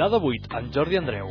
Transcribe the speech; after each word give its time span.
Pilar 0.00 0.12
de 0.12 0.26
8, 0.26 0.58
en 0.58 0.72
Jordi 0.72 0.96
Andreu. 0.96 1.26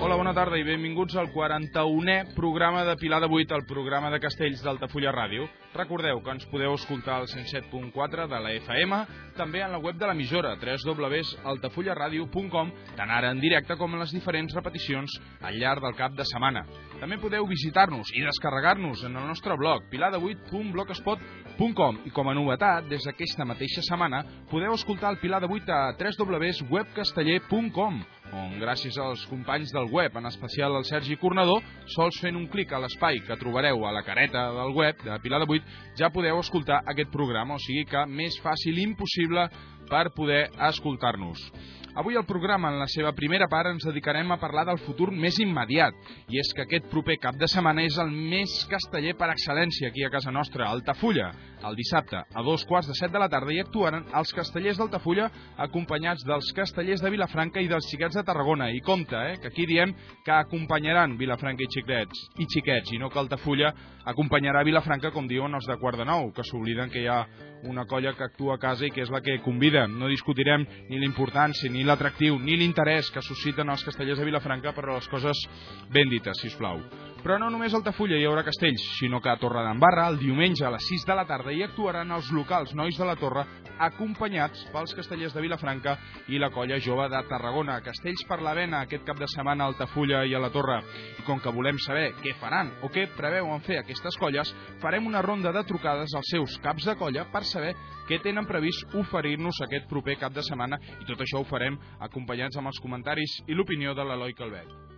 Hola, 0.00 0.16
bona 0.16 0.34
tarda 0.34 0.58
i 0.58 0.66
benvinguts 0.66 1.14
al 1.14 1.30
41è 1.30 2.34
programa 2.34 2.82
de 2.82 2.96
Pilar 2.98 3.22
de 3.22 3.30
8, 3.30 3.54
el 3.54 3.66
programa 3.70 4.10
de 4.10 4.18
Castells 4.18 4.66
d'Altafulla 4.66 5.14
Ràdio. 5.14 5.46
Recordeu 5.72 6.20
que 6.20 6.28
ens 6.34 6.44
podeu 6.50 6.74
escoltar 6.76 7.14
al 7.16 7.26
107.4 7.30 8.26
de 8.28 8.40
la 8.44 8.50
FM, 8.60 8.96
també 9.38 9.62
en 9.64 9.72
la 9.72 9.80
web 9.80 9.96
de 9.96 10.06
l'emissora 10.06 10.50
www.altafullaradio.com, 10.60 12.72
tant 12.98 13.10
ara 13.10 13.30
en 13.32 13.40
directe 13.40 13.76
com 13.80 13.94
en 13.94 14.00
les 14.04 14.12
diferents 14.12 14.52
repeticions 14.52 15.08
al 15.40 15.56
llarg 15.56 15.80
del 15.86 15.96
cap 15.96 16.12
de 16.18 16.24
setmana. 16.28 16.66
També 17.00 17.16
podeu 17.22 17.46
visitar-nos 17.48 18.12
i 18.12 18.20
descarregar-nos 18.20 19.04
en 19.08 19.16
el 19.16 19.26
nostre 19.32 19.56
blog 19.56 19.88
pilar8.blogspot.com 19.92 21.98
i 22.04 22.10
com 22.12 22.28
a 22.28 22.36
novetat, 22.36 22.84
des 22.92 23.00
d'aquesta 23.08 23.48
mateixa 23.48 23.80
setmana, 23.88 24.20
podeu 24.52 24.76
escoltar 24.76 25.08
el 25.14 25.20
Pilar 25.24 25.40
de 25.40 25.48
8 25.48 25.72
a 25.72 25.96
www.webcasteller.com 25.96 28.04
on 28.32 28.56
gràcies 28.60 28.96
als 28.96 29.26
companys 29.28 29.72
del 29.74 29.90
web, 29.92 30.16
en 30.16 30.26
especial 30.26 30.76
el 30.78 30.86
Sergi 30.88 31.18
Cornador, 31.20 31.60
sols 31.92 32.16
fent 32.22 32.36
un 32.38 32.46
clic 32.52 32.72
a 32.72 32.80
l'espai 32.80 33.20
que 33.26 33.36
trobareu 33.36 33.84
a 33.84 33.92
la 33.92 34.02
careta 34.06 34.46
del 34.56 34.72
web 34.72 35.02
de 35.04 35.18
Pilar 35.20 35.42
de 35.42 35.48
8, 35.52 35.61
ja 35.98 36.10
podeu 36.12 36.40
escoltar 36.40 36.82
aquest 36.88 37.10
programa, 37.12 37.58
o 37.58 37.62
sigui 37.62 37.84
que 37.88 38.06
més 38.08 38.38
fàcil 38.42 38.80
impossible 38.82 39.48
per 39.90 40.10
poder 40.16 40.46
escoltar-nos. 40.70 41.50
Avui 41.94 42.16
al 42.16 42.24
programa, 42.24 42.70
en 42.72 42.78
la 42.80 42.86
seva 42.88 43.10
primera 43.12 43.44
part, 43.52 43.68
ens 43.68 43.84
dedicarem 43.84 44.30
a 44.32 44.38
parlar 44.40 44.62
del 44.64 44.78
futur 44.80 45.10
més 45.12 45.36
immediat, 45.44 45.92
i 46.32 46.38
és 46.40 46.48
que 46.56 46.64
aquest 46.64 46.86
proper 46.88 47.18
cap 47.20 47.36
de 47.36 47.48
setmana 47.52 47.84
és 47.84 47.98
el 48.00 48.08
més 48.08 48.54
casteller 48.70 49.12
per 49.18 49.28
excel·lència 49.28 49.90
aquí 49.90 50.06
a 50.06 50.10
casa 50.14 50.32
nostra, 50.32 50.70
Altafulla. 50.72 51.28
El 51.68 51.76
dissabte, 51.76 52.16
a 52.16 52.42
dos 52.46 52.64
quarts 52.64 52.88
de 52.88 52.96
set 52.96 53.12
de 53.12 53.20
la 53.20 53.28
tarda, 53.28 53.52
hi 53.52 53.60
actuaran 53.60 54.08
els 54.18 54.32
castellers 54.32 54.80
d'Altafulla 54.80 55.28
acompanyats 55.66 56.24
dels 56.24 56.48
castellers 56.56 57.04
de 57.04 57.12
Vilafranca 57.12 57.60
i 57.60 57.68
dels 57.68 57.90
xiquets 57.92 58.16
de 58.16 58.24
Tarragona. 58.24 58.70
I 58.72 58.80
compte, 58.80 59.20
eh, 59.28 59.36
que 59.36 59.52
aquí 59.52 59.68
diem 59.68 59.92
que 60.24 60.32
acompanyaran 60.32 61.18
Vilafranca 61.20 61.62
i 61.62 61.70
xiquets, 61.76 62.26
i 62.40 62.48
xiquets, 62.48 62.96
i 62.96 63.04
no 63.04 63.12
que 63.12 63.20
Altafulla 63.20 63.74
acompanyarà 64.08 64.64
Vilafranca, 64.64 65.12
com 65.12 65.28
diuen 65.28 65.60
els 65.60 65.68
de 65.68 65.76
Quart 65.76 66.00
de 66.00 66.08
Nou, 66.08 66.32
que 66.32 66.42
s'obliden 66.42 66.88
que 66.90 67.04
hi 67.04 67.10
ha 67.12 67.26
una 67.68 67.86
colla 67.86 68.14
que 68.16 68.24
actua 68.24 68.56
a 68.56 68.62
casa 68.62 68.86
i 68.86 68.90
que 68.90 69.04
és 69.04 69.10
la 69.12 69.22
que 69.22 69.38
convida. 69.44 69.86
No 69.86 70.10
discutirem 70.10 70.66
ni 70.88 70.98
l'importància, 70.98 71.70
ni 71.70 71.84
l'atractiu, 71.84 72.38
ni 72.38 72.56
l'interès 72.58 73.10
que 73.10 73.22
susciten 73.22 73.70
els 73.70 73.84
castellers 73.84 74.18
de 74.18 74.28
Vilafranca, 74.28 74.74
però 74.76 74.98
les 74.98 75.08
coses 75.08 75.46
ben 75.92 76.10
dites, 76.10 76.40
si 76.40 76.50
us 76.52 76.58
plau. 76.58 76.80
Però 77.22 77.36
no 77.38 77.52
només 77.54 77.70
a 77.70 77.78
Altafulla 77.78 78.16
hi 78.18 78.24
haurà 78.26 78.42
castells, 78.42 78.82
sinó 78.98 79.20
que 79.22 79.30
a 79.30 79.36
Torredembarra, 79.38 80.08
el 80.10 80.16
diumenge 80.18 80.64
a 80.66 80.72
les 80.74 80.88
6 80.90 81.04
de 81.06 81.14
la 81.14 81.22
tarda, 81.24 81.52
hi 81.54 81.60
actuaran 81.62 82.10
els 82.10 82.32
locals 82.34 82.72
nois 82.74 82.96
de 82.98 83.06
la 83.06 83.14
Torre, 83.20 83.44
acompanyats 83.86 84.64
pels 84.72 84.94
castellers 84.98 85.36
de 85.36 85.44
Vilafranca 85.44 85.94
i 86.34 86.40
la 86.42 86.50
colla 86.50 86.80
jove 86.82 87.06
de 87.12 87.20
Tarragona. 87.30 87.78
Castells 87.86 88.26
per 88.26 88.40
la 88.42 88.56
vena 88.58 88.80
aquest 88.82 89.06
cap 89.06 89.22
de 89.22 89.30
setmana 89.30 89.68
a 89.68 89.70
Altafulla 89.70 90.24
i 90.26 90.34
a 90.34 90.42
la 90.42 90.50
Torre. 90.50 90.80
I 91.22 91.22
com 91.28 91.38
que 91.38 91.54
volem 91.54 91.78
saber 91.86 92.08
què 92.18 92.34
faran 92.40 92.72
o 92.82 92.90
què 92.90 93.06
preveuen 93.14 93.62
fer 93.62 93.78
aquestes 93.78 94.18
colles, 94.18 94.50
farem 94.82 95.06
una 95.06 95.22
ronda 95.22 95.54
de 95.54 95.62
trucades 95.68 96.18
als 96.18 96.32
seus 96.34 96.58
caps 96.64 96.90
de 96.90 96.96
colla 96.98 97.28
per 97.30 97.44
saber 97.46 97.76
què 98.08 98.18
tenen 98.24 98.50
previst 98.50 98.98
oferir-nos 98.98 99.62
aquest 99.62 99.86
proper 99.86 100.18
cap 100.18 100.34
de 100.34 100.42
setmana 100.42 100.80
i 100.98 101.06
tot 101.06 101.22
això 101.22 101.38
ho 101.38 101.46
farem 101.46 101.78
acompanyats 102.02 102.58
amb 102.58 102.74
els 102.74 102.82
comentaris 102.82 103.44
i 103.46 103.54
l'opinió 103.54 103.94
de 103.94 104.10
l'Eloi 104.10 104.34
Calvet. 104.34 104.91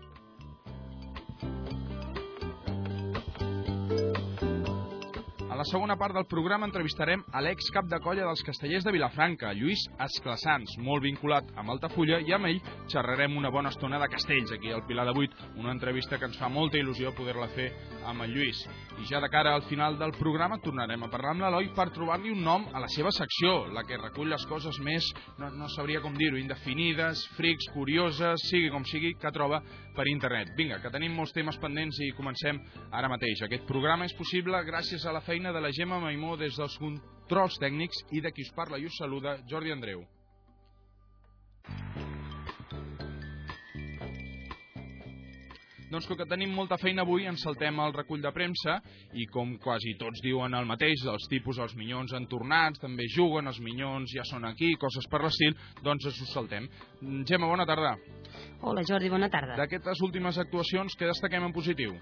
La 5.65 5.71
segona 5.71 5.95
part 5.97 6.13
del 6.13 6.27
programa 6.29 6.67
entrevistarem 6.69 7.23
a 7.33 7.41
l'ex 7.41 7.71
cap 7.73 7.87
de 7.89 7.97
colla 8.05 8.27
dels 8.27 8.43
castellers 8.45 8.85
de 8.85 8.93
Vilafranca, 8.93 9.55
Lluís 9.57 9.87
Esclassans, 10.05 10.75
molt 10.85 11.01
vinculat 11.07 11.55
amb 11.57 11.73
Altafulla, 11.73 12.19
i 12.21 12.35
amb 12.37 12.51
ell 12.51 12.59
xerrarem 12.93 13.39
una 13.41 13.49
bona 13.55 13.71
estona 13.73 13.97
de 14.03 14.11
castells 14.13 14.53
aquí 14.53 14.75
al 14.75 14.85
Pilar 14.85 15.07
de 15.09 15.15
Vuit, 15.17 15.33
una 15.57 15.73
entrevista 15.73 16.19
que 16.19 16.29
ens 16.29 16.37
fa 16.37 16.51
molta 16.53 16.77
il·lusió 16.77 17.15
poder-la 17.17 17.49
fer 17.55 17.71
amb 18.05 18.27
el 18.27 18.35
Lluís. 18.37 18.61
I 19.01 19.09
ja 19.09 19.23
de 19.25 19.31
cara 19.33 19.55
al 19.55 19.65
final 19.71 19.97
del 19.99 20.13
programa 20.19 20.61
tornarem 20.61 21.03
a 21.03 21.09
parlar 21.09 21.33
amb 21.33 21.47
l'Eloi 21.47 21.71
per 21.73 21.89
trobar-li 21.97 22.35
un 22.35 22.45
nom 22.45 22.69
a 22.75 22.85
la 22.85 22.91
seva 22.93 23.15
secció, 23.17 23.65
la 23.73 23.87
que 23.89 23.97
recull 23.97 24.29
les 24.29 24.45
coses 24.51 24.77
més, 24.85 25.09
no, 25.41 25.49
no 25.49 25.71
sabria 25.73 26.05
com 26.05 26.13
dir-ho, 26.13 26.37
indefinides, 26.37 27.25
frics, 27.39 27.71
curioses, 27.73 28.45
sigui 28.51 28.69
com 28.75 28.85
sigui, 28.85 29.15
que 29.17 29.33
troba 29.33 29.63
per 29.97 30.11
internet. 30.13 30.53
Vinga, 30.59 30.83
que 30.83 30.93
tenim 30.93 31.17
molts 31.17 31.33
temes 31.33 31.57
pendents 31.63 32.03
i 32.05 32.13
comencem 32.19 32.61
ara 32.93 33.09
mateix. 33.09 33.47
Aquest 33.49 33.65
programa 33.71 34.05
és 34.05 34.15
possible 34.19 34.61
gràcies 34.69 35.09
a 35.09 35.15
la 35.15 35.25
feina 35.25 35.54
de 35.55 35.63
la 35.63 35.71
Gemma 35.73 36.01
Maimó 36.03 36.35
des 36.37 36.59
dels 36.59 36.75
controls 36.83 37.61
tècnics 37.63 38.03
i 38.11 38.21
de 38.25 38.35
qui 38.35 38.43
us 38.43 38.53
parla 38.57 38.81
i 38.83 38.89
us 38.91 38.99
saluda 38.99 39.39
Jordi 39.47 39.73
Andreu. 39.73 40.03
Doncs 45.95 46.09
com 46.11 46.19
que 46.19 46.27
tenim 46.27 46.51
molta 46.51 46.75
feina 46.75 47.05
avui, 47.05 47.23
ens 47.31 47.45
saltem 47.47 47.77
al 47.79 47.93
recull 47.95 48.23
de 48.23 48.33
premsa 48.35 48.81
i 49.15 49.29
com 49.31 49.53
quasi 49.63 49.93
tots 50.01 50.25
diuen 50.25 50.57
el 50.59 50.67
mateix, 50.67 51.05
els 51.07 51.29
tipus, 51.31 51.61
els 51.63 51.77
minyons 51.79 52.17
han 52.19 52.27
tornat, 52.27 52.81
també 52.83 53.07
juguen, 53.15 53.47
els 53.47 53.61
minyons 53.63 54.17
ja 54.17 54.25
són 54.27 54.49
aquí, 54.49 54.73
coses 54.75 55.07
per 55.07 55.23
l'estil, 55.23 55.55
doncs 55.87 56.09
ens 56.11 56.19
ho 56.19 56.27
saltem. 56.33 56.67
Gemma, 57.29 57.47
bona 57.47 57.69
tarda. 57.69 57.95
Hola 58.67 58.83
Jordi, 58.83 59.13
bona 59.13 59.31
tarda. 59.31 59.55
D'aquestes 59.61 60.03
últimes 60.03 60.41
actuacions, 60.43 60.99
què 60.99 61.07
destaquem 61.13 61.47
en 61.47 61.55
positiu? 61.55 61.95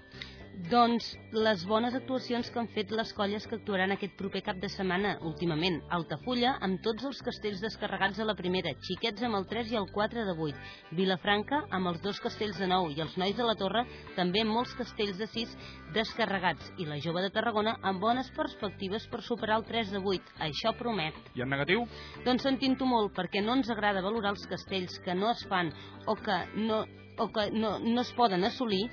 Doncs 0.53 1.07
les 1.33 1.63
bones 1.65 1.95
actuacions 1.97 2.49
que 2.53 2.59
han 2.61 2.67
fet 2.75 2.91
les 2.93 3.09
colles 3.17 3.45
que 3.49 3.55
actuaran 3.57 3.91
aquest 3.93 4.13
proper 4.19 4.43
cap 4.45 4.59
de 4.61 4.69
setmana 4.69 5.15
últimament. 5.25 5.79
Altafulla, 5.97 6.51
amb 6.65 6.77
tots 6.85 7.07
els 7.09 7.21
castells 7.25 7.61
descarregats 7.63 8.21
a 8.21 8.27
la 8.29 8.35
primera, 8.37 8.75
Xiquets 8.85 9.25
amb 9.25 9.39
el 9.39 9.47
3 9.49 9.71
i 9.73 9.79
el 9.81 9.89
4 9.95 10.25
de 10.27 10.35
8, 10.47 10.61
Vilafranca 10.99 11.63
amb 11.73 11.89
els 11.89 12.03
dos 12.05 12.21
castells 12.21 12.61
de 12.61 12.69
9 12.69 12.93
i 12.93 13.01
els 13.01 13.17
nois 13.17 13.35
de 13.35 13.49
la 13.49 13.57
Torre 13.57 13.83
també 14.15 14.45
amb 14.45 14.53
molts 14.53 14.77
castells 14.77 15.17
de 15.17 15.27
6 15.33 15.57
descarregats 15.97 16.69
i 16.77 16.85
la 16.85 17.01
jove 17.01 17.25
de 17.25 17.33
Tarragona 17.33 17.79
amb 17.81 18.01
bones 18.05 18.29
perspectives 18.37 19.09
per 19.09 19.23
superar 19.25 19.57
el 19.63 19.67
3 19.73 19.97
de 19.97 20.05
8. 20.05 20.37
Això 20.51 20.77
promet. 20.77 21.17
I 21.33 21.47
en 21.47 21.53
negatiu? 21.57 21.87
Doncs 22.27 22.45
sentint-ho 22.45 22.85
molt 22.85 23.17
perquè 23.17 23.41
no 23.41 23.57
ens 23.57 23.73
agrada 23.73 24.05
valorar 24.05 24.37
els 24.37 24.45
castells 24.45 25.01
que 25.01 25.17
no 25.17 25.33
es 25.33 25.45
fan 25.49 25.73
o 26.05 26.15
que 26.15 26.41
no, 26.61 26.83
o 27.17 27.31
que 27.33 27.49
no, 27.57 27.79
no 27.81 28.01
es 28.01 28.13
poden 28.13 28.45
assolir 28.45 28.85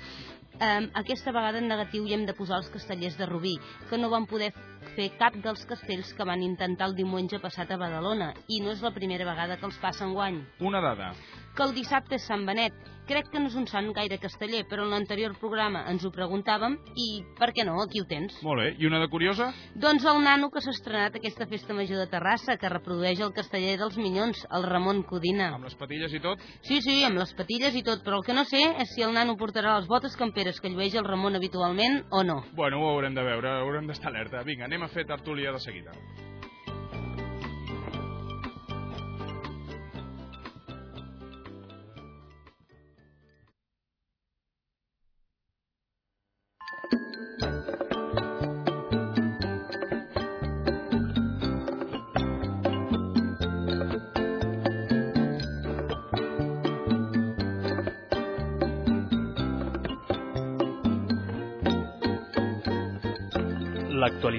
Um, 0.61 0.91
aquesta 0.93 1.31
vegada 1.33 1.57
en 1.57 1.65
negatiu 1.71 2.03
hi 2.05 2.11
hem 2.13 2.27
de 2.27 2.35
posar 2.37 2.59
els 2.61 2.67
castellers 2.69 3.15
de 3.17 3.25
Rubí, 3.25 3.55
que 3.89 3.97
no 3.97 4.11
van 4.13 4.27
poder 4.29 4.51
fer 4.93 5.07
cap 5.17 5.33
dels 5.41 5.63
castells 5.65 6.11
que 6.13 6.27
van 6.29 6.43
intentar 6.45 6.91
el 6.91 6.93
diumenge 6.99 7.39
passat 7.41 7.73
a 7.73 7.79
Badalona, 7.81 8.27
i 8.45 8.59
no 8.61 8.69
és 8.69 8.83
la 8.85 8.93
primera 8.93 9.25
vegada 9.25 9.57
que 9.57 9.65
els 9.65 9.79
passen 9.81 10.13
guany. 10.13 10.37
Una 10.61 10.83
dada. 10.85 11.15
Que 11.55 11.65
el 11.67 11.75
dissabte 11.75 12.15
és 12.15 12.25
Sant 12.29 12.45
Benet. 12.47 12.75
Crec 13.09 13.27
que 13.31 13.39
no 13.41 13.49
és 13.49 13.55
un 13.59 13.65
sant 13.67 13.89
gaire 13.91 14.15
casteller, 14.21 14.61
però 14.69 14.85
en 14.85 14.93
l'anterior 14.93 15.33
programa 15.39 15.81
ens 15.91 16.05
ho 16.07 16.11
preguntàvem 16.15 16.77
i, 16.95 17.07
per 17.35 17.49
què 17.51 17.65
no, 17.67 17.73
aquí 17.83 17.99
ho 17.99 18.05
tens. 18.07 18.37
Molt 18.45 18.61
bé. 18.61 18.67
I 18.79 18.87
una 18.87 19.01
de 19.01 19.09
curiosa? 19.11 19.49
Doncs 19.75 20.05
el 20.07 20.21
nano 20.23 20.47
que 20.53 20.63
s'ha 20.63 20.71
estrenat 20.71 21.17
aquesta 21.19 21.47
festa 21.49 21.75
major 21.75 21.99
de 21.99 22.07
Terrassa, 22.13 22.55
que 22.61 22.71
reprodueix 22.71 23.19
el 23.19 23.33
casteller 23.35 23.75
dels 23.81 23.99
Minyons, 23.99 24.45
el 24.47 24.69
Ramon 24.69 25.03
Codina. 25.11 25.49
Amb 25.57 25.67
les 25.67 25.75
patilles 25.75 26.15
i 26.15 26.23
tot? 26.23 26.39
Sí, 26.63 26.79
sí, 26.85 27.01
amb 27.03 27.19
les 27.19 27.35
patilles 27.35 27.75
i 27.75 27.83
tot, 27.83 28.05
però 28.05 28.21
el 28.21 28.27
que 28.29 28.37
no 28.37 28.47
sé 28.47 28.63
és 28.85 28.95
si 28.95 29.03
el 29.03 29.11
nano 29.17 29.35
portarà 29.35 29.75
les 29.81 29.91
botes 29.91 30.15
camperes 30.15 30.61
que 30.63 30.71
llueix 30.71 30.95
el 30.95 31.09
Ramon 31.09 31.35
habitualment 31.35 32.05
o 32.11 32.23
no. 32.23 32.43
Bueno, 32.55 32.79
ho 32.79 32.93
haurem 32.95 33.17
de 33.17 33.27
veure, 33.27 33.57
haurem 33.59 33.91
d'estar 33.91 34.13
alerta. 34.13 34.45
Vinga, 34.47 34.69
anem 34.71 34.87
a 34.87 34.93
fer 34.93 35.09
tertúlia 35.09 35.51
de 35.51 35.59
seguida. 35.59 35.91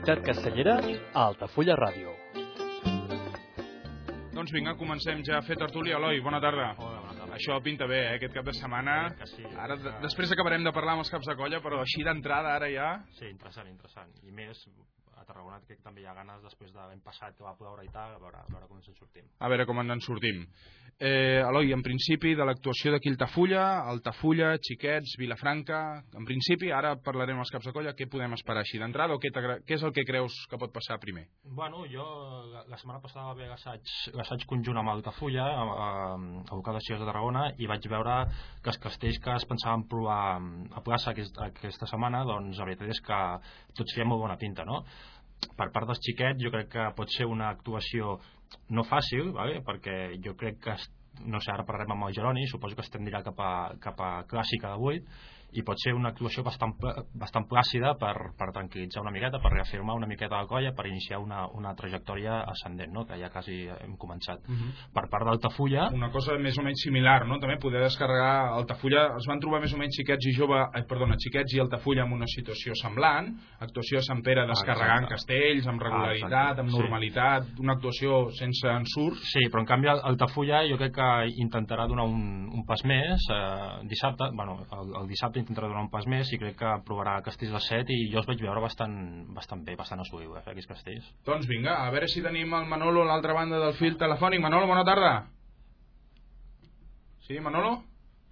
L'actualitat 0.03 0.27
castellera 0.27 0.73
a 1.15 1.23
Altafulla 1.29 1.77
Ràdio. 1.79 2.11
Doncs 4.35 4.51
vinga, 4.51 4.73
comencem 4.75 5.21
ja 5.23 5.37
a 5.39 5.45
fer 5.47 5.55
tertúlia. 5.61 5.95
Eloi, 6.01 6.19
bona 6.21 6.41
tarda. 6.43 6.73
Hola, 6.79 6.99
bona 7.05 7.15
tarda. 7.21 7.37
Això 7.37 7.61
pinta 7.63 7.87
bé, 7.87 8.01
eh, 8.09 8.17
aquest 8.17 8.35
cap 8.35 8.45
de 8.45 8.53
setmana. 8.53 9.15
Sí. 9.31 9.45
Ara, 9.57 9.77
de- 9.77 9.93
després 10.03 10.33
acabarem 10.33 10.65
de 10.65 10.73
parlar 10.73 10.97
amb 10.97 11.05
els 11.05 11.11
caps 11.11 11.27
de 11.29 11.37
colla, 11.37 11.61
però 11.63 11.79
així 11.85 12.03
d'entrada, 12.03 12.57
ara 12.57 12.69
ja... 12.73 12.89
Sí, 13.13 13.27
interessant, 13.31 13.69
interessant. 13.69 14.11
I 14.27 14.33
més 14.33 14.67
Tarragona 15.33 15.63
crec 15.65 15.81
que 15.81 15.89
també 15.89 16.05
hi 16.05 16.07
ha 16.11 16.15
ganes 16.15 16.45
després 16.45 16.71
d'haver 16.77 17.01
passat 17.05 17.37
que 17.39 17.47
va 17.47 17.57
ploure 17.57 17.85
i 17.87 17.91
tal, 17.95 18.15
a 18.15 18.21
veure, 18.21 18.45
a 18.45 18.53
veure 18.53 18.69
com 18.69 18.79
ens 18.79 18.93
en 18.93 19.01
sortim. 19.01 19.29
A 19.41 19.49
veure 19.49 19.67
com 19.69 19.81
ens 19.83 19.97
en 19.97 20.05
sortim. 20.05 20.47
Eh, 21.03 21.43
Eloi, 21.43 21.73
en 21.75 21.83
principi, 21.83 22.35
de 22.39 22.45
l'actuació 22.47 22.93
d'aquí 22.93 23.11
Altafulla, 23.11 23.63
Altafulla, 23.91 24.53
Xiquets, 24.63 25.17
Vilafranca... 25.19 25.81
En 26.15 26.27
principi, 26.29 26.69
ara 26.71 26.93
parlarem 27.03 27.41
als 27.43 27.51
caps 27.51 27.67
de 27.67 27.73
colla, 27.75 27.95
què 27.99 28.07
podem 28.13 28.37
esperar 28.37 28.63
així 28.63 28.79
d'entrada 28.79 29.17
o 29.17 29.23
què, 29.23 29.33
què 29.33 29.75
és 29.75 29.83
el 29.83 29.95
que 29.97 30.05
creus 30.07 30.37
que 30.51 30.61
pot 30.61 30.71
passar 30.75 31.01
primer? 31.03 31.25
Bueno, 31.43 31.83
jo 31.91 32.05
la, 32.53 32.63
la 32.71 32.79
setmana 32.79 33.01
passada 33.03 33.25
va 33.31 33.35
haver 33.35 33.49
l'assaig 33.51 34.47
conjunt 34.47 34.79
amb 34.79 34.93
Altafulla, 34.93 35.49
a, 35.49 35.65
a, 35.89 35.89
a 36.53 36.61
de 36.69 36.85
Xies 36.87 37.01
de 37.01 37.09
Tarragona, 37.09 37.49
i 37.59 37.71
vaig 37.71 37.89
veure 37.91 38.21
que 38.63 38.71
els 38.71 38.79
castells 38.85 39.19
que 39.25 39.35
es 39.41 39.49
pensaven 39.49 39.89
provar 39.91 40.21
a 40.39 40.85
plaça 40.85 41.11
aquest, 41.17 41.41
aquesta 41.49 41.89
setmana, 41.91 42.23
doncs 42.29 42.61
la 42.61 42.69
veritat 42.69 42.95
és 42.95 43.03
que 43.03 43.19
tots 43.75 43.97
feien 43.97 44.13
molt 44.13 44.23
bona 44.23 44.39
pinta, 44.39 44.69
no? 44.69 44.85
Per 45.57 45.69
part 45.75 45.89
dels 45.91 46.01
xiquets 46.05 46.43
jo 46.43 46.53
crec 46.55 46.71
que 46.73 46.89
pot 46.97 47.11
ser 47.13 47.27
una 47.29 47.51
actuació 47.51 48.17
no 48.71 48.85
fàcil, 48.85 49.33
vale? 49.37 49.61
perquè 49.67 50.17
jo 50.25 50.37
crec 50.39 50.61
que 50.63 50.77
no 51.29 51.41
sé, 51.45 51.53
ara 51.53 51.67
parlarem 51.69 51.93
amb 51.93 52.09
el 52.09 52.15
Geroni 52.17 52.47
suposo 52.49 52.77
que 52.77 52.85
estem 52.87 53.05
dirà 53.05 53.23
cap 53.23 53.39
a, 53.41 53.53
cap 53.81 54.01
a 54.01 54.13
clàssica 54.31 54.73
de 54.73 54.93
8 54.93 55.42
i 55.53 55.63
pot 55.63 55.77
ser 55.79 55.93
una 55.95 56.09
actuació 56.11 56.43
bastant, 56.43 56.73
bastant 57.15 57.47
plàcida 57.49 57.95
per, 58.01 58.15
per 58.39 58.49
tranquil·litzar 58.55 59.03
una 59.03 59.11
miqueta, 59.13 59.39
per 59.43 59.53
reafirmar 59.53 59.95
una 59.97 60.07
miqueta 60.07 60.39
la 60.41 60.47
colla, 60.47 60.73
per 60.73 60.87
iniciar 60.87 61.19
una, 61.21 61.47
una 61.53 61.75
trajectòria 61.75 62.43
ascendent, 62.49 62.93
no? 62.93 63.05
que 63.07 63.19
ja 63.21 63.29
quasi 63.31 63.67
hem 63.69 63.97
començat. 63.97 64.39
Uh 64.49 64.53
Mhm. 64.53 64.59
-huh. 64.59 64.93
Per 64.95 65.09
part 65.11 65.25
d'Altafulla... 65.27 65.91
Una 65.93 66.11
cosa 66.11 66.37
més 66.39 66.57
o 66.59 66.63
menys 66.63 66.81
similar, 66.83 67.27
no? 67.27 67.39
També 67.39 67.57
poder 67.59 67.81
descarregar 67.83 68.53
Altafulla, 68.55 69.17
es 69.17 69.27
van 69.29 69.41
trobar 69.41 69.61
més 69.61 69.73
o 69.75 69.77
menys 69.79 69.97
xiquets 69.97 70.27
i 70.27 70.33
jove, 70.37 70.59
eh, 70.75 70.83
perdona, 70.89 71.17
xiquets 71.19 71.55
i 71.55 71.61
Altafulla 71.61 72.05
en 72.05 72.13
una 72.13 72.27
situació 72.27 72.73
semblant, 72.75 73.37
actuació 73.61 73.99
a 73.99 74.03
Sant 74.03 74.23
Pere 74.23 74.47
descarregant 74.47 75.05
Ah, 75.05 75.09
castells, 75.09 75.67
amb 75.67 75.81
regularitat, 75.83 76.33
Ah, 76.33 76.43
exacte. 76.53 76.61
amb 76.61 76.71
Sí. 76.71 76.79
normalitat, 76.79 77.43
una 77.61 77.73
actuació 77.75 78.31
sense 78.31 78.67
ensurts. 78.69 79.21
Sí, 79.33 79.41
però 79.51 79.61
en 79.61 79.67
canvi 79.67 79.89
Altafulla 79.89 80.63
jo 80.69 80.77
crec 80.77 80.95
que 80.95 81.27
intentarà 81.43 81.87
donar 81.87 82.05
un, 82.05 82.49
un 82.53 82.65
pas 82.67 82.83
més 82.85 83.21
eh, 83.31 83.87
dissabte, 83.89 84.25
bueno, 84.35 84.65
el, 84.73 85.03
el 85.03 85.09
dissabte 85.09 85.41
intentarà 85.43 85.69
donar 85.69 85.85
un 85.85 85.91
pas 85.93 86.07
més 86.09 86.31
i 86.33 86.39
crec 86.41 86.57
que 86.61 86.73
provarà 86.87 87.19
castells 87.27 87.53
de 87.55 87.61
7 87.67 87.93
i 87.93 88.09
jo 88.13 88.21
els 88.23 88.29
vaig 88.31 88.41
veure 88.43 88.63
bastant, 88.65 88.97
bastant 89.37 89.63
bé, 89.67 89.77
bastant 89.79 90.01
assoliu, 90.03 90.37
eh, 90.39 90.45
aquests 90.55 90.71
castells. 90.71 91.13
Doncs 91.27 91.49
vinga, 91.51 91.77
a 91.83 91.91
veure 91.95 92.09
si 92.09 92.25
tenim 92.25 92.55
el 92.59 92.69
Manolo 92.71 93.05
a 93.05 93.11
l'altra 93.11 93.37
banda 93.37 93.61
del 93.63 93.77
fil 93.79 93.99
telefònic. 94.01 94.41
Manolo, 94.41 94.71
bona 94.71 94.85
tarda. 94.89 95.13
Sí, 97.27 97.39
Manolo? 97.41 97.77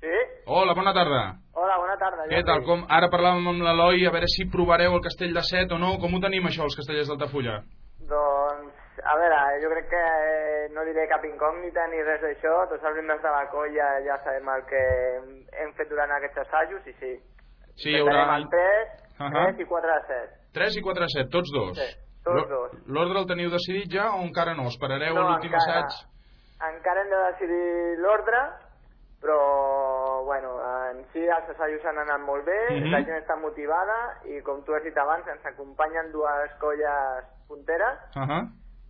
Sí? 0.00 0.16
Hola, 0.46 0.74
bona 0.74 0.94
tarda. 0.96 1.22
Hola, 1.52 1.76
bona 1.78 1.96
tarda. 2.00 2.24
Què 2.30 2.40
tal? 2.48 2.64
Com, 2.64 2.86
ara 2.88 3.10
parlàvem 3.12 3.46
amb 3.52 3.62
l'Eloi, 3.66 4.06
a 4.08 4.12
veure 4.14 4.28
si 4.32 4.48
provareu 4.50 4.96
el 4.96 5.04
castell 5.04 5.34
de 5.36 5.42
set 5.44 5.72
o 5.76 5.78
no. 5.78 5.92
Com 6.00 6.16
ho 6.16 6.20
tenim, 6.24 6.46
això, 6.48 6.64
els 6.64 6.78
castellers 6.78 7.10
d'Altafulla? 7.12 7.60
Doncs, 8.10 8.39
a 9.04 9.16
veure, 9.16 9.38
jo 9.62 9.70
crec 9.70 9.88
que 9.90 10.00
eh, 10.00 10.68
no 10.74 10.84
diré 10.84 11.06
cap 11.08 11.24
incògnita 11.24 11.86
ni 11.88 12.02
res 12.02 12.20
d'això. 12.20 12.66
Tots 12.68 12.84
els 12.84 12.96
membres 12.96 13.22
de 13.22 13.30
la 13.30 13.46
colla 13.50 13.88
ja 14.06 14.16
sabem 14.24 14.48
el 14.48 14.64
que 14.66 14.82
hem, 15.62 15.72
fet 15.78 15.88
durant 15.88 16.10
aquests 16.16 16.38
assajos 16.44 16.86
i 16.86 16.92
sí. 17.00 17.12
Sí, 17.76 17.90
hi 17.90 18.00
haurà... 18.00 18.36
En 18.36 18.48
3, 18.48 18.94
Ahà. 19.20 19.44
3 19.52 19.60
i 19.60 19.66
4 19.66 19.94
de 19.94 20.00
7. 20.06 20.38
3 20.54 20.76
i 20.76 20.82
4 20.82 21.04
a 21.04 21.08
7, 21.16 21.28
tots 21.30 21.52
dos. 21.54 21.76
Sí, 21.78 21.90
tots 22.24 22.48
dos. 22.48 22.72
L'ordre 22.86 23.18
el 23.22 23.26
teniu 23.28 23.50
decidit 23.50 23.90
ja 23.92 24.10
o 24.16 24.22
encara 24.26 24.54
no? 24.54 24.66
Esperareu 24.68 25.14
No, 25.14 25.28
l'últim 25.30 25.54
assaig? 25.54 25.94
Encara 26.60 27.00
hem 27.04 27.08
de 27.14 27.20
decidir 27.30 27.98
l'ordre, 28.04 28.40
però, 29.20 30.24
bueno, 30.24 30.54
en 30.90 31.04
si 31.12 31.20
els 31.24 31.48
assajos 31.52 31.84
han 31.88 31.98
anat 32.04 32.20
molt 32.24 32.44
bé, 32.44 32.58
Mhm. 32.70 32.90
la 32.92 33.02
gent 33.04 33.16
està 33.22 33.36
motivada 33.40 33.98
i, 34.24 34.40
com 34.42 34.62
tu 34.64 34.74
has 34.74 34.82
dit 34.84 34.96
abans, 34.96 35.26
ens 35.28 35.44
acompanyen 35.46 36.10
dues 36.12 36.52
colles 36.60 37.24
punteres, 37.48 37.98
Uh 38.16 38.22
-huh. 38.28 38.42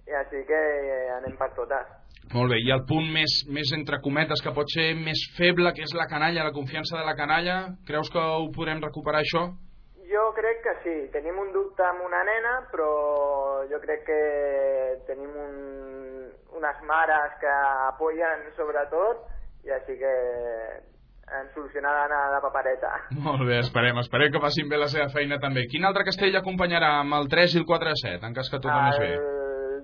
I 0.08 0.16
així 0.22 0.44
que 0.48 0.60
eh, 0.60 1.08
anem 1.16 1.36
per 1.40 1.50
totes. 1.56 1.96
Molt 2.30 2.52
bé, 2.52 2.60
i 2.62 2.70
el 2.70 2.84
punt 2.86 3.08
més, 3.10 3.40
més 3.50 3.72
entre 3.74 3.98
cometes 4.04 4.42
que 4.44 4.52
pot 4.54 4.68
ser 4.70 4.92
més 4.94 5.22
feble, 5.34 5.72
que 5.74 5.82
és 5.82 5.94
la 5.98 6.06
canalla, 6.10 6.46
la 6.46 6.54
confiança 6.54 7.00
de 7.00 7.06
la 7.06 7.16
canalla, 7.18 7.56
creus 7.88 8.10
que 8.12 8.22
ho 8.22 8.46
podrem 8.54 8.82
recuperar 8.84 9.24
això? 9.24 9.48
Jo 10.10 10.28
crec 10.36 10.62
que 10.62 10.74
sí. 10.84 10.94
Tenim 11.14 11.38
un 11.42 11.50
dubte 11.54 11.82
amb 11.86 12.04
una 12.06 12.22
nena, 12.26 12.54
però 12.70 12.90
jo 13.70 13.80
crec 13.82 14.06
que 14.06 14.20
tenim 15.08 15.34
un, 15.42 15.58
unes 16.60 16.86
mares 16.86 17.34
que 17.42 17.56
apoyen 17.88 18.46
sobretot 18.56 19.26
i 19.66 19.74
així 19.74 19.98
que 19.98 20.14
ens 21.30 21.52
solucionaran 21.54 22.14
a 22.14 22.22
la 22.34 22.40
papereta. 22.42 22.94
Molt 23.26 23.46
bé, 23.46 23.60
esperem, 23.64 23.98
esperem 24.02 24.30
que 24.34 24.42
facin 24.42 24.70
bé 24.70 24.78
la 24.78 24.90
seva 24.92 25.10
feina 25.14 25.38
també. 25.42 25.66
Quin 25.70 25.86
altre 25.86 26.06
castell 26.06 26.38
acompanyarà 26.38 26.96
amb 27.02 27.18
el 27.20 27.30
3 27.30 27.54
i 27.58 27.62
el 27.62 27.68
4 27.68 27.94
a 27.94 28.00
7, 28.06 28.26
en 28.26 28.38
cas 28.38 28.50
que 28.50 28.62
tot 28.62 28.70
anés 28.74 28.98
bé? 29.02 29.14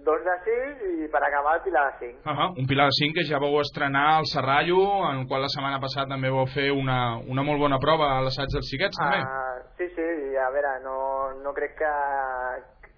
2 0.07 0.25
de 0.29 0.37
6 0.47 0.85
i 1.05 1.09
per 1.11 1.23
acabar 1.27 1.57
el 1.59 1.63
Pilar 1.67 1.85
de 1.87 2.07
5. 2.07 2.31
Uh 2.31 2.37
-huh. 2.37 2.49
Un 2.61 2.67
Pilar 2.71 2.87
de 2.87 2.97
5 3.01 3.15
que 3.17 3.27
ja 3.31 3.39
vau 3.43 3.61
estrenar 3.61 4.07
al 4.17 4.27
Serrallo, 4.33 4.81
en 5.11 5.21
el 5.21 5.27
qual 5.29 5.43
la 5.43 5.55
setmana 5.55 5.81
passada 5.81 6.07
també 6.15 6.31
vau 6.31 6.47
fer 6.47 6.71
una, 6.71 7.19
una 7.33 7.43
molt 7.43 7.59
bona 7.59 7.79
prova 7.79 8.07
a 8.13 8.23
l'assaig 8.23 8.51
dels 8.53 8.69
xiquets, 8.71 8.97
també. 8.97 9.21
Ah, 9.23 9.57
sí, 9.77 9.87
sí, 9.97 10.07
a 10.47 10.51
veure, 10.55 10.73
no, 10.87 10.97
no 11.45 11.53
crec 11.59 11.73
que, 11.83 11.95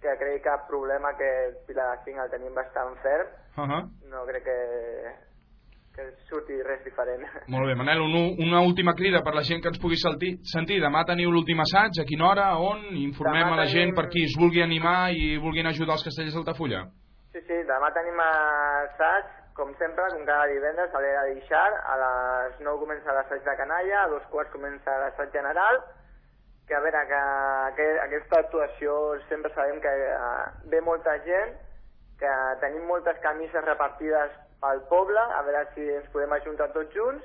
que 0.02 0.18
creï 0.20 0.40
cap 0.40 0.68
problema 0.68 1.16
que 1.18 1.28
el 1.46 1.56
Pilar 1.66 1.88
de 1.92 2.04
5 2.04 2.20
el 2.24 2.30
tenim 2.30 2.54
bastant 2.54 2.94
ferm. 3.04 3.26
Uh 3.56 3.64
-huh. 3.64 3.82
No 4.12 4.26
crec 4.28 4.44
que, 4.44 4.58
que 5.98 6.06
surti 6.30 6.54
res 6.62 6.84
diferent. 6.86 7.24
Molt 7.54 7.66
bé, 7.66 7.74
Manel, 7.74 7.98
un, 8.04 8.14
una 8.46 8.60
última 8.62 8.94
crida 8.94 9.24
per 9.26 9.34
la 9.34 9.42
gent 9.42 9.60
que 9.64 9.72
ens 9.72 9.80
pugui 9.82 9.98
saltir, 9.98 10.36
sentir. 10.52 10.78
Demà 10.84 11.02
teniu 11.08 11.32
l'últim 11.34 11.58
assaig, 11.64 11.98
a 11.98 12.06
quina 12.06 12.28
hora, 12.30 12.52
on? 12.62 12.86
Informem 13.02 13.42
Demà 13.42 13.56
a 13.58 13.60
la 13.64 13.66
gent 13.66 13.90
tenim- 13.90 13.98
per 13.98 14.06
qui 14.14 14.22
es 14.28 14.36
vulgui 14.38 14.62
animar 14.62 15.10
i 15.10 15.34
vulguin 15.42 15.66
ajudar 15.66 15.98
els 15.98 16.06
castellers 16.06 16.38
d'Altafulla. 16.38 16.84
Sí, 17.34 17.42
sí, 17.44 17.58
demà 17.68 17.90
tenim 17.92 18.16
assaig, 18.24 19.26
com 19.58 19.72
sempre, 19.76 20.06
com 20.14 20.22
cada 20.24 20.46
divendres, 20.52 20.94
a 20.94 21.00
l'era 21.02 21.24
d'Ixar, 21.28 21.68
a 21.92 21.94
les 22.04 22.60
9 22.62 22.78
comença 22.84 23.12
l'assaig 23.16 23.42
de 23.44 23.56
canalla, 23.58 24.04
a 24.04 24.08
dos 24.14 24.22
quarts 24.30 24.52
comença 24.54 24.94
l'assaig 25.02 25.32
general, 25.34 25.80
que 26.68 26.74
a 26.76 26.80
veure, 26.84 27.00
que, 27.10 27.20
que 27.76 27.86
aquesta 28.06 28.40
actuació 28.44 28.94
sempre 29.28 29.50
sabem 29.54 29.80
que 29.82 29.88
eh, 29.88 30.44
ve 30.72 30.80
molta 30.84 31.16
gent, 31.26 31.56
que 32.20 32.32
tenim 32.62 32.86
moltes 32.86 33.18
camises 33.24 33.64
repartides 33.64 34.30
pel 34.62 34.80
poble, 34.90 35.24
a 35.38 35.42
veure 35.46 35.66
si 35.74 35.84
ens 35.98 36.08
podem 36.14 36.32
ajuntar 36.38 36.70
tots 36.74 36.94
junts 36.94 37.24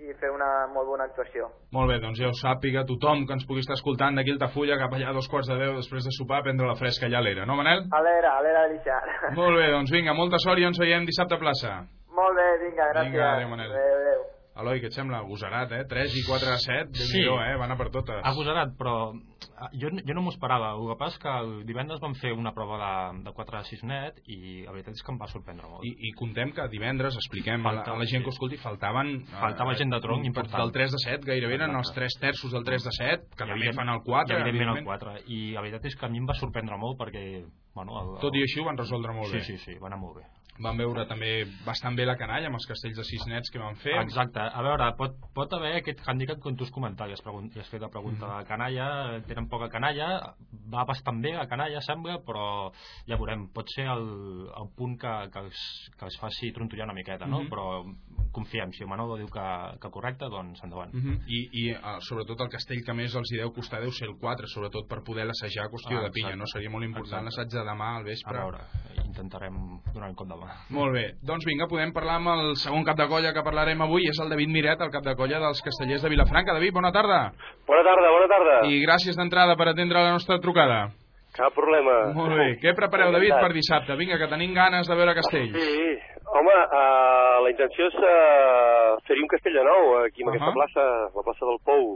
i 0.00 0.14
fer 0.16 0.30
una 0.32 0.48
molt 0.72 0.88
bona 0.88 1.04
actuació. 1.10 1.50
Molt 1.76 1.90
bé, 1.92 1.98
doncs 2.00 2.20
ja 2.22 2.30
ho 2.30 2.36
sàpiga 2.36 2.86
tothom 2.88 3.26
que 3.28 3.36
ens 3.36 3.44
pugui 3.48 3.60
estar 3.64 3.76
escoltant 3.76 4.16
d'aquí 4.16 4.32
a 4.32 4.38
Altafulla 4.38 4.78
cap 4.80 4.96
allà 4.96 5.10
a 5.12 5.16
dos 5.16 5.28
quarts 5.28 5.50
de 5.52 5.58
deu 5.60 5.76
després 5.76 6.08
de 6.08 6.14
sopar 6.16 6.40
a 6.40 6.46
prendre 6.48 6.68
la 6.70 6.78
fresca 6.80 7.06
allà 7.08 7.20
a 7.20 7.26
l'era, 7.26 7.44
no, 7.44 7.58
Manel? 7.60 7.84
A 7.92 8.02
l'era, 8.06 8.32
a 8.38 8.42
l'era 8.46 8.66
d'Ixar. 8.72 9.00
Molt 9.36 9.60
bé, 9.60 9.68
doncs 9.76 9.92
vinga, 9.92 10.16
molta 10.16 10.40
sort 10.40 10.62
i 10.62 10.68
ens 10.70 10.80
veiem 10.80 11.08
dissabte 11.08 11.36
a 11.36 11.42
plaça. 11.44 11.76
Molt 12.16 12.36
bé, 12.40 12.50
vinga, 12.64 12.92
gràcies. 12.94 13.12
Vinga, 13.12 13.32
adéu, 13.36 13.52
Manel. 13.52 13.74
Adéu, 13.76 13.98
adéu. 14.00 14.28
Eloi, 14.58 14.80
què 14.82 14.88
et 14.90 14.96
sembla? 14.96 15.20
Gosarat, 15.28 15.70
eh? 15.72 15.84
3 15.88 16.14
i 16.18 16.22
4 16.26 16.50
a 16.50 16.58
7, 16.58 16.90
déu 16.90 17.06
Sí. 17.06 17.22
sí. 17.22 17.22
eh? 17.22 17.56
Van 17.56 17.70
a 17.70 17.76
per 17.78 17.88
totes. 17.94 18.18
Agosarat, 18.26 18.72
però 18.76 19.12
ah, 19.56 19.68
jo, 19.72 19.88
jo 19.94 20.14
no 20.16 20.24
m'ho 20.24 20.32
esperava. 20.34 20.72
El 20.74 20.88
que 20.90 20.96
passa 20.98 21.16
és 21.16 21.22
que 21.22 21.34
el 21.42 21.52
divendres 21.68 22.00
vam 22.02 22.16
fer 22.18 22.32
una 22.34 22.52
prova 22.52 22.80
de, 22.82 23.22
de 23.24 23.32
4 23.36 23.58
a 23.60 23.62
6 23.64 23.84
net 23.86 24.18
i 24.26 24.64
la 24.66 24.74
veritat 24.74 24.98
és 24.98 25.04
que 25.06 25.12
em 25.14 25.20
va 25.20 25.28
sorprendre 25.30 25.70
molt. 25.70 25.86
I, 25.86 25.94
I 26.10 26.12
contem 26.18 26.52
que 26.56 26.66
divendres, 26.72 27.16
expliquem 27.16 27.64
a 27.66 27.76
la, 27.78 27.86
a 27.86 27.96
la 27.96 28.08
gent 28.10 28.26
que 28.26 28.32
ho 28.32 28.34
escolti, 28.34 28.58
faltaven... 28.60 29.14
Faltava 29.30 29.76
gent 29.78 29.94
de 29.94 30.02
tronc 30.02 30.26
eh, 30.26 30.32
important. 30.32 30.64
Del 30.64 30.74
3 30.76 30.96
de 30.98 31.02
7, 31.06 31.30
gairebé 31.30 31.56
eren 31.60 31.78
els 31.78 31.94
Exacte. 31.94 32.10
3 32.10 32.20
terços 32.26 32.52
del 32.58 32.66
3 32.66 32.88
de 32.90 32.96
7, 32.98 33.30
que 33.38 33.46
I 33.46 33.54
també 33.54 33.72
fan 33.78 33.94
el 33.94 34.02
4, 34.02 34.34
i 34.34 34.40
evidentment 34.40 34.74
el 34.74 34.82
evidentment. 34.82 35.06
4. 35.06 35.30
I 35.30 35.40
la 35.54 35.64
veritat 35.64 35.88
és 35.92 35.96
que 35.96 36.06
a 36.06 36.12
mi 36.12 36.20
em 36.20 36.28
va 36.28 36.36
sorprendre 36.36 36.76
molt 36.76 36.98
perquè... 37.00 37.24
Bueno, 37.70 37.96
el, 38.02 38.14
el... 38.16 38.20
Tot 38.26 38.34
i 38.34 38.42
així 38.42 38.60
ho 38.60 38.66
van 38.66 38.78
resoldre 38.82 39.14
molt 39.14 39.30
sí, 39.30 39.38
bé. 39.38 39.46
Sí, 39.46 39.58
sí, 39.62 39.78
va 39.78 39.86
anar 39.92 40.02
molt 40.02 40.18
bé. 40.18 40.26
Van 40.60 40.76
veure 40.76 41.06
també 41.08 41.44
bastant 41.64 41.96
bé 41.96 42.04
la 42.04 42.16
canalla 42.16 42.46
amb 42.50 42.54
els 42.58 42.66
castells 42.68 42.96
de 42.96 43.04
6 43.04 43.26
nets 43.28 43.50
que 43.50 43.58
van 43.58 43.76
fer. 43.76 43.94
Exacte. 44.02 44.40
A 44.40 44.62
veure, 44.62 44.90
pot, 44.98 45.14
pot 45.34 45.52
haver 45.56 45.76
aquest 45.78 46.00
hàndicap 46.06 46.38
com 46.40 46.56
tu 46.56 46.64
has 46.64 46.70
comentat, 46.70 47.08
i 47.08 47.12
has, 47.12 47.22
pregun 47.22 47.50
i 47.54 47.58
has 47.58 47.68
fet 47.70 47.80
la 47.80 47.88
pregunta 47.88 48.26
Mhm. 48.26 48.38
de 48.38 48.44
canalla, 48.46 49.20
tenen 49.26 49.48
poca 49.48 49.68
canalla, 49.68 50.34
va 50.72 50.84
bastant 50.84 51.20
bé 51.22 51.32
la 51.32 51.46
canalla, 51.48 51.80
sembla, 51.80 52.18
però 52.26 52.70
ja 53.06 53.16
veurem, 53.16 53.48
pot 53.54 53.66
ser 53.74 53.86
el, 53.86 54.48
el 54.56 54.68
punt 54.76 54.98
que, 55.00 55.14
que, 55.32 55.38
els, 55.38 55.90
que 55.98 56.04
els 56.04 56.18
faci 56.20 56.52
trontollar 56.52 56.84
una 56.84 56.94
miqueta, 56.94 57.26
no? 57.26 57.40
Mhm. 57.42 57.48
Però 57.50 57.84
confiem, 58.32 58.70
si 58.72 58.82
el 58.84 58.88
Manolo 58.88 59.16
diu 59.16 59.26
que, 59.28 59.46
que 59.80 59.90
correcte, 59.90 60.28
doncs 60.30 60.60
endavant. 60.62 60.92
Uh 60.94 61.00
-huh. 61.00 61.18
I, 61.26 61.48
i 61.52 61.72
uh, 61.72 61.98
sobretot 62.00 62.40
el 62.40 62.48
castell 62.50 62.84
que 62.84 62.92
més 62.92 63.14
els 63.14 63.32
hi 63.32 63.38
deu 63.38 63.50
costar 63.52 63.80
deu 63.80 63.90
ser 63.92 64.08
el 64.08 64.16
4, 64.18 64.46
sobretot 64.46 64.86
per 64.88 65.02
poder 65.02 65.24
l'assajar 65.26 65.64
a 65.64 65.68
qüestió 65.70 65.98
Ah, 65.98 66.02
de 66.02 66.10
pinya, 66.10 66.28
exacte. 66.34 66.38
no? 66.38 66.46
Seria 66.46 66.70
molt 66.70 66.84
important 66.84 67.24
l'assaig 67.24 67.48
de 67.48 67.58
demà 67.64 67.96
al 67.96 68.02
A 68.02 68.04
vespre. 68.04 68.38
veure, 68.38 68.58
intentarem 69.04 69.80
donar 69.94 70.08
un 70.10 70.14
compte 70.14 70.34
demà. 70.34 70.49
Molt 70.76 70.94
bé, 70.94 71.04
doncs 71.26 71.46
vinga, 71.48 71.68
podem 71.70 71.92
parlar 71.92 72.18
amb 72.20 72.32
el 72.34 72.54
segon 72.60 72.84
cap 72.86 72.98
de 72.98 73.06
colla 73.10 73.32
que 73.36 73.44
parlarem 73.46 73.80
avui, 73.82 74.08
és 74.10 74.20
el 74.22 74.30
David 74.32 74.50
Miret, 74.54 74.80
el 74.80 74.92
cap 74.94 75.04
de 75.06 75.16
colla 75.18 75.40
dels 75.42 75.62
castellers 75.66 76.02
de 76.02 76.10
Vilafranca. 76.12 76.54
David, 76.56 76.74
bona 76.76 76.92
tarda. 76.94 77.20
Bona 77.68 77.84
tarda, 77.86 78.10
bona 78.16 78.28
tarda. 78.30 78.56
I 78.70 78.82
gràcies 78.84 79.18
d'entrada 79.18 79.56
per 79.56 79.70
atendre 79.70 80.02
la 80.02 80.16
nostra 80.16 80.38
trucada. 80.42 80.88
Cap 81.36 81.54
problema. 81.54 82.10
Molt 82.14 82.34
bé. 82.34 82.46
Què 82.58 82.72
prepareu, 82.74 83.12
David, 83.14 83.36
per 83.38 83.52
dissabte? 83.54 83.94
Vinga, 83.98 84.18
que 84.18 84.26
tenim 84.32 84.54
ganes 84.54 84.88
de 84.90 84.96
veure 84.98 85.14
castells. 85.14 85.54
Sí, 85.54 85.92
home, 86.26 86.56
uh, 86.80 87.36
la 87.44 87.52
intenció 87.52 87.86
és 87.86 87.98
uh, 88.02 88.96
fer-hi 89.06 89.22
un 89.22 89.30
castell 89.30 89.54
de 89.60 89.62
nou 89.68 89.92
aquí 90.00 90.24
en 90.26 90.32
aquesta 90.32 90.50
Ahà. 90.50 90.56
plaça, 90.58 90.86
la 91.14 91.26
plaça 91.28 91.46
del 91.46 91.60
Pou. 91.70 91.86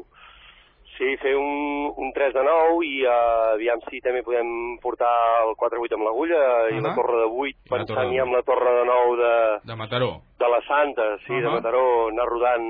Sí, 0.94 1.08
fer 1.18 1.32
un, 1.34 1.90
un 1.98 2.12
3 2.14 2.32
de 2.36 2.42
9 2.46 2.84
i 2.86 3.02
uh, 3.02 3.10
aviam 3.56 3.80
si 3.90 3.98
també 4.00 4.22
podem 4.22 4.46
portar 4.82 5.10
el 5.42 5.56
4-8 5.58 5.96
amb 5.96 6.04
l'agulla 6.06 6.42
i 6.70 6.76
Ahà. 6.78 6.84
la 6.86 6.94
torre 6.94 7.16
de 7.18 7.26
8, 7.26 7.50
I 7.50 7.50
la 7.50 7.58
torre 7.66 7.78
pensant 7.80 8.10
de 8.12 8.16
ja 8.16 8.22
amb 8.22 8.36
la 8.36 8.42
torre 8.46 8.74
de 8.78 8.84
9 8.86 9.16
de, 9.18 9.32
De 9.72 9.76
Mataró. 9.76 10.12
de 10.38 10.48
la 10.54 10.60
Santa, 10.68 11.08
sí, 11.26 11.34
de 11.34 11.42
Ahà. 11.48 11.56
Mataró, 11.56 11.84
anar 12.12 12.26
rodant 12.30 12.68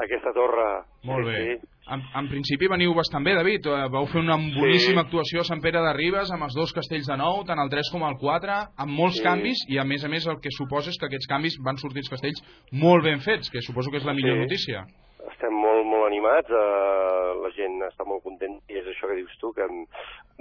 aquesta 0.00 0.32
torre. 0.32 0.64
Molt 1.04 1.26
sí, 1.28 1.30
bé. 1.34 1.44
Sí. 1.60 1.68
En, 1.92 2.00
en 2.16 2.28
principi 2.32 2.64
veniu 2.66 2.94
bastant 2.96 3.20
bé, 3.28 3.34
David. 3.36 3.66
Eh, 3.68 3.88
Vau 3.92 4.06
fer 4.08 4.22
una 4.24 4.38
boníssima 4.40 5.02
actuació 5.04 5.42
a 5.42 5.44
Sant 5.44 5.60
Pere 5.60 5.82
de 5.84 5.92
Ribes 5.92 6.32
amb 6.32 6.46
els 6.48 6.56
dos 6.56 6.72
castells 6.72 7.06
de 7.12 7.16
nou, 7.20 7.42
tant 7.44 7.60
el 7.60 7.68
3 7.68 7.90
com 7.92 8.06
el 8.08 8.16
4, 8.16 8.56
amb 8.80 8.90
molts 8.96 9.20
Sí. 9.20 9.22
canvis 9.22 9.66
i 9.68 9.76
a 9.78 9.84
més 9.84 10.00
a 10.02 10.08
més 10.08 10.24
el 10.26 10.40
que 10.40 10.48
suposa 10.50 10.88
és 10.88 10.96
que 10.98 11.06
aquests 11.12 11.28
canvis 11.28 11.60
van 11.60 11.76
sortir 11.76 12.00
els 12.00 12.08
castells 12.08 12.40
molt 12.72 13.04
ben 13.04 13.20
fets, 13.20 13.50
que 13.52 13.60
suposo 13.60 13.90
que 13.92 14.00
és 14.00 14.04
la 14.08 14.14
millor 14.16 14.40
Sí. 14.40 14.46
notícia. 14.48 14.86
Estem 15.30 15.52
molt, 15.52 15.84
molt 15.84 15.93
animats, 16.14 16.50
eh, 16.50 17.30
la 17.42 17.50
gent 17.58 17.82
està 17.90 18.06
molt 18.06 18.22
content 18.24 18.54
i 18.70 18.78
és 18.80 18.86
això 18.88 19.10
que 19.10 19.18
dius 19.18 19.34
tu, 19.42 19.50
que 19.56 19.66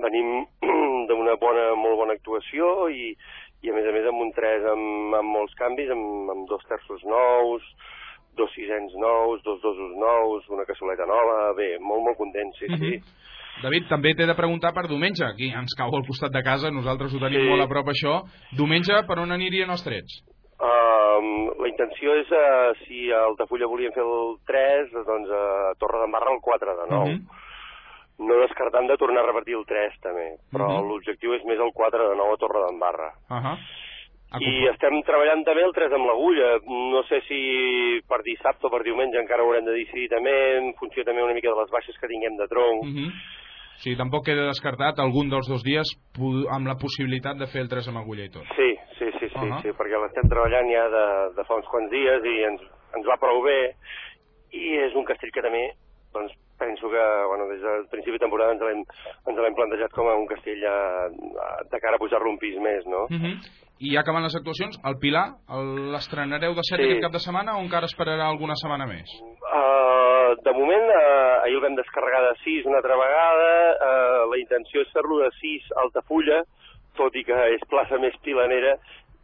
venim 0.06 0.30
d'una 1.10 1.36
bona, 1.42 1.72
molt 1.76 1.98
bona 2.04 2.16
actuació 2.16 2.88
i, 2.94 3.10
i 3.66 3.74
a 3.74 3.76
més 3.76 3.90
a 3.90 3.96
més 3.96 4.08
amb 4.12 4.24
un 4.24 4.32
3 4.38 4.70
amb, 4.76 5.18
amb 5.20 5.36
molts 5.40 5.58
canvis, 5.60 5.92
amb, 5.96 6.32
amb 6.36 6.48
dos 6.52 6.64
terços 6.70 7.04
nous, 7.10 7.66
dos 8.38 8.54
sisens 8.56 8.94
nous, 8.98 9.44
dos 9.46 9.62
dosos 9.62 9.94
nous, 10.00 10.50
una 10.50 10.66
cassoleta 10.70 11.06
nova, 11.10 11.54
bé, 11.58 11.76
molt, 11.82 12.06
molt 12.08 12.18
contents, 12.18 12.58
sí, 12.62 12.70
sí. 12.82 12.96
David, 13.62 13.86
també 13.88 14.16
t'he 14.18 14.26
de 14.26 14.34
preguntar 14.34 14.72
per 14.74 14.88
diumenge. 14.90 15.22
Aquí 15.28 15.52
ens 15.54 15.76
cau 15.78 15.94
al 15.94 16.06
costat 16.08 16.34
de 16.34 16.42
casa, 16.44 16.72
nosaltres 16.74 17.14
ho 17.14 17.20
tenim 17.22 17.44
Sí. 17.44 17.50
molt 17.52 17.62
a 17.62 17.68
prop 17.70 17.92
això. 17.94 18.16
Diumenge, 18.58 19.04
per 19.06 19.20
on 19.22 19.32
anirien 19.32 19.70
els 19.70 19.84
trets? 19.86 20.24
Um, 20.64 21.50
la 21.60 21.68
intenció 21.68 22.14
és, 22.22 22.30
uh, 22.32 22.72
si 22.86 23.10
a 23.12 23.26
Altafulla 23.28 23.68
volien 23.68 23.92
fer 23.92 24.04
el 24.06 24.38
3, 24.48 24.94
doncs 25.04 25.32
a 25.36 25.74
Torre 25.82 26.00
d'Embarra 26.00 26.32
el 26.32 26.40
4 26.46 26.76
de 26.78 26.86
9. 26.90 27.16
Mhm. 27.18 28.28
No 28.30 28.38
descartant 28.40 28.88
de 28.88 28.96
tornar 28.96 29.24
a 29.24 29.28
repetir 29.28 29.58
el 29.58 29.66
3 29.66 30.00
també, 30.00 30.38
però 30.54 30.70
Mhm. 30.70 30.88
l'objectiu 30.88 31.34
és 31.34 31.44
més 31.44 31.60
el 31.60 31.74
4 31.74 32.10
de 32.10 32.16
9 32.16 32.34
a 32.34 32.38
Torre 32.38 32.62
d'Embarra. 32.64 33.10
Uh 33.30 33.42
-huh. 33.42 33.58
I 34.42 34.68
estem 34.72 35.02
treballant 35.06 35.44
també 35.46 35.62
el 35.62 35.74
3 35.74 35.92
amb 35.94 36.08
l'agulla. 36.08 36.58
No 36.66 37.04
sé 37.04 37.22
si 37.28 38.02
per 38.08 38.24
dissabte 38.24 38.66
o 38.66 38.70
per 38.70 38.82
diumenge 38.84 39.20
encara 39.20 39.44
ho 39.44 39.48
haurem 39.48 39.66
de 39.66 39.76
decidir 39.78 40.10
també, 40.10 40.58
en 40.58 40.74
funció 40.74 41.04
també 41.04 41.22
una 41.22 41.36
mica 41.36 41.50
de 41.50 41.60
les 41.60 41.70
baixes 41.70 41.98
que 42.00 42.08
tinguem 42.08 42.38
de 42.38 42.48
tronc. 42.48 42.82
Uh 42.84 42.90
-huh. 42.90 43.12
O 43.74 43.80
sigui, 43.84 43.98
tampoc 43.98 44.26
queda 44.26 44.46
descartat 44.48 45.00
algun 45.00 45.30
dels 45.30 45.48
dos 45.50 45.64
dies 45.64 45.88
amb 46.50 46.68
la 46.68 46.78
possibilitat 46.80 47.38
de 47.38 47.48
fer 47.48 47.62
el 47.62 47.70
3 47.70 47.88
amb 47.90 47.98
agulla 47.98 48.24
i 48.24 48.30
tot. 48.30 48.46
Sí, 48.56 48.70
sí, 48.98 49.12
sí, 49.44 49.50
sí, 49.50 49.54
Ahà. 49.54 49.62
sí 49.62 49.78
perquè 49.80 50.00
l'estem 50.02 50.30
treballant 50.30 50.72
ja 50.72 50.88
de, 50.90 51.06
de 51.38 51.46
fa 51.48 51.60
uns 51.60 51.70
quants 51.72 51.92
dies 51.92 52.26
i 52.26 52.36
ens, 52.52 52.62
ens 52.98 53.08
va 53.08 53.20
prou 53.22 53.42
bé 53.46 53.60
i 54.54 54.78
és 54.86 54.96
un 54.96 55.06
castell 55.06 55.32
que 55.34 55.42
també 55.46 55.66
doncs, 56.14 56.34
penso 56.60 56.90
que 56.90 57.04
bueno, 57.28 57.48
des 57.50 57.62
del 57.62 57.88
principi 57.90 58.18
de 58.18 58.24
temporada 58.26 58.54
ens 58.54 58.62
l'hem 59.38 59.56
plantejat 59.58 59.92
com 59.92 60.08
a 60.08 60.16
un 60.16 60.28
castell 60.30 60.64
eh, 60.64 61.10
de 61.72 61.80
cara 61.82 61.98
a 61.98 62.02
pujar-lo 62.02 62.30
un 62.30 62.38
pis 62.40 62.58
més, 62.62 62.86
no? 62.86 63.06
Uh 63.10 63.20
-huh. 63.20 63.36
I 63.80 63.94
ja 63.96 64.02
acabant 64.02 64.24
les 64.24 64.36
actuacions, 64.36 64.80
el 64.86 64.98
Pilar, 65.02 65.26
l'estrenareu 65.92 66.54
de 66.54 66.64
set 66.64 66.80
Sí. 66.80 66.86
aquest 66.86 67.02
cap 67.02 67.12
de 67.12 67.20
setmana 67.20 67.58
o 67.58 67.62
encara 67.62 67.86
esperarà 67.86 68.30
alguna 68.30 68.56
setmana 68.56 68.86
més? 68.86 69.10
Uh, 69.44 70.38
de 70.46 70.54
moment, 70.54 70.88
uh, 70.88 71.44
ahir 71.44 71.56
el 71.56 71.62
vam 71.62 71.76
descarregar 71.76 72.22
de 72.30 72.36
6 72.44 72.66
una 72.66 72.78
altra 72.78 72.96
vegada. 72.96 73.50
Uh, 73.74 74.32
la 74.32 74.38
intenció 74.40 74.82
és 74.82 74.94
fer-lo 74.94 75.18
de 75.20 75.30
6 75.42 75.72
a 75.76 75.82
Altafulla, 75.82 76.44
tot 76.96 77.16
i 77.16 77.24
que 77.26 77.34
és 77.56 77.68
plaça 77.68 77.98
més 77.98 78.16
pilanera, 78.24 78.78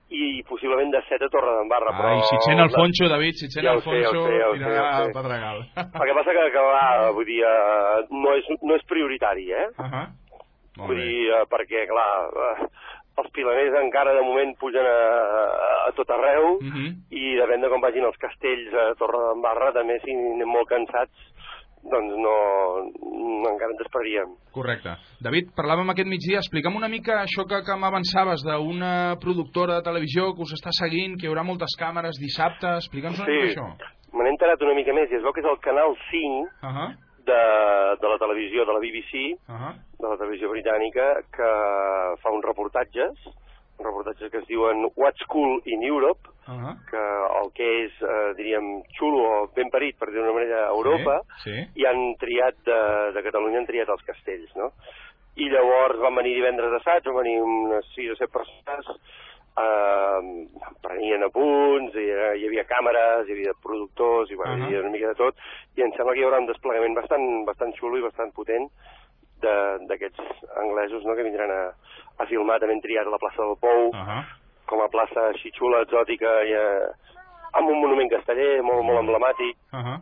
i 0.10 0.44
possiblement 0.44 0.92
de 0.92 1.02
7 1.08 1.26
a 1.26 1.30
Torre 1.30 1.52
d'Embarra. 1.58 1.92
però... 1.98 2.10
Ai, 2.16 2.22
si 2.26 2.36
et 2.36 2.46
sent 2.48 2.60
Alfonso, 2.60 3.08
David, 3.12 3.34
si 3.38 3.46
et 3.46 3.52
sent 3.54 3.66
Ja 3.66 3.72
Alfonso, 3.78 4.24
sé, 4.26 4.38
sé, 4.40 4.54
tirarà 4.58 5.04
el 5.06 5.12
Pedregal. 5.14 5.60
El 5.78 6.06
que 6.10 6.16
passa 6.18 6.34
que, 6.38 6.46
que 6.56 6.64
va, 6.66 7.12
vull 7.14 7.26
dir, 7.30 7.44
uh, 7.46 8.08
no, 8.10 8.34
és, 8.36 8.50
no 8.66 8.76
és 8.76 8.86
prioritari, 8.90 9.52
eh? 9.52 9.68
Uh 9.78 9.86
-huh. 9.86 10.06
Molt 10.80 10.88
Vull 10.90 10.98
bé. 10.98 11.06
dir, 11.06 11.30
uh, 11.34 11.46
perquè, 11.52 11.86
clar, 11.88 12.10
uh, 12.34 12.68
els 13.20 13.32
pilaners 13.36 13.76
encara 13.84 14.14
de 14.16 14.22
moment 14.24 14.56
pugen 14.58 14.86
a, 14.86 15.00
a, 15.88 15.92
tot 15.96 16.10
arreu, 16.10 16.58
Uh 16.58 16.74
-huh. 16.74 16.90
i 17.12 17.36
depèn 17.36 17.62
de 17.62 17.70
com 17.70 17.82
vagin 17.82 18.06
els 18.06 18.18
castells 18.18 18.74
a 18.74 18.96
Torre 18.96 19.20
d'Embarra, 19.30 19.74
també 19.74 20.00
si 20.00 20.12
anem 20.12 20.48
molt 20.48 20.68
cansats, 20.70 21.18
doncs 21.84 22.16
no, 22.20 22.34
no 23.44 23.50
encara 23.54 23.72
ens 23.72 23.82
esperaríem. 23.86 24.34
Correcte. 24.54 24.96
David, 25.24 25.52
parlàvem 25.58 25.90
aquest 25.94 26.10
migdia, 26.12 26.40
explica'm 26.44 26.76
una 26.76 26.90
mica 26.92 27.22
això 27.24 27.46
que, 27.48 27.62
que 27.66 27.76
m'avançaves 27.80 28.44
d'una 28.44 29.16
productora 29.22 29.80
de 29.80 29.86
televisió 29.88 30.34
que 30.36 30.42
us 30.44 30.54
està 30.58 30.72
seguint, 30.76 31.16
que 31.18 31.28
hi 31.28 31.30
haurà 31.32 31.44
moltes 31.44 31.76
càmeres 31.80 32.20
dissabte, 32.20 32.68
explica'ns 32.82 33.20
una 33.20 33.26
Sí, 33.26 33.32
mica 33.32 33.52
això. 33.54 33.68
me 34.14 34.24
n'he 34.24 34.34
enterat 34.36 34.62
una 34.62 34.74
mica 34.76 34.94
més 34.94 35.12
i 35.12 35.16
es 35.16 35.24
veu 35.24 35.32
que 35.34 35.42
és 35.42 35.48
el 35.50 35.60
canal 35.60 35.96
5 36.12 36.50
Uh 36.64 36.74
-huh. 36.74 36.90
de, 37.30 37.42
de 38.02 38.08
la 38.10 38.18
televisió, 38.18 38.66
de 38.66 38.74
la 38.74 38.80
BBC, 38.80 39.14
Uh 39.48 39.56
-huh. 39.56 39.74
de 40.02 40.08
la 40.10 40.18
televisió 40.18 40.50
britànica, 40.50 41.06
que 41.32 41.50
fa 42.22 42.30
uns 42.32 42.46
reportatges, 42.46 43.14
reportatges 43.86 44.32
que 44.32 44.38
es 44.40 44.48
diuen 44.48 44.86
What's 44.96 45.26
Cool 45.28 45.62
in 45.66 45.84
Europe, 45.84 46.28
Uh 46.50 46.54
-huh. 46.56 46.76
que 46.90 46.98
el 47.44 47.52
que 47.54 47.86
és, 47.86 47.94
eh, 48.02 48.34
diríem, 48.36 48.82
xulo 48.98 49.44
o 49.44 49.48
ben 49.56 49.70
parit, 49.70 49.96
per 50.00 50.10
dir-ho 50.10 50.24
d'una 50.26 50.34
manera, 50.40 50.66
a 50.66 50.72
Europa, 50.72 51.22
Sí, 51.44 51.52
sí. 51.54 51.68
i 51.82 51.86
han 51.86 52.16
triat, 52.18 52.56
de, 52.66 53.12
de 53.14 53.22
Catalunya 53.24 53.60
han 53.60 53.68
triat 53.68 53.88
els 53.90 54.04
castells, 54.04 54.56
no? 54.56 54.72
I 55.36 55.48
llavors 55.50 56.00
van 56.00 56.16
venir 56.16 56.34
divendres 56.34 56.72
d'assaig, 56.72 57.04
van 57.06 57.24
venir 57.24 57.42
unes 57.42 57.86
6 57.96 58.12
o 58.12 58.16
7 58.16 58.32
persones, 58.32 58.86
eh, 59.58 60.48
prenien 60.82 61.24
apunts, 61.24 61.94
i, 61.96 62.10
eh, 62.10 62.38
hi 62.40 62.46
havia 62.48 62.66
càmeres, 62.66 63.28
hi 63.28 63.32
havia 63.34 63.54
productors, 63.62 64.32
i 64.32 64.36
bueno, 64.36 64.54
Ahà. 64.54 64.60
hi 64.60 64.66
havia 64.66 64.80
una 64.82 64.90
mica 64.90 65.08
de 65.10 65.16
tot, 65.16 65.36
i 65.78 65.82
em 65.82 65.92
sembla 65.94 66.14
que 66.14 66.20
hi 66.22 66.24
haurà 66.24 66.40
un 66.40 66.48
desplegament 66.48 66.96
bastant, 66.96 67.46
bastant 67.46 67.74
xulo 67.80 67.98
i 67.98 68.02
bastant 68.02 68.32
potent 68.34 68.70
d'aquests 69.42 70.20
anglesos 70.64 71.04
no, 71.06 71.16
que 71.16 71.24
vindran 71.24 71.52
a, 71.52 71.62
a 72.20 72.26
filmar. 72.26 72.60
També 72.60 72.74
han 72.74 72.82
triat 72.82 73.08
la 73.08 73.18
plaça 73.22 73.42
del 73.44 73.58
Pou, 73.62 73.90
Uh 73.90 74.06
-huh. 74.08 74.24
com 74.66 74.82
a 74.82 74.90
plaça 74.90 75.30
així 75.30 75.50
xula, 75.52 75.82
exòtica, 75.82 76.44
i, 76.46 76.52
eh, 76.54 76.88
amb 77.54 77.70
un 77.70 77.80
monument 77.82 78.10
casteller 78.10 78.62
molt, 78.62 78.84
molt 78.84 79.00
emblemàtic. 79.00 79.56
Uh 79.74 79.80
-huh. 79.80 80.00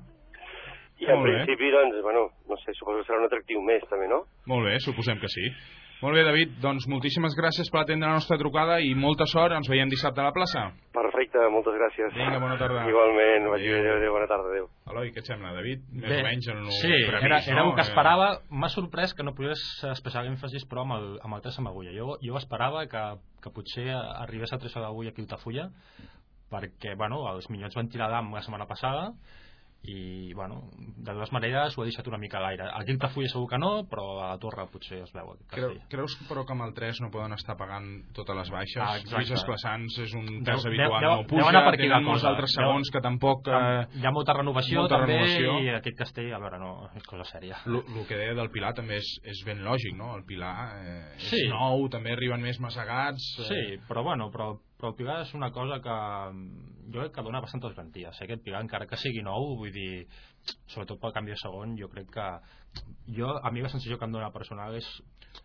I 0.99 1.05
en 1.05 1.15
Molt 1.19 1.25
bé. 1.29 1.33
principi, 1.45 1.71
doncs, 1.71 2.01
bueno, 2.01 2.29
no 2.49 2.57
sé, 2.57 2.73
suposo 2.73 2.97
que 2.97 3.05
serà 3.05 3.19
un 3.19 3.25
atractiu 3.25 3.61
més, 3.61 3.83
també, 3.89 4.07
no? 4.07 4.23
Molt 4.47 4.65
bé, 4.65 4.79
suposem 4.79 5.19
que 5.19 5.27
sí. 5.27 5.51
Molt 5.97 6.13
bé, 6.13 6.21
David, 6.27 6.51
doncs 6.61 6.85
moltíssimes 6.91 7.33
gràcies 7.33 7.71
per 7.73 7.79
atendre 7.81 8.05
la 8.11 8.19
nostra 8.19 8.37
trucada 8.37 8.75
i 8.85 8.91
molta 8.93 9.25
sort, 9.25 9.55
ens 9.57 9.65
veiem 9.71 9.89
dissabte 9.89 10.21
a 10.21 10.27
la 10.27 10.33
plaça. 10.35 10.67
Perfecte, 10.93 11.41
moltes 11.49 11.73
gràcies. 11.73 12.11
Vinga, 12.13 12.37
bona 12.43 12.57
tarda. 12.59 12.83
Igualment, 12.85 13.47
vagi 13.49 13.65
bé, 13.71 13.79
Adéu. 13.79 13.87
adéu, 13.87 13.97
adéu, 14.03 14.13
bona 14.13 14.27
tarda, 14.29 14.51
adéu. 14.51 14.67
Eloi, 14.91 15.09
què 15.15 15.23
et 15.23 15.31
sembla, 15.31 15.55
David? 15.57 15.87
Més 15.89 16.05
Bé, 16.11 16.19
o 16.21 16.27
menys 16.27 16.49
en 16.53 16.59
un 16.61 16.69
sí, 16.77 16.91
previst, 16.91 17.25
era, 17.25 17.39
era 17.49 17.63
no? 17.63 17.71
el 17.71 17.75
que 17.79 17.81
Eh, 17.81 17.87
esperava. 17.89 18.27
M'ha 18.49 18.69
sorprès 18.69 19.15
que 19.17 19.25
no 19.25 19.33
pogués 19.33 19.63
especial 19.89 20.29
èmfasis, 20.29 20.67
però 20.69 20.85
amb 20.85 20.97
el, 20.99 21.07
amb 21.25 21.33
el 21.39 21.41
3 21.47 21.57
amb 21.63 21.71
agulla. 21.73 21.95
Jo, 21.97 22.19
jo 22.21 22.37
esperava 22.37 22.85
que, 22.85 23.03
que 23.41 23.49
potser 23.57 23.89
arribés 23.97 24.53
a 24.53 24.61
3 24.61 24.77
d'agulla 24.77 25.09
aquí 25.15 25.21
a 25.21 25.25
Altafulla, 25.25 25.67
perquè, 26.53 26.93
bueno, 26.95 27.23
els 27.33 27.49
minyons 27.49 27.73
van 27.75 27.89
tirar 27.89 28.11
d'am 28.13 28.29
la 28.37 28.45
setmana 28.45 28.69
passada, 28.69 29.09
i, 29.83 30.33
bueno, 30.33 30.69
de 30.77 31.13
totes 31.13 31.31
maneres 31.31 31.77
ho 31.77 31.83
he 31.83 31.87
deixat 31.87 32.07
una 32.09 32.17
mica 32.19 32.39
a 32.39 32.41
l'aire. 32.41 32.65
Aquí 32.75 32.91
a 32.91 32.95
Altafulla 32.97 33.29
segur 33.31 33.47
que 33.47 33.57
no, 33.57 33.85
però 33.87 34.19
a 34.19 34.31
la 34.33 34.37
Torre 34.41 34.65
potser 34.71 34.99
es 35.03 35.13
veu. 35.15 35.29
Creu, 35.47 35.77
creus 35.87 36.17
però 36.27 36.43
que 36.45 36.51
amb 36.51 36.65
el 36.65 36.73
3 36.75 36.99
no 37.05 37.09
poden 37.13 37.31
estar 37.37 37.55
pagant 37.55 37.87
totes 38.13 38.35
les 38.35 38.49
baixes? 38.51 38.81
Ah. 38.83 38.97
Lluís 38.99 39.31
Esplaçans 39.31 39.97
és 40.03 40.13
un 40.17 40.25
Deu- 40.25 40.43
cas 40.43 40.63
deu- 40.65 40.71
habitual, 40.73 41.01
deu- 41.01 41.09
no 41.11 41.17
deu 41.21 41.27
puja, 41.29 41.63
aquí 41.69 41.77
tenen 41.87 42.03
molts 42.03 42.21
cosa. 42.23 42.29
altres 42.33 42.51
Deu- 42.55 42.63
segons 42.65 42.91
que 42.91 43.01
tampoc... 43.01 43.47
Eh, 43.47 43.87
Hi 44.01 44.05
ha 44.05 44.11
molta 44.11 44.33
renovació 44.33 44.79
molta 44.81 44.97
també 44.97 45.13
renovació. 45.21 45.59
i 45.63 45.69
aquest 45.77 45.97
castell, 45.97 46.33
a 46.33 46.39
veure, 46.39 46.59
no, 46.59 46.89
és 46.95 47.03
cosa 47.07 47.23
sèria. 47.23 47.57
el 47.65 48.05
que 48.07 48.17
deia 48.17 48.33
del 48.33 48.49
Pilar 48.51 48.73
també 48.73 48.97
és, 48.97 49.07
és 49.23 49.43
ben 49.45 49.63
lògic, 49.63 49.95
no? 49.95 50.15
El 50.17 50.25
Pilar 50.25 50.55
eh, 50.83 51.15
és 51.15 51.29
Sí. 51.29 51.47
nou, 51.47 51.87
també 51.89 52.11
arriben 52.11 52.41
més 52.41 52.59
massegats... 52.59 53.37
Eh, 53.39 53.43
Sí, 53.47 53.77
però 53.87 54.03
bueno, 54.03 54.29
però, 54.31 54.57
però 54.77 54.89
el 54.89 54.95
Pilar 54.95 55.21
és 55.21 55.33
una 55.33 55.51
cosa 55.51 55.79
que 55.81 55.95
jo 56.87 57.01
crec 57.01 57.13
que 57.15 57.21
dona 57.23 57.41
bastantes 57.43 57.75
garanties. 57.75 58.15
Eh? 58.21 58.25
Aquest 58.25 58.43
Pilar, 58.43 58.61
encara 58.63 58.87
que 58.87 58.97
sigui 58.97 59.21
nou, 59.23 59.55
vull 59.59 59.71
dir, 59.75 60.07
sobretot 60.71 60.99
pel 61.01 61.13
canvi 61.13 61.31
de 61.35 61.37
segon, 61.41 61.75
jo 61.77 61.89
crec 61.91 62.09
que 62.13 62.27
jo, 63.17 63.29
a 63.43 63.51
mi 63.51 63.61
la 63.61 63.69
sensació 63.69 63.97
que 63.97 64.05
em 64.05 64.11
dona 64.13 64.29
personal 64.31 64.75
és, 64.77 64.87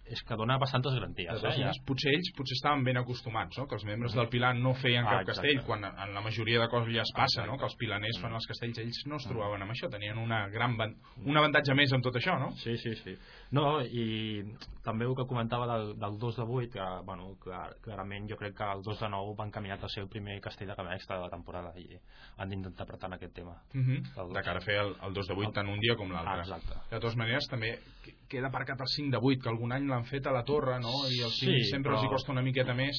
és 0.06 0.20
que 0.26 0.36
dona 0.36 0.58
bastantes 0.60 0.94
garanties. 0.94 1.28
Eh? 1.42 1.52
Ja. 1.64 1.70
potser 1.86 2.12
ells 2.14 2.30
potser 2.36 2.56
estaven 2.58 2.84
ben 2.84 2.96
acostumats, 3.00 3.56
no? 3.58 3.66
que 3.66 3.74
els 3.74 3.84
membres 3.88 4.14
del 4.14 4.28
Pilar 4.28 4.54
no 4.56 4.74
feien 4.74 5.04
Ah, 5.06 5.10
cap 5.18 5.20
exacte. 5.28 5.48
castell, 5.48 5.64
quan 5.66 5.84
en 5.84 6.14
la 6.14 6.20
majoria 6.20 6.60
de 6.60 6.68
coses 6.68 6.94
ja 6.94 7.02
es 7.02 7.12
passa, 7.16 7.46
no? 7.46 7.56
que 7.58 7.64
els 7.64 7.76
pilaners 7.76 8.20
fan 8.20 8.32
els 8.34 8.46
castells, 8.46 8.78
ells 8.78 9.02
no 9.06 9.16
es 9.16 9.26
trobaven 9.28 9.62
amb 9.62 9.72
això, 9.72 9.90
tenien 9.90 10.18
una 10.18 10.46
gran 10.48 10.76
van- 10.76 10.96
un 11.24 11.36
avantatge 11.36 11.74
més 11.74 11.92
en 11.92 12.02
tot 12.02 12.14
això, 12.16 12.38
no? 12.38 12.52
Sí, 12.62 12.76
sí, 12.78 12.94
sí. 12.96 13.16
No, 13.52 13.82
i 13.84 14.40
també 14.82 15.04
el 15.04 15.12
que 15.14 15.26
comentava 15.28 15.66
del, 15.68 15.90
del 16.00 16.14
2 16.18 16.36
de 16.38 16.42
8, 16.42 16.70
que, 16.72 16.84
bueno, 17.04 17.34
clar, 17.42 17.74
clarament 17.84 18.24
jo 18.30 18.38
crec 18.40 18.54
que 18.56 18.64
el 18.64 18.80
2 18.82 19.00
de 19.04 19.10
9 19.12 19.34
va 19.38 19.44
encaminat 19.44 19.84
a 19.84 19.90
ser 19.92 20.04
el 20.04 20.08
primer 20.08 20.38
castell 20.40 20.70
de 20.72 20.86
extra 20.94 21.18
de 21.18 21.22
la 21.26 21.30
temporada 21.30 21.72
i 21.76 21.98
han 22.38 22.48
d'intentar 22.48 22.86
apretar 22.86 23.10
en 23.10 23.14
aquest 23.18 23.34
tema. 23.34 23.58
Uh 23.74 23.80
-huh. 23.80 24.32
De 24.32 24.42
cara 24.42 24.58
a 24.58 24.64
fer 24.64 24.76
el, 24.80 24.96
el 25.02 25.12
2 25.12 25.26
de 25.28 25.34
8 25.34 25.52
tant 25.52 25.68
un 25.68 25.80
dia 25.80 25.96
com 25.96 26.10
l'altre. 26.10 26.32
Ah, 26.32 26.38
exacte. 26.40 26.74
De 26.90 26.98
totes 27.00 27.16
maneres, 27.16 27.46
també 27.48 27.78
que- 28.02 28.14
queda 28.28 28.46
aparcat 28.48 28.80
el 28.80 28.88
5 28.88 29.10
de 29.10 29.18
8, 29.20 29.42
que 29.42 29.48
algun 29.50 29.72
any 29.72 29.86
l'han 29.86 30.04
fet 30.04 30.26
a 30.26 30.32
la 30.32 30.44
torre, 30.44 30.80
no? 30.80 31.06
I 31.10 31.20
el 31.20 31.30
5 31.30 31.52
Sí, 31.52 31.64
sempre 31.64 31.92
però- 31.92 31.96
els 31.96 32.04
hi 32.04 32.08
costa 32.08 32.32
una 32.32 32.42
miqueta 32.42 32.72
més. 32.74 32.96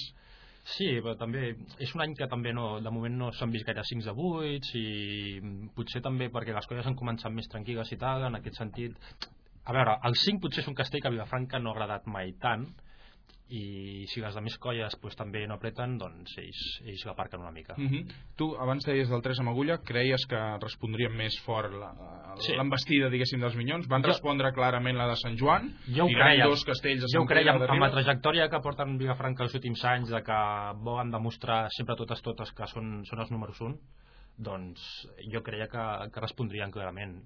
Sí, 0.65 1.01
però 1.01 1.17
també 1.17 1.55
és 1.79 1.95
un 1.95 2.01
any 2.01 2.13
que 2.15 2.27
també 2.27 2.53
no, 2.53 2.79
de 2.79 2.89
moment 2.91 3.17
no 3.17 3.31
s'han 3.31 3.49
vist 3.51 3.65
gaire 3.65 3.81
5 3.83 4.03
de 4.05 4.11
8 4.15 4.75
i 4.75 5.41
potser 5.75 6.01
també 6.01 6.29
perquè 6.31 6.53
les 6.53 6.65
colles 6.67 6.85
han 6.85 6.95
començat 6.95 7.31
més 7.33 7.49
tranquil·les 7.49 7.91
i 7.91 7.97
tal, 7.97 8.23
en 8.23 8.35
aquest 8.35 8.55
sentit 8.55 8.95
a 9.63 9.75
veure, 9.75 9.99
el 10.07 10.17
5 10.19 10.43
potser 10.43 10.63
és 10.63 10.71
un 10.71 10.75
castell 10.75 11.01
que 11.01 11.07
a 11.07 11.13
Vilafranca 11.13 11.59
no 11.59 11.71
ha 11.71 11.77
agradat 11.77 12.07
mai 12.11 12.33
tant 12.41 12.67
i 13.53 14.05
si 14.09 14.21
les 14.23 14.35
més 14.41 14.55
colles 14.61 14.95
pues, 15.01 15.15
també 15.19 15.43
no 15.47 15.57
apreten 15.59 15.97
doncs 15.99 16.33
ells, 16.41 16.61
ells 16.87 17.03
l'aparquen 17.05 17.41
una 17.43 17.51
mica. 17.51 17.75
Mm 17.77 17.87
-hmm. 17.87 18.13
Tu 18.37 18.47
abans 18.57 18.85
deies 18.85 19.09
del 19.09 19.21
3 19.21 19.39
amb 19.39 19.49
agulla 19.49 19.77
creies 19.77 20.25
que 20.25 20.39
respondrien 20.61 21.15
més 21.15 21.39
fort 21.45 21.71
l'embestida 21.71 23.07
sí. 23.07 23.11
diguéssim 23.11 23.39
dels 23.39 23.55
Minyons? 23.55 23.87
Van 23.87 24.01
jo, 24.01 24.07
respondre 24.07 24.51
clarament 24.53 24.97
la 24.97 25.07
de 25.07 25.15
Sant 25.15 25.37
Joan 25.37 25.69
jo 25.87 26.05
ho 26.05 26.07
creia, 26.07 26.45
dos 26.45 26.65
castells 26.65 27.03
a 27.03 27.07
jo 27.13 27.21
ho 27.21 27.25
creia 27.25 27.51
amb, 27.51 27.61
amb 27.61 27.81
la 27.81 27.91
trajectòria 27.91 28.49
que 28.49 28.59
porten 28.59 28.97
Vilafranca 28.97 29.43
els 29.43 29.53
últims 29.53 29.85
anys 29.85 30.09
de 30.09 30.23
que 30.23 30.39
volen 30.81 31.11
demostrar 31.11 31.67
sempre 31.69 31.95
totes 31.95 32.21
totes 32.21 32.51
que 32.51 32.65
són, 32.67 33.05
són 33.05 33.19
els 33.19 33.31
números 33.31 33.61
1 33.61 33.77
doncs 34.37 35.07
jo 35.31 35.43
creia 35.43 35.67
que, 35.67 36.09
que 36.11 36.19
respondrien 36.19 36.71
clarament 36.71 37.21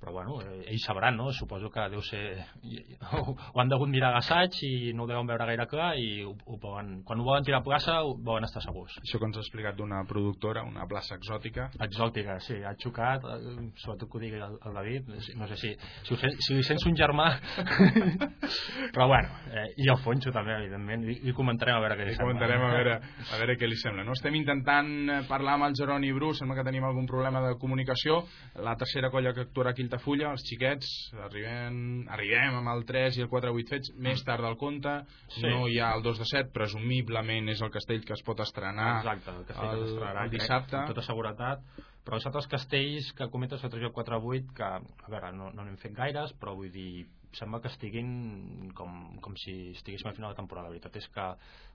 però 0.00 0.12
bueno, 0.12 0.40
eh, 0.42 0.64
ells 0.68 0.84
sabran, 0.84 1.16
no? 1.16 1.32
Suposo 1.32 1.70
que 1.72 1.88
deu 1.88 2.02
ser... 2.04 2.44
Ho, 3.14 3.34
han 3.60 3.70
degut 3.70 3.88
mirar 3.88 4.10
l'assaig 4.12 4.56
i 4.66 4.92
no 4.96 5.04
ho 5.04 5.08
deuen 5.08 5.28
veure 5.28 5.46
gaire 5.48 5.66
clar 5.70 5.92
i 6.00 6.24
ho, 6.26 6.32
ho 6.50 6.56
poden, 6.60 6.96
quan 7.06 7.20
ho 7.20 7.24
volen 7.26 7.44
tirar 7.46 7.60
a 7.60 7.64
plaça 7.64 7.94
ho 8.04 8.14
volen 8.26 8.44
estar 8.48 8.62
segurs. 8.64 8.96
Això 9.00 9.20
que 9.20 9.28
ens 9.28 9.38
ha 9.38 9.44
explicat 9.44 9.76
d'una 9.78 10.02
productora, 10.08 10.64
una 10.66 10.86
plaça 10.90 11.16
exòtica. 11.16 11.68
Exòtica, 11.86 12.36
sí, 12.44 12.58
ha 12.64 12.74
xocat, 12.80 13.24
eh, 13.30 13.68
sobretot 13.80 14.10
que 14.10 14.18
ho 14.18 14.22
digui 14.22 14.42
el, 14.42 14.58
el 14.66 14.76
David, 14.80 15.12
no 15.38 15.48
sé 15.52 15.58
si, 15.60 15.72
si, 16.02 16.14
ho, 16.16 16.18
si 16.18 16.58
li 16.58 16.66
sents 16.66 16.86
un 16.90 16.98
germà... 16.98 17.30
però 18.94 19.06
bueno, 19.10 19.40
eh, 19.52 19.66
i 19.80 19.88
el 19.90 20.00
Fonxo 20.02 20.32
també, 20.34 20.56
evidentment, 20.58 21.06
i, 21.08 21.18
i 21.30 21.36
comentarem 21.36 21.78
a 21.78 21.84
veure 21.84 21.98
què 22.00 22.08
li, 22.08 22.12
li 22.12 22.18
sembla. 22.18 22.34
comentarem 22.34 22.66
a 22.66 22.72
veure, 22.74 22.98
a 23.24 23.40
veure 23.40 23.58
què 23.60 23.70
li 23.70 23.78
sembla. 23.80 24.04
No? 24.06 24.16
Estem 24.18 24.36
intentant 24.40 24.92
eh, 25.06 25.20
parlar 25.30 25.56
amb 25.58 25.68
el 25.68 25.78
Jeroni 25.78 26.12
Bru, 26.16 26.32
sembla 26.36 26.58
que 26.58 26.66
tenim 26.66 26.84
algun 26.88 27.08
problema 27.10 27.44
de 27.46 27.54
comunicació. 27.62 28.22
La 28.64 28.76
tercera 28.80 29.10
colla 29.14 29.34
que 29.36 29.46
actuarà 29.46 29.72
aquí 29.74 29.83
a 29.84 29.88
Altafulla, 29.88 30.30
els 30.34 30.44
xiquets, 30.48 30.90
arribem, 31.26 31.78
arribem 32.16 32.58
amb 32.60 32.72
el 32.74 32.84
3 32.88 33.18
i 33.18 33.24
el 33.24 33.30
4 33.32 33.52
8 33.54 33.72
fets 33.74 33.94
més 34.06 34.22
tard 34.26 34.44
del 34.44 34.56
compte, 34.60 34.94
sí. 35.36 35.44
no 35.46 35.66
hi 35.68 35.80
ha 35.80 35.92
el 35.96 36.04
2 36.04 36.22
de 36.22 36.28
7, 36.30 36.52
presumiblement 36.54 37.50
és 37.52 37.62
el 37.64 37.72
castell 37.74 38.04
que 38.04 38.16
es 38.16 38.22
pot 38.26 38.40
estrenar 38.44 39.00
Exacte, 39.00 39.34
el, 39.34 39.48
castell 39.50 39.74
el, 39.74 39.98
que 39.98 40.14
el 40.24 40.32
dissabte. 40.36 40.78
Amb 40.80 40.94
tota 40.94 41.04
seguretat, 41.06 41.66
però 42.04 42.20
els 42.20 42.28
altres 42.28 42.48
castells 42.52 43.10
que 43.16 43.28
comentes 43.32 43.62
el 43.64 43.72
3 43.72 43.84
i 43.84 43.90
el 43.90 43.94
4 43.96 44.20
8, 44.20 44.56
que, 44.56 44.70
a 44.70 45.12
veure, 45.12 45.34
no 45.36 45.50
n'hem 45.52 45.76
no 45.76 45.82
fet 45.82 45.94
gaires, 45.96 46.34
però 46.40 46.56
vull 46.58 46.72
dir, 46.72 47.06
sembla 47.34 47.60
que 47.60 47.70
estiguin 47.72 48.70
com, 48.78 49.18
com 49.24 49.36
si 49.40 49.54
estiguéssim 49.74 50.10
al 50.10 50.16
final 50.16 50.34
de 50.34 50.38
temporada. 50.38 50.68
La 50.68 50.74
veritat 50.74 50.98
és 51.00 51.08
que 51.14 51.26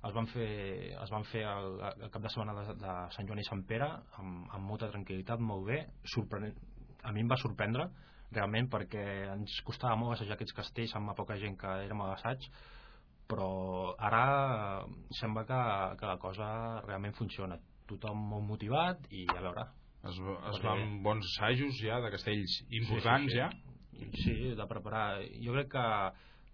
es 0.07 0.15
van 0.15 0.29
fer, 0.31 0.49
es 0.95 1.13
van 1.13 1.25
fer 1.31 1.43
el, 1.49 1.79
el 2.05 2.11
cap 2.13 2.23
de 2.23 2.31
setmana 2.31 2.55
de, 2.59 2.77
de 2.79 2.97
Sant 3.15 3.27
Joan 3.27 3.41
i 3.41 3.47
Sant 3.47 3.65
Pere 3.67 3.89
amb, 4.21 4.45
amb 4.55 4.69
molta 4.69 4.91
tranquil·litat, 4.93 5.41
molt 5.43 5.67
bé, 5.67 5.81
sorprenent, 6.13 6.55
a 7.03 7.13
mi 7.15 7.23
em 7.23 7.31
va 7.31 7.37
sorprendre 7.41 7.89
realment 8.31 8.69
perquè 8.69 9.05
ens 9.33 9.55
costava 9.65 9.97
molt 9.97 10.15
assajar 10.15 10.35
aquests 10.35 10.55
castells 10.57 10.93
amb 10.97 11.15
poca 11.17 11.37
gent 11.41 11.57
que 11.57 11.71
érem 11.85 12.01
a 12.03 12.11
l'assaig 12.11 12.49
però 13.29 13.49
ara 14.01 14.85
sembla 15.19 15.45
que, 15.45 15.59
que 15.99 16.07
la 16.09 16.17
cosa 16.17 16.47
realment 16.87 17.13
funciona. 17.17 17.59
Tothom 17.89 18.23
molt 18.31 18.45
motivat 18.47 19.05
i 19.13 19.27
a 19.29 19.43
veure. 19.43 19.67
Es, 20.09 20.17
es 20.53 20.61
van 20.63 21.01
bons 21.05 21.27
assajos 21.35 21.77
ja 21.83 21.99
de 22.01 22.09
castells 22.13 22.55
importants 22.69 23.33
sí, 23.33 23.37
sí, 23.37 23.37
sí. 23.37 23.43
ja? 23.43 24.09
Sí, 24.23 24.35
de 24.57 24.67
preparar. 24.69 25.21
Jo 25.43 25.53
crec 25.57 25.71
que 25.75 25.85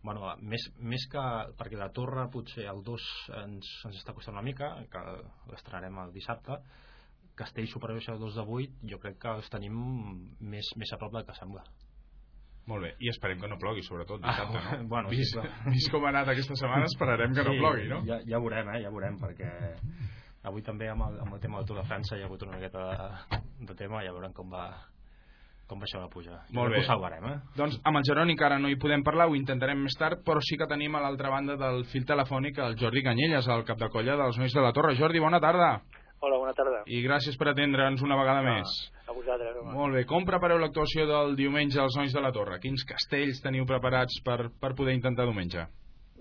bueno, 0.06 0.28
més, 0.46 0.68
més 0.78 1.06
que 1.10 1.22
perquè 1.58 1.80
la 1.80 1.92
torre 1.94 2.28
potser 2.34 2.68
el 2.70 2.84
2 2.86 3.06
ens, 3.42 3.70
ens 3.90 4.02
està 4.02 4.14
costant 4.14 4.36
una 4.36 4.46
mica 4.46 4.75
que 4.92 5.02
l'estrenarem 5.50 5.98
el 6.04 6.14
dissabte 6.14 6.60
Castell 7.36 7.68
superior 7.68 8.04
a 8.13 8.20
2 8.22 8.38
de 8.39 8.46
8 8.60 8.92
jo 8.92 9.01
crec 9.04 9.20
que 9.22 9.36
els 9.39 9.50
tenim 9.51 9.75
més, 10.39 10.72
més 10.80 10.94
a 10.94 11.00
prop 11.01 11.13
del 11.15 11.25
que 11.27 11.36
sembla 11.38 11.65
molt 12.65 12.82
bé, 12.82 12.96
i 12.98 13.12
esperem 13.12 13.38
que 13.38 13.50
no 13.50 13.60
plogui, 13.62 13.84
sobretot 13.86 14.24
dissabte, 14.24 14.58
ah, 14.58 14.77
no? 14.80 14.88
Bueno, 14.94 15.12
vist, 15.13 15.38
sí, 15.38 15.50
vist 15.75 15.92
com 15.94 16.06
ha 16.06 16.10
anat 16.10 16.32
aquesta 16.34 16.58
setmana, 16.58 16.89
esperarem 16.89 17.36
que 17.36 17.44
sí, 17.44 17.48
no 17.48 17.60
plogui, 17.60 17.86
no? 17.92 18.01
Ja, 18.08 18.18
ja 18.25 18.42
veurem, 18.42 18.72
eh? 18.74 18.82
Ja 18.82 18.92
veurem, 18.94 19.20
perquè 19.22 19.51
avui 20.50 20.66
també 20.66 20.90
amb 20.90 21.05
el, 21.05 21.20
amb 21.25 21.38
el 21.38 21.44
tema 21.44 21.59
del 21.59 21.70
Tour 21.70 21.81
de 21.81 21.86
França 21.90 22.18
hi 22.18 22.24
ha 22.24 22.29
hagut 22.29 22.46
una 22.46 22.57
miqueta 22.57 22.90
de, 22.90 23.40
de 23.70 23.77
tema, 23.77 24.01
ja 24.05 24.14
veurem 24.16 24.33
com 24.33 24.50
va, 24.50 24.64
com 25.70 25.81
va 25.81 25.86
això 25.86 26.01
la 26.01 26.09
puja. 26.09 26.40
Molt 26.57 26.74
bé. 26.74 26.81
Ho 26.81 26.88
salvarem, 26.90 27.27
eh? 27.29 27.36
Doncs 27.57 27.77
amb 27.86 28.01
el 28.01 28.07
Jeroni 28.09 28.33
encara 28.33 28.57
no 28.62 28.72
hi 28.74 28.79
podem 28.81 29.05
parlar, 29.05 29.29
ho 29.29 29.38
intentarem 29.38 29.86
més 29.86 29.98
tard, 30.01 30.24
però 30.25 30.42
sí 30.46 30.57
que 30.57 30.70
tenim 30.70 30.98
a 30.98 31.03
l'altra 31.05 31.33
banda 31.33 31.59
del 31.62 31.86
fil 31.94 32.05
telefònic 32.09 32.57
el 32.66 32.79
Jordi 32.81 33.05
Canyelles, 33.05 33.46
el 33.46 33.66
cap 33.70 33.81
de 33.81 33.92
colla 33.94 34.18
dels 34.24 34.42
Nois 34.42 34.57
de 34.57 34.66
la 34.66 34.74
Torre. 34.74 34.98
Jordi, 34.98 35.22
bona 35.22 35.42
tarda. 35.44 35.75
Hola, 36.25 36.40
bona 36.42 36.53
tarda. 36.57 36.79
I 36.90 37.03
gràcies 37.05 37.35
per 37.38 37.51
atendre'ns 37.51 38.01
una 38.01 38.18
vegada 38.18 38.42
ah, 38.42 38.46
més. 38.48 38.72
A 39.05 39.14
vosaltres. 39.14 39.59
Home. 39.61 39.74
Molt 39.77 39.94
bé. 39.94 40.05
Com 40.09 40.25
prepareu 40.25 40.57
l'actuació 40.57 41.05
del 41.09 41.35
diumenge 41.38 41.77
als 41.81 41.98
Nois 42.00 42.16
de 42.16 42.24
la 42.24 42.31
Torre? 42.33 42.57
Quins 42.64 42.85
castells 42.90 43.44
teniu 43.44 43.68
preparats 43.70 44.18
per, 44.25 44.40
per 44.61 44.72
poder 44.79 44.96
intentar 44.98 45.27
diumenge? 45.29 45.68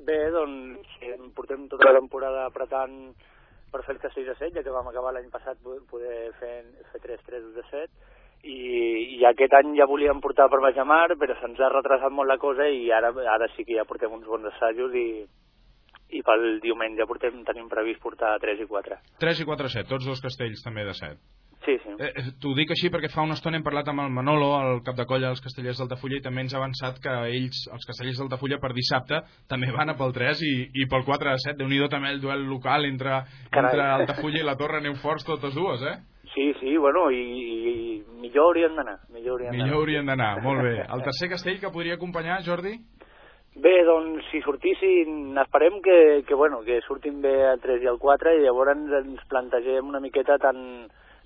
Bé, 0.05 0.19
doncs 0.35 0.99
portem 1.37 1.65
tota 1.73 1.89
la 1.89 2.03
temporada 2.03 2.45
apretant 2.51 2.99
per 3.73 3.81
fer 3.87 3.95
el 3.97 4.03
castell 4.03 4.29
de 4.29 4.35
7, 4.37 4.53
ja 4.59 4.63
que 4.67 4.75
vam 4.75 4.91
acabar 4.91 5.15
l'any 5.17 5.31
passat 5.33 5.57
poder 5.65 6.19
fer, 6.39 6.53
fer 6.93 7.01
3 7.07 7.25
3 7.31 7.49
de 7.57 7.65
7 7.71 7.89
i, 8.45 8.59
i 9.17 9.25
aquest 9.27 9.57
any 9.57 9.73
ja 9.79 9.89
volíem 9.89 10.21
portar 10.23 10.51
per 10.53 10.61
Baix 10.63 10.77
Mar, 10.87 11.17
però 11.19 11.35
se'ns 11.41 11.61
ha 11.65 11.73
retrasat 11.73 12.13
molt 12.13 12.29
la 12.29 12.39
cosa 12.43 12.69
i 12.69 12.91
ara, 12.93 13.11
ara 13.35 13.49
sí 13.55 13.65
que 13.65 13.79
ja 13.79 13.87
portem 13.89 14.13
uns 14.13 14.29
bons 14.29 14.47
assajos 14.53 14.95
i, 15.01 15.07
i 16.11 16.21
pel 16.27 16.61
diumenge 16.63 17.07
portem, 17.09 17.41
tenim 17.47 17.71
previst 17.71 18.03
portar 18.03 18.37
3 18.43 18.61
i 18.61 18.69
4. 18.69 19.01
3 19.23 19.41
i 19.41 19.49
4 19.49 19.73
7, 19.79 19.89
tots 19.89 20.07
dos 20.07 20.23
castells 20.23 20.63
també 20.65 20.85
de 20.85 20.95
7. 20.95 21.19
Sí, 21.65 21.79
sí. 21.81 21.93
Eh, 21.99 22.11
eh, 22.21 22.25
T'ho 22.41 22.53
dic 22.57 22.75
així 22.75 22.91
perquè 22.93 23.09
fa 23.09 23.23
una 23.25 23.37
estona 23.39 23.57
hem 23.57 23.65
parlat 23.65 23.89
amb 23.89 24.03
el 24.05 24.11
Manolo, 24.13 24.51
el 24.61 24.83
cap 24.85 24.99
de 24.99 25.07
colla 25.09 25.31
dels 25.31 25.41
castellers 25.41 25.81
d'Altafulla, 25.81 26.19
i 26.21 26.25
també 26.25 26.45
ens 26.45 26.53
ha 26.53 26.61
avançat 26.61 26.99
que 27.01 27.15
ells, 27.31 27.63
els 27.73 27.89
castellers 27.89 28.21
d'Altafulla, 28.21 28.59
per 28.61 28.75
dissabte 28.77 29.23
també 29.49 29.71
van 29.73 29.95
a 29.95 29.97
pel 29.97 30.13
3 30.13 30.43
i, 30.45 30.55
i 30.83 30.89
pel 30.91 31.07
4 31.09 31.33
a 31.33 31.39
7. 31.47 31.57
déu 31.63 31.71
nhi 31.71 31.81
també 31.89 32.13
el 32.13 32.21
duel 32.21 32.45
local 32.51 32.85
entre, 32.85 33.23
entre 33.49 33.87
Altafulla 33.87 34.43
i 34.43 34.45
la 34.45 34.59
Torre, 34.61 34.83
aneu 34.83 34.99
forts 35.01 35.25
totes 35.25 35.57
dues, 35.57 35.83
eh? 35.89 35.97
Sí, 36.35 36.53
sí, 36.61 36.77
bueno, 36.77 37.11
i, 37.15 37.23
i. 37.23 38.05
Millor 38.21 38.49
haurien 38.49 38.77
d'anar. 38.77 38.99
Millor 39.13 39.45
haurien 39.79 40.07
d'anar, 40.07 40.43
molt 40.43 40.65
bé. 40.67 40.77
El 40.85 41.05
tercer 41.09 41.31
castell 41.31 41.61
que 41.63 41.73
podria 41.73 41.97
acompanyar, 41.97 42.43
Jordi? 42.45 42.77
Bé, 43.55 43.85
doncs, 43.87 44.25
si 44.33 44.41
sortissin, 44.43 45.37
esperem 45.39 45.79
que, 45.83 46.25
que, 46.27 46.35
bueno, 46.35 46.63
que 46.67 46.81
surtin 46.83 47.21
bé 47.23 47.35
el 47.53 47.61
3 47.63 47.85
i 47.85 47.91
el 47.93 48.01
4 48.03 48.33
i 48.35 48.43
llavors 48.43 48.75
ens 48.75 49.23
plantegem 49.31 49.93
una 49.93 50.03
miqueta 50.03 50.41
tant, 50.43 50.59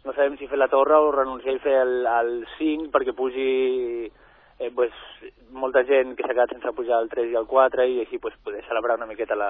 no 0.05 0.12
sabem 0.12 0.37
si 0.37 0.49
fer 0.51 0.61
la 0.61 0.69
torre 0.69 0.99
o 1.01 1.12
renunciar 1.14 1.57
i 1.57 1.62
fer 1.64 1.79
el, 1.81 1.95
el 2.05 2.33
5 2.59 2.91
perquè 2.93 3.14
pugi 3.17 3.47
eh, 4.59 4.69
pues, 4.77 4.93
molta 5.57 5.81
gent 5.88 6.12
que 6.19 6.27
s'ha 6.27 6.35
quedat 6.35 6.53
sense 6.53 6.75
pujar 6.77 6.99
el 7.01 7.09
3 7.14 7.33
i 7.33 7.38
el 7.41 7.49
4 7.49 7.87
i 7.95 7.97
així 8.03 8.21
pues, 8.21 8.37
poder 8.45 8.61
celebrar 8.69 8.99
una 9.01 9.09
miqueta 9.09 9.33
la, 9.33 9.49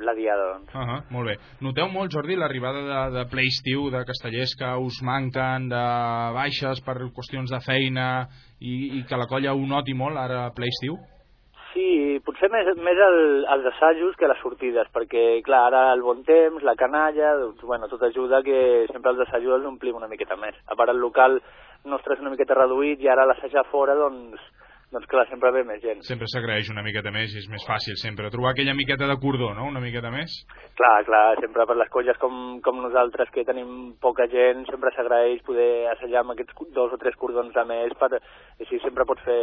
la 0.00 0.16
diada. 0.16 0.48
Doncs. 0.54 0.72
Uh 0.72 0.86
-huh, 0.88 1.02
molt 1.12 1.28
bé. 1.28 1.36
Noteu 1.60 1.92
molt, 1.92 2.08
Jordi, 2.14 2.40
l'arribada 2.40 2.80
de, 2.88 3.18
de 3.18 3.26
ple 3.28 3.44
estiu, 3.52 3.90
de 3.90 4.04
castellers 4.08 4.56
que 4.56 4.72
us 4.80 5.02
manquen, 5.02 5.68
de 5.68 5.84
baixes 6.40 6.80
per 6.80 6.96
qüestions 7.12 7.52
de 7.52 7.60
feina 7.60 8.28
i, 8.60 8.96
i 8.96 9.04
que 9.04 9.20
la 9.20 9.28
colla 9.28 9.52
ho 9.52 9.60
noti 9.60 9.92
molt 9.92 10.16
ara 10.16 10.50
ple 10.56 10.72
estiu? 10.72 10.96
Sí, 11.72 12.18
potser 12.24 12.48
més, 12.48 12.68
més 12.80 12.98
el, 13.04 13.18
els 13.52 13.66
assajos 13.74 14.16
que 14.16 14.28
les 14.30 14.38
sortides, 14.40 14.88
perquè, 14.94 15.24
clar, 15.44 15.66
ara 15.68 15.82
el 15.92 16.02
bon 16.02 16.22
temps, 16.24 16.62
la 16.64 16.74
canalla, 16.80 17.34
doncs, 17.42 17.60
bueno, 17.68 17.90
tot 17.92 18.06
ajuda 18.08 18.40
que 18.46 18.86
sempre 18.92 19.12
els 19.12 19.20
assajos 19.26 19.58
els 19.58 19.68
omplim 19.68 19.98
una 19.98 20.08
miqueta 20.08 20.38
més. 20.40 20.56
A 20.66 20.78
part, 20.78 20.94
el 20.94 21.02
local 21.02 21.36
nostre 21.84 22.16
és 22.16 22.22
una 22.24 22.32
miqueta 22.32 22.56
reduït 22.56 23.04
i 23.04 23.10
ara 23.12 23.26
l'assajar 23.28 23.66
fora, 23.68 23.98
doncs, 23.98 24.40
doncs 24.88 25.04
clar, 25.10 25.26
sempre 25.28 25.50
ve 25.52 25.62
més 25.68 25.82
gent. 25.82 26.00
Sempre 26.06 26.28
s'agraeix 26.32 26.70
una 26.72 26.82
miqueta 26.86 27.12
més 27.12 27.34
i 27.34 27.42
és 27.42 27.48
més 27.52 27.64
fàcil 27.68 27.98
sempre 28.00 28.30
trobar 28.32 28.54
aquella 28.54 28.72
miqueta 28.76 29.08
de 29.10 29.16
cordó, 29.20 29.50
no?, 29.56 29.66
una 29.68 29.82
miqueta 29.84 30.08
més. 30.14 30.32
Clar, 30.80 31.04
clar, 31.04 31.36
sempre 31.42 31.66
per 31.68 31.76
les 31.76 31.92
colles 31.92 32.16
com, 32.22 32.56
com 32.64 32.80
nosaltres 32.80 33.28
que 33.34 33.44
tenim 33.44 33.92
poca 34.00 34.24
gent, 34.32 34.64
sempre 34.70 34.94
s'agraeix 34.96 35.44
poder 35.44 35.90
assajar 35.92 36.24
amb 36.24 36.32
aquests 36.32 36.72
dos 36.72 36.96
o 36.96 37.00
tres 37.02 37.20
cordons 37.20 37.52
de 37.52 37.64
més, 37.68 37.92
per, 38.00 38.14
així 38.64 38.80
sempre 38.80 39.04
pots 39.08 39.28
fer 39.28 39.40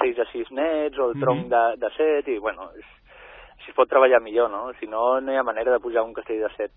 6 0.00 0.24
a 0.24 0.28
6 0.32 0.52
nets 0.56 0.98
o 0.98 1.10
el 1.10 1.20
tronc 1.20 1.44
mm 1.44 1.52
-hmm. 1.52 1.76
de, 1.76 1.86
de 1.86 1.90
7 2.24 2.32
i, 2.32 2.40
bueno, 2.40 2.70
és, 2.80 2.88
si 3.64 3.70
es 3.70 3.76
pot 3.76 3.88
treballar 3.88 4.20
millor, 4.20 4.50
no? 4.50 4.72
Si 4.80 4.86
no, 4.86 5.20
no 5.20 5.32
hi 5.32 5.36
ha 5.36 5.42
manera 5.42 5.72
de 5.72 5.80
pujar 5.80 6.02
un 6.04 6.14
castell 6.14 6.40
de 6.40 6.48
7 6.56 6.72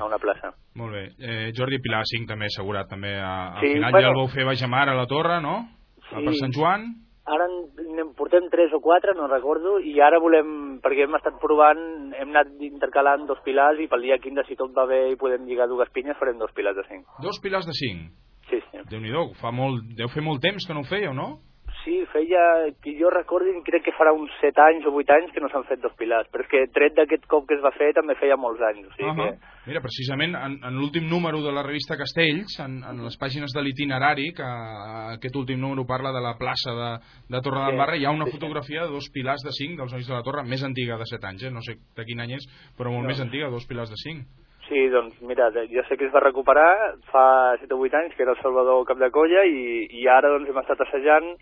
a 0.00 0.04
una 0.04 0.18
plaça. 0.18 0.54
Molt 0.74 0.92
bé. 0.92 1.04
Eh, 1.18 1.52
Jordi 1.54 1.78
Pilar 1.78 2.02
5 2.02 2.26
també 2.26 2.46
assegurat, 2.46 2.88
també. 2.88 3.14
A, 3.14 3.54
al 3.54 3.60
sí, 3.60 3.72
final 3.74 3.92
bueno, 3.92 4.06
ja 4.06 4.10
el 4.10 4.18
vau 4.18 4.28
fer 4.28 4.64
a 4.64 4.68
mar 4.68 4.88
a 4.88 4.94
la 4.94 5.06
torre, 5.06 5.40
no? 5.40 5.68
Sí. 6.08 6.24
Per 6.24 6.34
Sant 6.34 6.52
Joan 6.52 7.07
ara 7.34 7.46
en 7.48 8.12
portem 8.18 8.48
tres 8.52 8.72
o 8.76 8.80
quatre, 8.84 9.14
no 9.16 9.28
recordo, 9.30 9.78
i 9.80 9.96
ara 10.04 10.20
volem, 10.22 10.78
perquè 10.84 11.06
hem 11.06 11.18
estat 11.18 11.38
provant, 11.42 11.82
hem 12.16 12.32
anat 12.32 12.54
intercalant 12.68 13.26
dos 13.28 13.42
pilars 13.44 13.80
i 13.82 13.88
pel 13.90 14.06
dia 14.06 14.18
15, 14.22 14.46
si 14.48 14.56
tot 14.58 14.72
va 14.76 14.86
bé 14.90 15.04
i 15.12 15.20
podem 15.20 15.46
lligar 15.48 15.68
dues 15.70 15.90
pinyes, 15.94 16.18
farem 16.20 16.40
dos 16.40 16.54
pilars 16.56 16.78
de 16.78 16.86
cinc. 16.88 17.06
Dos 17.24 17.40
pilars 17.44 17.68
de 17.68 17.76
cinc? 17.76 18.08
Sí, 18.48 18.62
sí. 18.70 18.80
déu 18.88 19.00
nhi 19.04 19.12
fa 19.40 19.52
molt, 19.52 19.84
deu 19.96 20.08
fer 20.08 20.24
molt 20.24 20.40
temps 20.40 20.64
que 20.64 20.72
no 20.72 20.80
ho 20.80 20.88
fèieu, 20.88 21.12
no? 21.12 21.36
Sí, 21.84 22.04
feia, 22.12 22.40
que 22.82 22.92
jo 22.98 23.10
recordi, 23.10 23.52
crec 23.66 23.84
que 23.86 23.94
farà 23.96 24.12
uns 24.12 24.32
7 24.40 24.60
anys 24.64 24.86
o 24.86 24.92
8 24.94 25.14
anys 25.14 25.32
que 25.34 25.40
no 25.40 25.48
s'han 25.48 25.64
fet 25.68 25.80
dos 25.80 25.94
pilars, 25.98 26.28
però 26.32 26.44
és 26.44 26.50
que 26.50 26.62
tret 26.74 26.94
d'aquest 26.96 27.26
cop 27.30 27.46
que 27.48 27.54
es 27.56 27.62
va 27.64 27.72
fer 27.76 27.92
també 27.96 28.14
feia 28.20 28.36
molts 28.36 28.60
anys, 28.60 28.86
o 28.86 28.92
sigui 28.96 29.08
Uh 29.08 29.14
-huh. 29.14 29.30
que... 29.38 29.56
Mira, 29.68 29.80
precisament 29.80 30.34
en, 30.34 30.58
en 30.64 30.74
l'últim 30.80 31.08
número 31.08 31.42
de 31.42 31.52
la 31.52 31.62
revista 31.62 31.96
Castells, 31.96 32.58
en, 32.60 32.82
en 32.84 33.04
les 33.04 33.16
pàgines 33.20 33.52
de 33.54 33.62
l'itinerari, 33.62 34.32
que 34.32 34.42
eh, 34.42 35.14
aquest 35.16 35.36
últim 35.36 35.60
número 35.60 35.84
parla 35.86 36.10
de 36.12 36.20
la 36.20 36.34
plaça 36.38 36.70
de, 36.72 36.90
de 37.28 37.40
Torre 37.42 37.60
Sí, 37.60 37.66
d'Embarra, 37.66 37.96
hi 37.96 38.04
ha 38.04 38.10
una 38.10 38.24
sí, 38.24 38.30
sí. 38.30 38.36
fotografia 38.38 38.82
de 38.82 38.88
dos 38.88 39.10
pilars 39.12 39.42
de 39.44 39.52
5 39.52 39.76
dels 39.76 39.92
nois 39.92 40.06
de 40.08 40.14
la 40.14 40.22
Torre, 40.22 40.42
més 40.44 40.62
antiga 40.64 40.96
de 40.96 41.04
7 41.06 41.26
anys, 41.26 41.42
eh? 41.44 41.50
no 41.50 41.60
sé 41.60 41.74
de 41.96 42.04
quin 42.04 42.20
any 42.20 42.32
és, 42.34 42.44
però 42.78 42.90
molt 42.90 43.02
No. 43.02 43.08
més 43.08 43.20
antiga, 43.20 43.50
dos 43.50 43.66
pilars 43.66 43.90
de 43.90 43.96
5. 43.96 44.24
Sí, 44.68 44.88
doncs 44.90 45.14
mira, 45.22 45.48
jo 45.50 45.82
sé 45.88 45.96
que 45.96 46.04
es 46.04 46.12
va 46.12 46.20
recuperar 46.20 46.68
fa 47.12 47.56
7 47.60 47.72
o 47.74 47.78
8 47.80 47.96
anys, 47.96 48.14
que 48.14 48.22
era 48.22 48.32
el 48.32 48.42
Salvador 48.42 48.84
Cap 48.86 48.98
de 48.98 49.10
Colla, 49.10 49.44
i, 49.46 49.86
i 49.90 50.06
ara 50.06 50.28
doncs 50.28 50.48
hem 50.48 50.58
estat 50.58 50.80
assajant, 50.80 51.36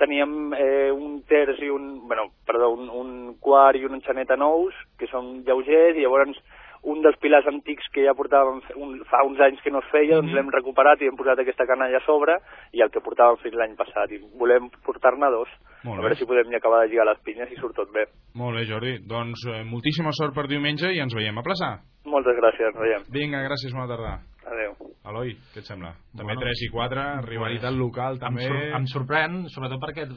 teníem 0.00 0.52
eh, 0.56 0.90
un 0.92 1.20
terç 1.28 1.60
i 1.62 1.70
un, 1.70 2.08
bueno, 2.08 2.30
perdó, 2.46 2.72
un, 2.76 2.88
un 2.88 3.12
quart 3.40 3.78
i 3.78 3.84
una 3.86 3.98
enxaneta 4.00 4.36
nous, 4.40 4.74
que 4.98 5.08
són 5.10 5.40
lleugers, 5.46 5.96
i 5.98 6.04
llavors 6.06 6.40
un 6.82 6.98
dels 6.98 7.14
pilars 7.22 7.46
antics 7.46 7.86
que 7.94 8.02
ja 8.02 8.14
portàvem 8.18 8.58
un, 8.82 8.96
fa 9.06 9.20
uns 9.22 9.38
anys 9.44 9.60
que 9.62 9.70
no 9.70 9.78
es 9.84 9.90
feia, 9.92 10.16
doncs 10.18 10.34
l'hem 10.34 10.50
recuperat 10.50 11.02
i 11.02 11.06
hem 11.06 11.18
posat 11.18 11.38
aquesta 11.38 11.66
canalla 11.68 12.00
a 12.00 12.06
sobre, 12.06 12.34
i 12.74 12.82
el 12.82 12.90
que 12.90 13.02
portàvem 13.04 13.38
fins 13.44 13.54
l'any 13.54 13.76
passat, 13.78 14.10
i 14.10 14.18
volem 14.40 14.66
portar-ne 14.82 15.30
dos, 15.30 15.52
Molt 15.84 16.00
a 16.00 16.00
bé. 16.00 16.08
veure 16.08 16.18
si 16.18 16.26
podem 16.26 16.50
acabar 16.58 16.82
de 16.82 16.90
lligar 16.90 17.06
les 17.06 17.22
pinyes 17.22 17.54
i 17.54 17.60
surt 17.60 17.78
tot 17.78 17.92
bé. 17.94 18.08
Molt 18.34 18.58
bé, 18.58 18.66
Jordi. 18.66 18.96
Doncs 19.06 19.46
eh, 19.46 19.62
moltíssima 19.62 20.10
sort 20.18 20.34
per 20.34 20.48
diumenge 20.50 20.90
i 20.90 20.98
ens 21.04 21.14
veiem 21.14 21.38
a 21.38 21.46
plaça. 21.46 21.76
Moltes 22.02 22.34
gràcies, 22.34 22.72
ens 22.72 22.82
veiem. 22.82 23.06
Vinga, 23.14 23.46
gràcies, 23.46 23.70
bona 23.78 23.86
tarda. 23.94 24.18
Adéu. 24.48 24.74
Eloi, 25.10 25.34
què 25.52 25.62
et 25.62 25.68
sembla? 25.68 25.92
També 26.12 26.34
Bueno, 26.34 26.46
3 26.46 26.64
i 26.66 26.70
4, 26.72 27.04
rivalitat 27.26 27.76
local, 27.76 28.18
també... 28.22 28.46
Em, 28.46 28.56
sor 28.56 28.76
em 28.78 28.88
sorprèn, 28.90 29.38
sobretot 29.54 29.82
perquè 29.82 30.08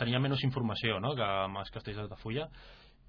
tenia 0.00 0.20
menys 0.22 0.44
informació 0.46 1.00
no? 1.04 1.14
que 1.18 1.24
amb 1.24 1.60
els 1.60 1.72
castells 1.74 2.00
d'Altafulla 2.00 2.48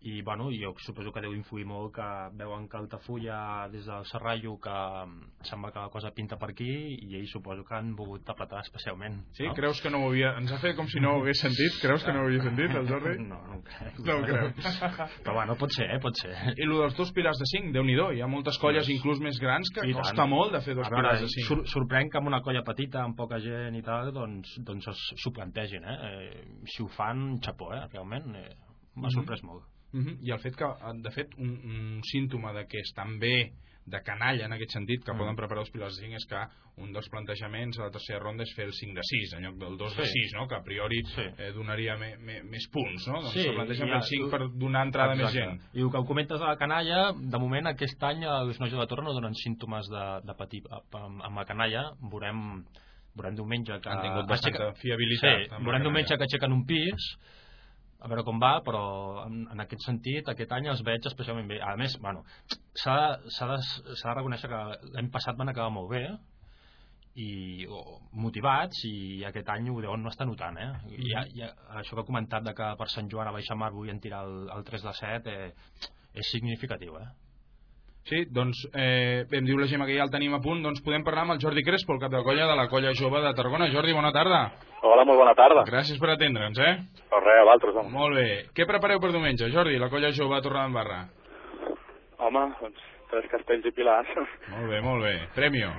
i 0.06 0.22
bueno, 0.22 0.50
jo 0.54 0.74
suposo 0.86 1.12
que 1.12 1.22
deu 1.24 1.34
influir 1.34 1.66
molt 1.66 1.94
que 1.96 2.06
veuen 2.38 2.68
que 2.70 2.78
Altafulla 2.78 3.68
des 3.74 3.86
del 3.90 4.06
Serrallo 4.06 4.58
que 4.62 4.70
mm, 4.70 5.44
sembla 5.50 5.72
que 5.74 5.80
la 5.80 5.90
cosa 5.90 6.12
pinta 6.14 6.38
per 6.38 6.52
aquí 6.52 6.68
i 7.02 7.16
ells 7.18 7.32
suposo 7.34 7.64
que 7.66 7.74
han 7.76 7.96
volgut 7.98 8.30
apretar 8.30 8.60
especialment 8.62 9.24
Sí, 9.34 9.48
no? 9.48 9.54
creus 9.58 9.82
que 9.82 9.90
no 9.90 10.04
ho 10.04 10.10
havia... 10.12 10.36
Ens 10.38 10.52
ha 10.54 10.60
fet 10.62 10.76
com 10.78 10.88
si 10.88 11.00
no 11.02 11.16
ho 11.16 11.22
hagués 11.24 11.42
sentit? 11.42 11.80
Creus 11.82 12.04
que 12.06 12.14
no 12.14 12.22
ho 12.22 12.28
havia 12.30 12.44
sentit, 12.46 12.76
el 12.78 12.88
Jordi? 12.88 13.16
no, 13.32 13.42
no 13.50 13.58
ho 13.58 13.64
crec 13.66 14.00
No 14.06 14.18
ho 14.20 14.24
creu. 14.30 14.52
però 15.26 15.34
bueno, 15.40 15.56
pot 15.58 15.74
ser, 15.74 15.90
eh? 15.96 16.00
pot 16.04 16.22
ser 16.22 16.36
I 16.54 16.68
el 16.68 16.76
dels 16.78 16.96
dos 16.98 17.12
pilars 17.16 17.42
de 17.42 17.50
5, 17.56 17.74
déu 17.74 17.84
nhi 17.84 17.96
Hi 17.96 18.22
ha 18.22 18.28
moltes 18.28 18.58
colles, 18.62 18.88
inclús 18.92 19.20
més 19.24 19.40
grans, 19.42 19.70
que 19.74 19.86
costa 19.96 20.16
tant. 20.22 20.30
molt 20.30 20.52
de 20.54 20.60
fer 20.62 20.76
dos 20.76 20.86
veure, 20.90 21.02
pilars 21.02 21.22
de 21.24 21.30
5. 21.34 21.48
sor 21.48 21.64
sorprèn 21.74 22.10
que 22.12 22.20
amb 22.20 22.28
una 22.28 22.42
colla 22.46 22.62
petita, 22.68 23.02
amb 23.04 23.16
poca 23.18 23.40
gent 23.40 23.76
i 23.76 23.82
tal, 23.82 24.12
doncs, 24.14 24.52
doncs 24.68 24.86
s'ho 25.16 25.32
plantegin, 25.32 25.84
eh? 25.84 25.96
eh? 26.10 26.44
Si 26.76 26.84
ho 26.84 26.88
fan, 26.94 27.40
xapó, 27.42 27.72
eh? 27.74 27.86
Realment, 27.94 28.36
eh, 28.36 28.56
m'ha 28.96 29.08
Mhm. 29.08 29.16
sorprès 29.16 29.44
molt. 29.44 29.64
Mhm. 29.96 30.18
I 30.28 30.32
el 30.32 30.40
fet 30.44 30.56
que, 30.60 30.66
de 31.02 31.12
fet, 31.12 31.36
un, 31.38 31.50
un 31.50 32.02
símptoma 32.04 32.52
de 32.54 32.66
que 32.68 32.80
estan 32.80 33.18
bé 33.20 33.54
de 33.86 34.00
canalla 34.02 34.46
en 34.48 34.54
aquest 34.54 34.72
sentit, 34.74 35.04
que 35.06 35.14
Mm. 35.14 35.18
poden 35.20 35.36
preparar 35.38 35.62
els 35.62 35.70
pilars 35.70 35.96
de 35.96 36.02
5 36.08 36.16
és 36.18 36.26
que 36.26 36.82
un 36.82 36.92
dels 36.92 37.08
plantejaments 37.08 37.78
a 37.80 37.84
la 37.84 37.92
tercera 37.92 38.18
ronda 38.20 38.42
és 38.44 38.52
fer 38.56 38.66
el 38.66 38.74
5 38.74 38.96
de 38.96 39.02
6 39.04 39.34
en 39.38 39.44
lloc 39.46 39.56
del 39.62 39.78
2 39.78 39.96
de 39.96 40.06
Sí. 40.06 40.12
6, 40.12 40.32
no? 40.34 40.48
que 40.48 40.56
a 40.56 40.64
priori 40.64 41.04
Sí. 41.06 41.22
eh, 41.38 41.52
donaria 41.54 41.96
me, 41.96 42.18
me, 42.18 42.42
més 42.44 42.68
punts, 42.74 43.08
no? 43.08 43.22
Doncs 43.22 43.34
Sí, 43.34 43.44
plantegen 43.54 43.86
fer 43.88 43.96
el 43.96 44.02
ja- 44.02 44.08
5 44.08 44.30
per 44.32 44.42
donar 44.58 44.86
entrada 44.88 45.12
a 45.14 45.16
més 45.16 45.30
Exacte. 45.30 45.60
gent. 45.62 45.62
I 45.78 45.82
el 45.82 45.92
que 45.92 45.98
ho 45.98 46.04
comentes 46.06 46.40
de 46.40 46.46
la 46.48 46.58
canalla, 46.58 47.14
de 47.14 47.38
moment 47.38 47.68
aquest 47.68 48.02
any 48.04 48.24
els 48.24 48.60
nois 48.60 48.72
de 48.72 48.78
la 48.78 48.88
Torre 48.88 49.04
no 49.04 49.14
donen 49.14 49.36
símptomes 49.36 49.86
de, 49.88 50.22
de 50.26 50.34
patir 50.34 50.64
amb, 50.92 51.38
la 51.38 51.46
canalla. 51.46 51.92
Veurem, 52.02 52.66
veurem 53.16 53.36
diumenge 53.36 53.80
que... 53.80 53.90
Han 53.90 54.02
tingut 54.02 54.28
bastanta 54.28 54.72
aixeca- 54.72 54.82
fiabilitat 54.82 55.44
Sí, 55.46 55.64
veurem 55.64 55.84
diumenge 55.84 56.18
que 56.18 56.24
aixequen 56.24 56.52
un 56.52 56.66
pis, 56.66 57.18
a 58.06 58.12
veure 58.12 58.24
com 58.28 58.38
va, 58.42 58.60
però 58.66 58.84
en, 59.26 59.42
en 59.50 59.64
aquest 59.64 59.88
sentit 59.88 60.30
aquest 60.30 60.52
any 60.54 60.70
els 60.70 60.84
veig 60.86 61.08
especialment 61.10 61.50
bé. 61.50 61.58
A 61.66 61.74
més, 61.80 61.98
bueno, 62.04 62.22
s'ha 62.78 63.00
de, 63.26 63.58
de 63.58 64.14
reconèixer 64.14 64.52
que 64.52 64.62
l'any 64.94 65.10
passat 65.14 65.40
van 65.40 65.50
acabar 65.50 65.74
molt 65.74 65.90
bé, 65.96 66.06
i 67.16 67.66
o, 67.72 67.82
motivats 68.20 68.82
i 68.90 69.24
aquest 69.28 69.50
any 69.54 69.70
ho 69.72 69.78
deuen 69.84 70.02
no 70.04 70.12
estar 70.12 70.28
notant 70.28 70.58
eh? 70.60 70.68
I, 70.92 70.98
ja, 71.14 71.22
ja, 71.32 71.52
això 71.80 71.96
que 71.96 72.04
ha 72.04 72.10
comentat 72.10 72.44
de 72.44 72.52
que 72.58 72.72
per 72.80 72.90
Sant 72.92 73.08
Joan 73.12 73.30
a 73.30 73.36
Baixamar 73.36 73.72
volien 73.72 74.02
tirar 74.04 74.26
el, 74.28 74.50
el 74.52 74.66
3 74.68 74.84
de 74.84 74.94
7 75.00 75.36
eh, 75.46 75.54
és 76.20 76.32
significatiu 76.36 76.98
eh? 77.00 77.08
Sí, 78.06 78.20
doncs, 78.30 78.60
eh, 78.70 79.26
bé, 79.26 79.40
em 79.40 79.48
diu 79.48 79.58
la 79.58 79.66
Gemma 79.66 79.88
que 79.90 79.96
ja 79.98 80.04
el 80.06 80.12
tenim 80.14 80.36
a 80.38 80.40
punt, 80.42 80.60
doncs 80.62 80.84
podem 80.86 81.02
parlar 81.04 81.24
amb 81.24 81.34
el 81.34 81.40
Jordi 81.42 81.64
Crespo, 81.66 81.96
el 81.96 82.02
cap 82.04 82.12
de 82.14 82.22
colla 82.22 82.46
de 82.46 82.56
la 82.60 82.68
colla 82.70 82.92
jove 82.94 83.18
de 83.24 83.32
Tarragona. 83.34 83.72
Jordi, 83.74 83.96
bona 83.98 84.12
tarda. 84.14 84.42
Hola, 84.86 85.06
molt 85.10 85.18
bona 85.24 85.34
tarda. 85.34 85.64
Gràcies 85.66 85.98
per 85.98 86.12
atendre'ns, 86.14 86.60
eh? 86.62 86.74
O 87.10 87.22
res, 87.24 87.40
a 87.42 87.48
l'altre, 87.50 87.74
home. 87.74 87.90
Molt 87.90 88.20
bé. 88.20 88.28
Què 88.54 88.68
prepareu 88.70 89.02
per 89.02 89.10
diumenge, 89.10 89.50
Jordi, 89.50 89.80
la 89.82 89.90
colla 89.90 90.14
jove 90.14 90.38
a 90.38 90.44
Torredembarra? 90.46 91.00
Home, 92.28 92.44
doncs, 92.60 92.84
tres 93.10 93.26
castells 93.32 93.66
i 93.66 93.74
pilars. 93.74 94.14
Molt 94.52 94.70
bé, 94.70 94.84
molt 94.86 95.02
bé. 95.02 95.16
Premio. 95.34 95.72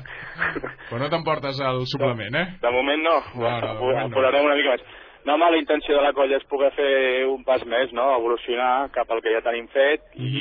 Però 0.88 1.02
no 1.02 1.10
t'emportes 1.12 1.60
el 1.68 1.84
suplement, 1.92 2.32
eh? 2.32 2.46
De 2.64 2.72
moment 2.72 3.04
no. 3.10 3.18
No, 3.34 3.44
no, 3.44 3.60
de 3.60 3.76
moment 3.84 4.08
no. 4.08 4.16
posarem 4.16 4.48
una 4.48 4.56
mica 4.56 4.78
més. 4.78 4.88
No, 5.24 5.36
la 5.36 5.56
intenció 5.58 5.96
de 5.96 6.02
la 6.02 6.12
colla 6.12 6.36
és 6.36 6.46
poder 6.48 6.70
fer 6.76 7.26
un 7.26 7.42
pas 7.44 7.64
més, 7.66 7.92
no? 7.92 8.06
Evolucionar 8.16 8.90
cap 8.94 9.10
al 9.10 9.20
que 9.22 9.32
ja 9.34 9.42
tenim 9.42 9.68
fet 9.68 10.00
Mhm. 10.14 10.36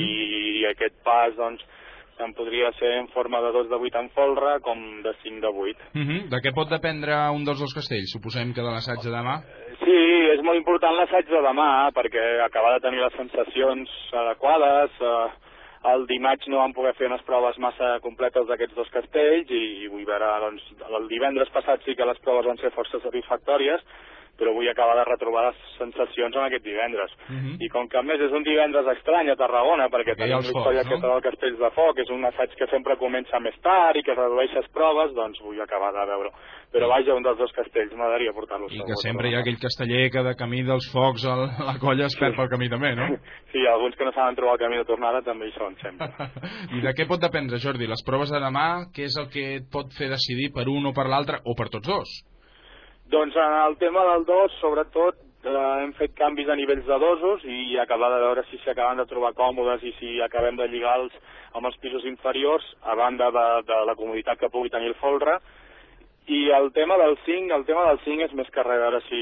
i 0.61 0.65
aquest 0.69 1.03
pas, 1.03 1.35
doncs, 1.35 1.63
en 2.19 2.33
podria 2.33 2.71
ser 2.79 2.91
en 2.97 3.07
forma 3.09 3.41
de 3.41 3.51
2 3.51 3.69
de 3.69 3.75
8 3.75 3.99
en 3.99 4.09
folre 4.09 4.59
com 4.61 4.79
de 5.03 5.13
5 5.23 5.41
de 5.41 5.47
8. 5.47 5.79
Uh 5.93 6.01
-huh. 6.01 6.29
De 6.29 6.37
què 6.41 6.53
pot 6.53 6.69
dependre 6.69 7.13
un 7.31 7.43
dels 7.45 7.59
dos 7.59 7.73
castells? 7.73 8.11
Suposem 8.11 8.53
que 8.53 8.61
de 8.61 8.71
l'assaig 8.71 8.99
de 9.03 9.11
demà. 9.11 9.41
Sí, 9.83 9.99
és 10.33 10.41
molt 10.41 10.57
important 10.57 10.95
l'assaig 10.95 11.27
de 11.27 11.41
demà 11.41 11.91
perquè 11.93 12.41
acabar 12.43 12.73
de 12.73 12.79
tenir 12.87 13.01
les 13.01 13.13
sensacions 13.13 13.89
adequades. 14.13 14.91
Eh, 14.99 15.29
el 15.93 16.07
dimarts 16.07 16.47
no 16.47 16.57
vam 16.57 16.73
poder 16.73 16.95
fer 16.95 17.07
unes 17.07 17.21
proves 17.21 17.57
massa 17.57 17.99
completes 18.01 18.47
d'aquests 18.47 18.75
dos 18.75 18.89
castells 18.89 19.49
i, 19.49 19.83
i 19.83 19.87
vull 19.87 20.05
veure, 20.05 20.39
doncs, 20.41 20.63
el 20.89 21.07
divendres 21.07 21.49
passat 21.49 21.83
sí 21.85 21.95
que 21.95 22.05
les 22.05 22.19
proves 22.19 22.45
van 22.45 22.57
ser 22.57 22.71
força 22.71 22.99
satisfactòries, 22.99 23.81
però 24.37 24.53
vull 24.53 24.69
acabar 24.69 24.95
de 24.99 25.05
retrobar 25.07 25.47
les 25.47 25.61
sensacions 25.77 26.35
en 26.35 26.43
aquest 26.45 26.63
divendres. 26.63 27.11
Uh 27.27 27.35
-huh. 27.35 27.55
I 27.65 27.69
com 27.69 27.87
que 27.89 27.97
a 27.97 28.03
més 28.03 28.19
és 28.21 28.31
un 28.31 28.43
divendres 28.43 28.87
estrany 28.97 29.29
a 29.29 29.35
Tarragona, 29.35 29.89
perquè 29.89 30.11
ha 30.11 30.15
tenim 30.15 30.37
l'història 30.37 30.83
no? 30.83 30.87
aquesta 30.87 31.07
del 31.07 31.25
Castells 31.27 31.59
de 31.59 31.71
Foc, 31.71 31.99
és 31.99 32.09
un 32.09 32.25
assaig 32.25 32.55
que 32.55 32.67
sempre 32.67 32.95
comença 32.97 33.39
més 33.39 33.57
tard 33.61 33.95
i 33.97 34.03
que 34.03 34.13
redueix 34.13 34.53
les 34.53 34.67
proves, 34.69 35.13
doncs 35.13 35.41
vull 35.41 35.61
acabar 35.61 35.91
de 35.93 36.05
veure-ho. 36.05 36.33
Però 36.71 36.87
vaja, 36.87 37.15
un 37.15 37.23
dels 37.23 37.37
dos 37.37 37.51
castells 37.51 37.93
m'agradaria 37.93 38.33
portar-lo. 38.33 38.67
I 38.69 38.83
que 38.83 38.95
sempre 39.01 39.29
hi 39.29 39.35
ha 39.35 39.39
aquell 39.39 39.59
casteller 39.59 40.11
que 40.11 40.23
de 40.23 40.35
camí 40.35 40.63
dels 40.63 40.91
focs 40.91 41.25
a 41.25 41.35
la 41.69 41.77
colla 41.79 42.05
es 42.05 42.17
perd 42.19 42.35
pel 42.35 42.49
camí 42.49 42.69
també, 42.69 42.95
no? 42.95 43.07
Sí, 43.51 43.65
alguns 43.65 43.95
que 43.95 44.05
no 44.05 44.11
saben 44.11 44.35
trobar 44.35 44.55
el 44.55 44.59
camí 44.59 44.77
de 44.77 44.85
tornada 44.85 45.21
també 45.21 45.47
hi 45.47 45.53
són 45.55 45.75
sempre. 45.81 46.07
I 46.77 46.81
de 46.81 46.93
què 46.93 47.07
pot 47.07 47.19
dependre, 47.19 47.57
Jordi? 47.57 47.87
Les 47.87 48.03
proves 48.03 48.29
de 48.29 48.39
demà, 48.39 48.91
què 48.93 49.07
és 49.07 49.15
el 49.17 49.29
que 49.33 49.55
et 49.61 49.69
pot 49.71 49.87
fer 49.97 50.09
decidir 50.09 50.51
per 50.53 50.67
un 50.67 50.85
o 50.85 50.93
per 50.93 51.07
l'altre, 51.07 51.39
o 51.45 51.55
per 51.55 51.69
tots 51.69 51.87
dos? 51.87 52.09
Doncs 53.09 53.35
en 53.35 53.53
el 53.67 53.77
tema 53.77 54.03
del 54.11 54.25
dos, 54.25 54.51
sobretot, 54.59 55.15
eh, 55.43 55.83
hem 55.83 55.93
fet 55.95 56.15
canvis 56.17 56.49
a 56.49 56.55
nivells 56.59 56.85
de 56.85 56.97
dosos 56.99 57.45
i 57.45 57.77
acabar 57.79 58.09
de 58.13 58.19
veure 58.23 58.43
si 58.49 58.59
s'acaben 58.63 58.99
de 58.99 59.05
trobar 59.07 59.35
còmodes 59.37 59.83
i 59.83 59.93
si 59.99 60.17
acabem 60.21 60.57
de 60.59 60.67
lligar-los 60.67 61.15
amb 61.53 61.69
els 61.69 61.77
pisos 61.83 62.05
inferiors, 62.05 62.65
a 62.83 62.95
banda 62.95 63.31
de, 63.31 63.47
de 63.69 63.79
la 63.89 63.95
comoditat 63.95 64.39
que 64.39 64.51
pugui 64.51 64.69
tenir 64.69 64.91
el 64.91 64.99
folre. 64.99 65.37
I 66.27 66.49
el 66.51 66.73
tema 66.75 66.97
del 66.97 67.17
5, 67.25 67.55
el 67.55 67.65
tema 67.65 67.87
del 67.87 67.99
5 68.03 68.27
és 68.27 68.33
més 68.35 68.49
que 68.51 68.63
res 68.67 68.81
veure 68.83 68.99
si 69.07 69.21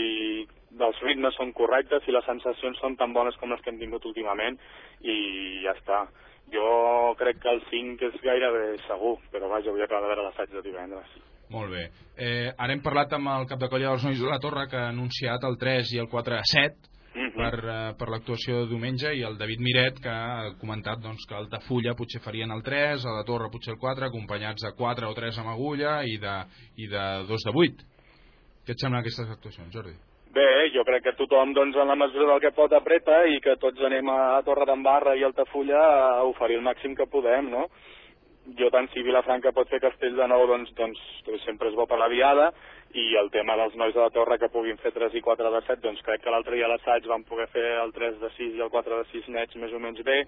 els 0.76 1.02
ritmes 1.06 1.38
són 1.38 1.54
correctes, 1.54 2.02
si 2.04 2.12
les 2.12 2.26
sensacions 2.26 2.82
són 2.82 2.98
tan 2.98 3.14
bones 3.14 3.38
com 3.38 3.54
les 3.54 3.62
que 3.62 3.70
hem 3.70 3.80
tingut 3.80 4.06
últimament 4.10 4.58
i 5.02 5.62
ja 5.64 5.78
està. 5.78 6.08
Jo 6.52 7.14
crec 7.22 7.40
que 7.46 7.54
el 7.54 7.62
5 7.70 8.10
és 8.10 8.20
gairebé 8.26 8.68
segur, 8.90 9.18
però 9.32 9.54
vaja, 9.54 9.72
vull 9.72 9.86
acabar 9.86 10.04
de 10.08 10.14
veure 10.14 10.28
l'assaig 10.28 10.52
de 10.58 10.66
divendres. 10.66 11.35
Molt 11.54 11.72
bé. 11.72 11.90
Eh, 12.18 12.50
ara 12.58 12.74
hem 12.74 12.82
parlat 12.82 13.14
amb 13.14 13.28
el 13.28 13.48
cap 13.48 13.60
de 13.60 13.70
colla 13.70 13.92
dels 13.94 14.04
Nois 14.04 14.20
de 14.20 14.30
la 14.30 14.40
Torre, 14.42 14.68
que 14.72 14.78
ha 14.78 14.90
anunciat 14.90 15.44
el 15.44 15.58
3 15.62 15.94
i 15.94 16.00
el 16.02 16.08
4 16.10 16.36
a 16.36 16.44
7 16.44 16.76
Mhm. 17.16 17.36
per, 17.38 17.60
eh, 17.64 17.94
per 17.98 18.10
l'actuació 18.10 18.62
de 18.62 18.70
diumenge, 18.74 19.14
i 19.16 19.22
el 19.24 19.38
David 19.38 19.60
Miret, 19.60 20.02
que 20.02 20.10
ha 20.10 20.52
comentat 20.60 21.00
doncs, 21.00 21.26
que 21.28 21.36
Altafulla 21.36 21.94
potser 21.96 22.20
farien 22.22 22.52
el 22.52 22.62
3, 22.64 23.06
a 23.06 23.14
la 23.16 23.24
Torre 23.24 23.50
potser 23.50 23.74
el 23.74 23.80
4, 23.80 24.06
acompanyats 24.06 24.62
de 24.62 24.74
4 24.76 25.10
o 25.10 25.14
3 25.14 25.38
amb 25.40 25.50
agulla 25.50 26.04
i 26.04 26.18
de, 26.18 26.36
i 26.78 26.88
de 26.88 27.06
2 27.28 27.44
de 27.46 27.52
8. 27.54 27.86
Què 28.66 28.72
et 28.74 28.80
semblen 28.82 29.00
aquestes 29.00 29.30
actuacions, 29.30 29.72
Jordi? 29.72 29.94
Bé, 30.36 30.70
jo 30.74 30.84
crec 30.84 31.04
que 31.04 31.14
tothom, 31.14 31.54
doncs, 31.54 31.78
en 31.78 31.88
la 31.88 31.96
mesura 31.96 32.34
del 32.34 32.42
que 32.42 32.52
pot, 32.52 32.74
apreta 32.74 33.26
i 33.32 33.40
que 33.40 33.56
tots 33.56 33.80
anem 33.80 34.10
a 34.10 34.42
Torre 34.44 34.66
d'Embarra 34.66 35.16
i 35.16 35.24
Altafulla 35.24 35.80
a 35.80 36.24
oferir 36.28 36.58
el 36.58 36.66
màxim 36.66 36.96
que 36.96 37.08
podem, 37.08 37.50
no? 37.50 37.70
Jo 38.60 38.70
tant 38.74 38.88
si 38.94 39.04
Vilafranca 39.06 39.54
pot 39.56 39.70
fer 39.72 39.82
castell 39.84 40.16
de 40.18 40.28
nou, 40.30 40.46
doncs, 40.50 40.72
doncs, 40.78 41.02
doncs 41.26 41.46
sempre 41.48 41.72
és 41.72 41.78
bo 41.78 41.88
per 41.90 41.98
la 42.02 42.12
viada, 42.12 42.52
i 42.96 43.06
el 43.20 43.32
tema 43.34 43.58
dels 43.60 43.76
nois 43.76 43.94
de 43.96 44.00
la 44.00 44.12
torre 44.14 44.38
que 44.40 44.52
puguin 44.54 44.78
fer 44.80 44.94
3 44.96 45.18
i 45.18 45.24
4 45.24 45.52
de 45.52 45.62
7, 45.68 45.82
doncs 45.84 46.04
crec 46.06 46.24
que 46.24 46.32
l'altre 46.32 46.56
dia 46.56 46.68
a 46.70 46.72
l'assaig 46.72 47.08
van 47.12 47.26
poder 47.28 47.48
fer 47.52 47.66
el 47.82 47.92
3 47.96 48.22
de 48.22 48.30
6 48.38 48.60
i 48.60 48.64
el 48.64 48.72
4 48.72 49.02
de 49.02 49.10
6 49.12 49.32
nets 49.36 49.58
més 49.60 49.74
o 49.76 49.82
menys 49.84 50.04
bé, 50.08 50.22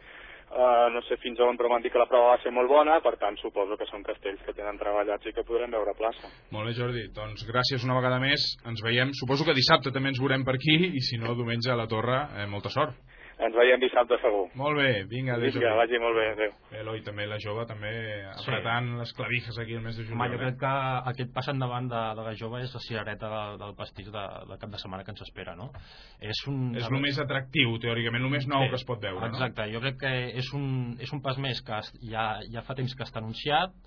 uh, 0.51 0.87
no 0.93 1.01
sé 1.07 1.19
fins 1.21 1.39
on, 1.43 1.55
però 1.59 1.71
m'han 1.71 1.85
dit 1.85 1.93
que 1.93 2.01
la 2.01 2.09
prova 2.09 2.33
va 2.33 2.41
ser 2.43 2.51
molt 2.55 2.71
bona, 2.71 2.99
per 3.05 3.15
tant 3.21 3.37
suposo 3.39 3.77
que 3.79 3.87
són 3.89 4.03
castells 4.07 4.43
que 4.45 4.55
tenen 4.57 4.79
treballats 4.81 5.29
i 5.29 5.35
que 5.35 5.45
podrem 5.47 5.71
veure 5.77 5.95
plaça. 5.97 6.31
Molt 6.51 6.69
bé, 6.69 6.75
Jordi. 6.77 7.07
Doncs 7.15 7.45
gràcies 7.47 7.87
una 7.87 7.99
vegada 7.99 8.19
més. 8.23 8.49
Ens 8.67 8.83
veiem. 8.83 9.13
Suposo 9.15 9.47
que 9.47 9.55
dissabte 9.57 9.93
també 9.95 10.11
ens 10.13 10.23
veurem 10.23 10.43
per 10.47 10.57
aquí 10.57 10.77
i 10.91 11.03
si 11.03 11.21
no, 11.21 11.37
diumenge 11.39 11.71
a 11.71 11.79
la 11.79 11.87
Torre. 11.91 12.25
Eh, 12.41 12.49
molta 12.51 12.73
sort. 12.73 12.99
Ens 13.37 13.53
veiem 13.53 13.77
dissabte 13.77 14.17
segur. 14.17 14.47
Molt 14.57 14.79
bé, 14.79 15.03
vinga, 15.05 15.35
adéu. 15.37 15.51
Vinga, 15.53 15.75
vagi 15.77 15.99
molt 16.01 16.17
bé, 16.17 16.23
adéu. 16.33 16.53
Eloi, 16.79 17.03
també 17.05 17.27
la 17.29 17.37
jove, 17.41 17.67
també 17.69 17.91
apretant 18.31 18.87
sí. 18.89 18.95
les 19.03 19.13
clavijas 19.19 19.59
aquí 19.61 19.77
el 19.77 19.83
mes 19.85 19.99
de 19.99 20.07
juliol. 20.07 20.17
Home, 20.17 20.29
jo 20.33 20.39
eh? 20.39 20.41
crec 20.41 20.57
que 20.63 20.71
aquest 21.11 21.35
pas 21.35 21.51
endavant 21.53 21.91
de, 21.91 22.01
de 22.17 22.25
la 22.25 22.33
jove 22.39 22.63
és 22.65 22.73
la 22.73 22.81
cirereta 22.87 23.29
del, 23.35 23.61
del 23.61 23.77
pastís 23.77 24.09
de, 24.09 24.25
del 24.49 24.57
cap 24.63 24.73
de 24.73 24.81
setmana 24.81 25.05
que 25.05 25.13
ens 25.13 25.21
espera, 25.27 25.53
no? 25.59 25.69
És, 26.17 26.41
un, 26.49 26.73
És 26.81 26.89
el 26.89 26.97
més 27.03 27.21
atractiu, 27.21 27.77
teòricament, 27.85 28.25
el 28.25 28.35
més 28.39 28.49
nou 28.49 28.65
Sí, 28.65 28.73
que 28.73 28.81
es 28.81 28.89
pot 28.89 29.05
veure, 29.05 29.29
Exacte, 29.29 29.69
jo 29.69 29.85
crec 29.85 30.01
que 30.01 30.13
és 30.41 30.51
un, 30.57 30.67
és 30.97 31.13
un 31.13 31.21
pas 31.21 31.37
més 31.37 31.61
que 31.67 31.81
ja, 32.09 32.27
ja 32.49 32.65
fa 32.65 32.75
temps 32.79 32.97
que 32.97 33.05
està 33.05 33.21
anunciat, 33.21 33.77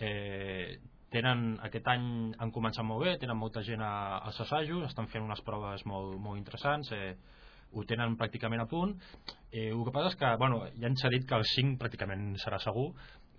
eh, 0.00 0.78
tenen, 1.12 1.50
aquest 1.68 1.86
any 1.92 2.06
han 2.40 2.52
començat 2.52 2.84
molt 2.84 3.04
bé, 3.04 3.18
tenen 3.20 3.36
molta 3.36 3.60
gent 3.66 3.84
a, 3.84 4.22
als 4.24 4.40
assajos, 4.40 4.88
estan 4.88 5.12
fent 5.12 5.24
unes 5.24 5.44
proves 5.44 5.84
molt, 5.84 6.16
molt 6.16 6.40
interessants, 6.40 6.96
eh, 6.96 7.12
ho 7.76 7.84
tenen 7.84 8.16
pràcticament 8.16 8.62
a 8.64 8.66
punt. 8.70 8.96
Eh, 9.52 9.68
el 9.70 9.84
que 9.84 9.92
passa 9.92 10.08
és 10.14 10.16
que, 10.16 10.32
bueno, 10.40 10.64
ja 10.80 10.88
ens 10.88 11.04
ha 11.04 11.10
dit 11.12 11.26
que 11.28 11.36
el 11.36 11.44
5 11.44 11.76
pràcticament 11.82 12.34
serà 12.42 12.58
segur, 12.58 12.92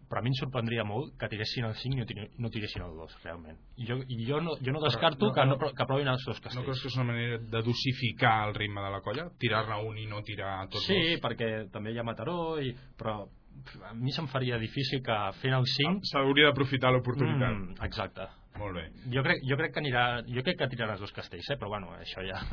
però 0.08 0.22
a 0.22 0.24
mi 0.24 0.30
em 0.32 0.38
sorprendria 0.40 0.86
molt 0.88 1.18
que 1.20 1.28
tiressin 1.28 1.66
el 1.68 1.74
5 1.76 1.98
i 1.98 2.00
no, 2.00 2.06
tire- 2.08 2.30
no 2.40 2.50
tiressin 2.50 2.82
el 2.86 2.94
2, 2.96 3.18
realment. 3.26 3.58
I 3.76 3.86
jo, 3.90 3.98
i 4.08 4.22
jo, 4.30 4.40
no, 4.40 4.54
jo 4.64 4.72
no 4.72 4.80
descarto 4.86 5.28
no- 5.28 5.34
que, 5.36 5.46
no, 5.46 5.58
no- 5.58 5.74
que 5.76 5.86
provin 5.86 6.08
els 6.08 6.24
dos 6.26 6.38
No 6.40 6.44
castells. 6.46 6.64
creus 6.66 6.82
que 6.82 6.88
és 6.88 6.96
una 6.96 7.04
manera 7.12 7.38
de 7.40 7.62
dosificar 7.62 8.48
el 8.48 8.56
ritme 8.56 8.82
de 8.82 8.92
la 8.94 9.02
colla? 9.02 9.26
Tirar-ne 9.38 9.82
un 9.86 9.98
i 9.98 10.06
no 10.08 10.22
tirar 10.24 10.70
tots 10.70 10.86
Sí, 10.88 10.96
dos? 11.12 11.22
perquè 11.22 11.70
també 11.72 11.92
hi 11.92 11.98
ha 12.00 12.04
Mataró, 12.08 12.56
i, 12.62 12.72
però 12.98 13.28
a 13.90 13.94
mi 13.96 14.12
se'm 14.14 14.28
faria 14.32 14.58
difícil 14.58 15.02
que 15.04 15.18
fent 15.42 15.54
el 15.58 15.66
5... 15.66 16.00
S'hauria 16.06 16.46
d'aprofitar 16.52 16.92
l'oportunitat. 16.94 17.52
Mm, 17.52 17.76
exacte. 17.84 18.28
Molt 18.58 18.80
bé. 18.80 18.88
Jo 19.14 19.24
crec, 19.26 19.44
jo 19.48 19.58
crec 19.60 19.76
que 19.76 19.84
anirà, 19.84 20.08
jo 20.28 20.44
crec 20.46 20.60
que 20.62 20.72
tirarà 20.72 20.98
els 20.98 21.04
dos 21.04 21.14
castells, 21.16 21.50
eh? 21.54 21.60
però 21.60 21.70
bueno, 21.76 21.94
això 22.02 22.24
ja 22.26 22.42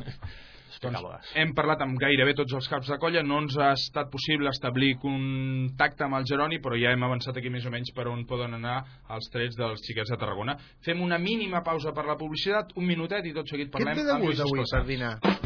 Doncs 0.81 0.99
doncs... 0.99 1.29
hem 1.39 1.53
parlat 1.55 1.81
amb 1.85 1.95
gairebé 2.01 2.33
tots 2.35 2.55
els 2.57 2.67
caps 2.67 2.89
de 2.91 2.97
colla, 2.99 3.23
no 3.23 3.39
ens 3.43 3.55
ha 3.57 3.71
estat 3.77 4.09
possible 4.11 4.51
establir 4.51 4.95
contacte 4.99 6.03
amb 6.05 6.19
el 6.19 6.27
Geroni, 6.27 6.59
però 6.63 6.75
ja 6.79 6.91
hem 6.91 7.07
avançat 7.07 7.39
aquí 7.39 7.51
més 7.53 7.65
o 7.65 7.71
menys 7.73 7.93
per 7.95 8.09
on 8.11 8.25
poden 8.27 8.57
anar 8.59 8.81
els 9.15 9.31
trets 9.31 9.57
dels 9.59 9.83
xiquets 9.87 10.11
de 10.11 10.19
Tarragona. 10.19 10.57
Fem 10.85 11.01
una 11.01 11.21
mínima 11.21 11.63
pausa 11.63 11.95
per 11.95 12.07
la 12.09 12.19
publicitat, 12.19 12.75
un 12.75 12.89
minutet 12.91 13.25
i 13.25 13.35
tot 13.37 13.49
seguit 13.49 13.71
Què 13.71 13.79
et 13.79 13.79
parlem 13.79 14.01
ve 14.01 14.07
de 14.09 14.15
amb 14.17 14.27
Lluís 14.27 14.41
gust 14.43 14.49
avui 14.51 14.71
per 14.75 14.87
dinar? 14.91 15.44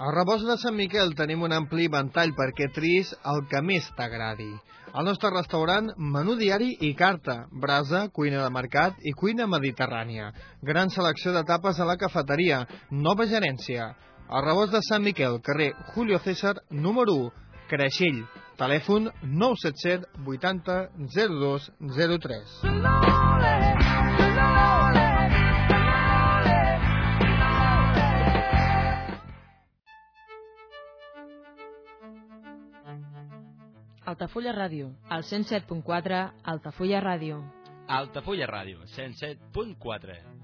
Al 0.00 0.14
rebost 0.16 0.46
de 0.48 0.54
Sant 0.56 0.72
Miquel 0.72 1.10
tenim 1.12 1.42
un 1.44 1.52
ampli 1.52 1.84
ventall 1.92 2.30
perquè 2.32 2.70
tris 2.72 3.10
el 3.32 3.42
que 3.50 3.60
més 3.60 3.84
t'agradi. 3.98 4.48
Al 4.96 5.04
nostre 5.04 5.28
restaurant, 5.34 5.90
menú 6.14 6.38
diari 6.40 6.70
i 6.88 6.94
carta, 6.96 7.34
brasa, 7.52 8.06
cuina 8.08 8.40
de 8.40 8.48
mercat 8.54 8.96
i 9.04 9.12
cuina 9.12 9.44
mediterrània. 9.44 10.30
Gran 10.64 10.88
selecció 10.88 11.36
de 11.36 11.44
tapes 11.44 11.76
a 11.76 11.90
la 11.90 11.98
cafeteria, 12.00 12.62
nova 12.90 13.28
gerència. 13.28 13.92
Al 14.30 14.46
rebost 14.48 14.72
de 14.72 14.80
Sant 14.88 15.04
Miquel, 15.04 15.36
carrer 15.44 15.74
Julio 15.92 16.24
César, 16.24 16.56
número 16.70 17.20
1, 17.28 17.48
Creixell. 17.68 18.24
Telèfon 18.56 19.12
977 19.20 20.08
80 20.24 20.80
02 21.12 21.72
03. 22.24 23.59
Altafulla 34.10 34.50
Ràdio, 34.50 34.88
al 35.08 35.22
107.4 35.22 36.20
Altafulla 36.52 36.98
Ràdio. 37.04 37.36
Altafulla 37.86 38.48
Ràdio, 38.50 38.82
107.4. 38.96 40.39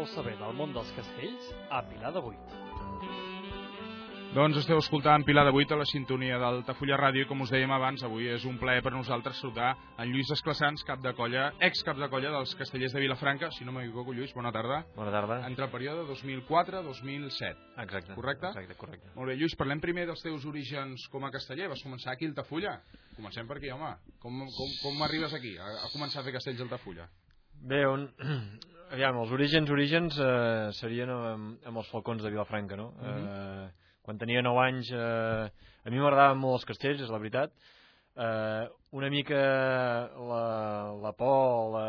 El 0.00 0.06
vols 0.06 0.14
saber 0.16 0.32
del 0.40 0.54
món 0.56 0.70
dels 0.72 0.90
castells 0.96 1.48
a 1.68 1.82
Pilar 1.84 2.10
de 2.14 2.20
Buit. 2.24 2.52
Doncs 4.32 4.56
esteu 4.62 4.78
escoltant 4.80 5.26
Pilar 5.28 5.42
de 5.44 5.52
8 5.52 5.74
a 5.76 5.78
la 5.82 5.86
sintonia 5.90 6.38
d'Altafulla 6.40 6.96
Ràdio 6.96 7.26
i 7.26 7.28
com 7.28 7.44
us 7.44 7.52
dèiem 7.52 7.74
abans, 7.76 8.00
avui 8.06 8.30
és 8.32 8.46
un 8.48 8.56
plaer 8.56 8.80
per 8.80 8.94
nosaltres 8.94 9.42
saludar 9.42 9.74
en 10.00 10.08
Lluís 10.08 10.32
Esclassans, 10.32 10.86
cap 10.88 11.02
de 11.04 11.12
colla, 11.18 11.50
ex 11.68 11.84
cap 11.84 12.00
de 12.00 12.08
colla 12.08 12.32
dels 12.32 12.56
castellers 12.56 12.96
de 12.96 13.02
Vilafranca, 13.04 13.50
si 13.58 13.68
no 13.68 13.76
m'equivoco, 13.76 14.16
Lluís, 14.16 14.32
bona 14.32 14.54
tarda. 14.56 14.80
Bona 14.96 15.12
tarda. 15.12 15.42
Entre 15.50 15.68
el 15.68 15.74
període 15.74 16.08
2004-2007. 16.14 17.68
Exacte. 17.84 18.16
Correcte? 18.16 18.54
Exacte, 18.54 18.80
correcte. 18.80 19.12
Molt 19.20 19.34
bé, 19.34 19.36
Lluís, 19.36 19.58
parlem 19.60 19.84
primer 19.84 20.08
dels 20.08 20.24
teus 20.24 20.48
orígens 20.48 21.10
com 21.12 21.28
a 21.28 21.34
casteller. 21.34 21.68
Vas 21.74 21.84
començar 21.84 22.16
aquí 22.16 22.24
a 22.24 22.32
Altafulla. 22.32 22.78
Comencem 23.20 23.52
per 23.52 23.60
aquí, 23.60 23.68
home. 23.76 23.92
Com, 24.24 24.46
com, 24.48 24.76
com 24.80 25.08
arribes 25.10 25.36
aquí, 25.36 25.58
a, 25.60 25.74
a 25.84 25.92
començar 25.92 26.24
a 26.24 26.30
fer 26.30 26.38
castells 26.40 26.64
a 26.64 26.70
Altafulla? 26.70 27.10
Bé, 27.60 27.84
on... 27.84 28.08
Aviam, 28.90 29.20
els 29.22 29.30
orígens, 29.30 29.70
orígens 29.70 30.16
eh, 30.18 30.70
serien 30.80 31.10
amb, 31.14 31.58
amb 31.70 31.78
els 31.82 31.90
falcons 31.92 32.22
de 32.24 32.30
Vilafranca, 32.32 32.76
no? 32.76 32.90
Mhm. 32.98 33.26
eh, 33.26 33.90
quan 34.02 34.18
tenia 34.18 34.42
9 34.42 34.62
anys, 34.64 34.88
eh, 34.90 35.50
a 35.84 35.90
mi 35.92 35.98
m'agradaven 36.00 36.38
molt 36.40 36.58
els 36.60 36.64
castells, 36.66 37.02
és 37.04 37.10
la 37.12 37.18
veritat. 37.22 37.52
Eh, 38.16 38.64
una 38.98 39.10
mica 39.12 39.36
la, 40.18 40.40
la 41.00 41.12
por, 41.14 41.70
la, 41.76 41.84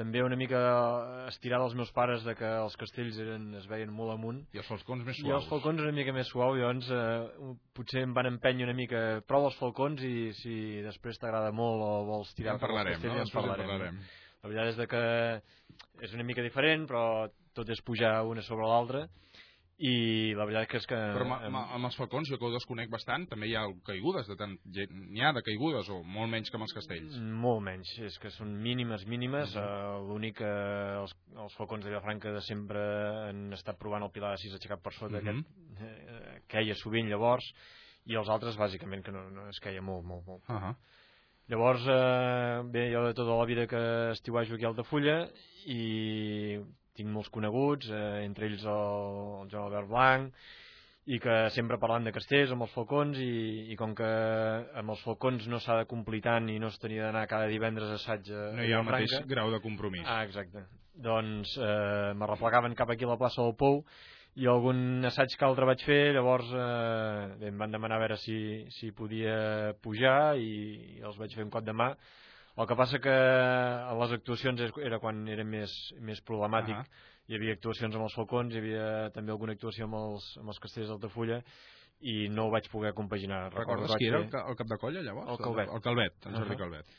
també 0.00 0.22
una 0.24 0.34
mica 0.36 0.58
estirar 1.28 1.60
dels 1.60 1.74
meus 1.78 1.92
pares 1.92 2.24
de 2.24 2.34
que 2.34 2.48
els 2.64 2.74
castells 2.80 3.18
eren, 3.20 3.50
es 3.60 3.68
veien 3.70 3.92
molt 3.94 4.14
amunt. 4.16 4.40
I 4.56 4.58
els 4.64 4.66
falcons 4.72 5.04
més 5.06 5.20
I 5.20 5.28
els 5.28 5.44
suaus. 5.44 5.48
falcons 5.52 5.84
una 5.84 5.92
mica 5.94 6.12
més 6.16 6.26
suau, 6.32 6.56
llavors 6.58 6.88
eh, 6.90 7.54
potser 7.76 8.02
em 8.02 8.14
van 8.16 8.26
empènyer 8.32 8.66
una 8.66 8.74
mica 8.74 9.04
prova 9.28 9.52
els 9.52 9.60
falcons 9.60 10.02
i 10.02 10.32
si 10.40 10.80
després 10.82 11.20
t'agrada 11.20 11.52
molt 11.52 11.84
o 11.84 11.92
vols 12.08 12.34
tirar 12.34 12.56
Ja 12.56 12.58
en 12.58 12.64
per 12.64 12.70
els 12.70 12.74
parlarem, 12.74 12.98
castells, 12.98 13.12
no? 13.12 13.14
ja 13.14 13.22
en 13.22 13.28
Després 13.28 13.44
en 13.44 13.50
parlarem. 13.50 13.70
parlarem. 13.70 14.02
La 14.42 14.48
veritat 14.48 14.80
és 14.80 14.88
que 14.88 15.69
és 16.02 16.14
una 16.16 16.26
mica 16.26 16.42
diferent, 16.42 16.86
però 16.88 17.28
tot 17.54 17.68
és 17.70 17.82
pujar 17.82 18.20
una 18.28 18.42
sobre 18.46 18.68
l'altra 18.68 19.06
i 19.80 20.34
la 20.36 20.44
veritat 20.44 20.68
que 20.68 20.76
és 20.76 20.86
que... 20.88 20.96
Però 21.14 21.24
amb, 21.24 21.46
amb, 21.48 21.58
amb 21.78 21.88
els 21.88 21.96
falcons, 21.96 22.28
jo 22.28 22.36
que 22.36 22.44
ho 22.44 22.52
desconec 22.52 22.90
bastant, 22.92 23.24
també 23.30 23.48
hi 23.48 23.54
ha 23.56 23.62
caigudes, 23.86 24.28
de 24.28 24.36
tant, 24.36 24.52
n'hi 24.68 25.24
ha 25.24 25.30
de 25.32 25.40
caigudes, 25.46 25.88
o 25.88 26.02
molt 26.04 26.28
menys 26.28 26.52
que 26.52 26.58
amb 26.58 26.66
els 26.66 26.74
castells. 26.76 27.16
Molt 27.40 27.64
menys, 27.64 27.94
és 28.04 28.18
que 28.20 28.32
són 28.34 28.52
mínimes, 28.60 29.06
mínimes. 29.08 29.56
Mhm. 29.56 29.64
Uh 29.64 30.10
L'únic 30.10 30.36
que 30.42 30.50
els, 31.00 31.14
els 31.46 31.56
falcons 31.56 31.84
de 31.84 31.90
Vilafranca 31.92 32.32
de 32.34 32.42
sempre 32.44 32.80
han 33.30 33.46
estat 33.56 33.78
provant 33.80 34.04
el 34.04 34.12
Pilar 34.12 34.34
de 34.34 34.42
6 34.42 34.58
aixecat 34.58 34.82
per 34.84 34.92
sota, 34.98 35.20
Mhm. 35.20 35.38
aquest 35.38 35.80
eh, 35.80 36.40
queia 36.48 36.76
sovint 36.76 37.08
llavors, 37.08 37.46
i 38.04 38.16
els 38.20 38.28
altres 38.28 38.56
bàsicament 38.60 39.04
que 39.06 39.12
no, 39.12 39.30
no 39.30 39.48
es 39.48 39.60
queia 39.60 39.80
molt, 39.80 40.04
molt, 40.04 40.26
molt. 40.26 40.42
Uh 40.48 40.56
-huh. 40.60 40.76
Llavors, 41.50 41.82
eh, 41.90 42.62
bé, 42.70 42.84
jo 42.92 43.02
de 43.08 43.14
tota 43.18 43.34
la 43.34 43.44
vida 43.44 43.66
que 43.66 43.80
estiuajo 44.12 44.54
aquí 44.54 44.64
a 44.64 44.68
Altafulla 44.70 45.16
i 45.66 46.60
tinc 46.94 47.10
molts 47.10 47.30
coneguts, 47.34 47.88
eh, 47.90 48.20
entre 48.22 48.46
ells 48.46 48.62
el, 48.62 49.40
el 49.40 49.50
Joan 49.50 49.66
Albert 49.66 49.88
Blanc, 49.90 50.44
i 51.10 51.18
que 51.18 51.34
sempre 51.50 51.80
parlant 51.82 52.06
de 52.06 52.12
castells 52.14 52.52
amb 52.54 52.68
els 52.68 52.74
falcons 52.76 53.18
i, 53.18 53.32
i 53.72 53.78
com 53.80 53.96
que 53.98 54.10
amb 54.78 54.94
els 54.94 55.02
falcons 55.02 55.48
no 55.50 55.58
s'ha 55.58 55.80
de 55.80 55.88
complir 55.90 56.20
tant 56.22 56.46
i 56.52 56.60
no 56.62 56.70
es 56.70 56.78
tenia 56.78 57.08
d'anar 57.08 57.26
cada 57.26 57.50
divendres 57.50 57.90
a 57.90 57.98
assaig 57.98 58.30
a 58.30 58.46
No 58.54 58.62
hi 58.62 58.70
ha 58.70 58.84
el 58.84 58.86
mateix 58.86 59.16
grau 59.34 59.50
de 59.50 59.62
compromís. 59.64 60.06
Ah, 60.06 60.22
exacte. 60.28 60.68
Doncs 60.94 61.56
eh, 61.58 62.12
m'arreplegaven 62.14 62.78
cap 62.78 62.94
aquí 62.94 63.08
a 63.08 63.10
la 63.10 63.18
plaça 63.18 63.42
del 63.42 63.58
Pou 63.58 63.82
i 64.38 64.46
algun 64.46 65.04
assaig 65.08 65.34
que 65.36 65.46
altre 65.46 65.66
vaig 65.66 65.82
fer, 65.84 66.12
llavors 66.14 66.50
eh, 66.54 67.36
bé, 67.40 67.50
em 67.50 67.58
van 67.58 67.74
demanar 67.74 67.98
a 67.98 68.04
veure 68.04 68.18
si, 68.22 68.36
si 68.76 68.92
podia 68.94 69.74
pujar 69.82 70.36
i, 70.38 70.52
i 70.98 71.06
els 71.06 71.18
vaig 71.18 71.34
fer 71.34 71.46
un 71.46 71.50
cop 71.50 71.66
de 71.66 71.74
mà. 71.74 71.90
El 72.60 72.68
que 72.68 72.76
passa 72.76 73.00
que 73.02 73.12
a 73.14 73.92
les 74.02 74.14
actuacions 74.18 74.60
era 74.84 74.98
quan 75.02 75.22
era 75.32 75.44
més, 75.46 75.74
més 76.04 76.22
problemàtic. 76.26 76.76
Ahà. 76.76 77.06
Hi 77.30 77.36
havia 77.38 77.54
actuacions 77.54 77.94
amb 77.94 78.08
els 78.08 78.16
falcons, 78.18 78.54
hi 78.54 78.58
havia 78.58 78.86
també 79.14 79.30
alguna 79.30 79.54
actuació 79.54 79.86
amb 79.86 79.98
els, 80.00 80.26
amb 80.40 80.50
els 80.50 80.58
castells 80.62 80.90
d'Altafulla 80.90 81.38
i 82.00 82.16
no 82.32 82.48
ho 82.48 82.54
vaig 82.54 82.66
poder 82.72 82.90
compaginar. 82.96 83.44
Recordes 83.54 83.92
que 83.92 84.00
qui 84.00 84.08
era 84.08 84.22
el, 84.22 84.26
el 84.40 84.58
cap 84.58 84.66
de 84.66 84.78
colla, 84.82 85.04
llavors? 85.06 85.30
El 85.30 85.44
Calvet. 85.44 85.70
El 85.76 85.84
Calvet, 85.84 86.18
en 86.26 86.38
Jordi 86.38 86.56
Ahà. 86.56 86.60
Calvet. 86.64 86.98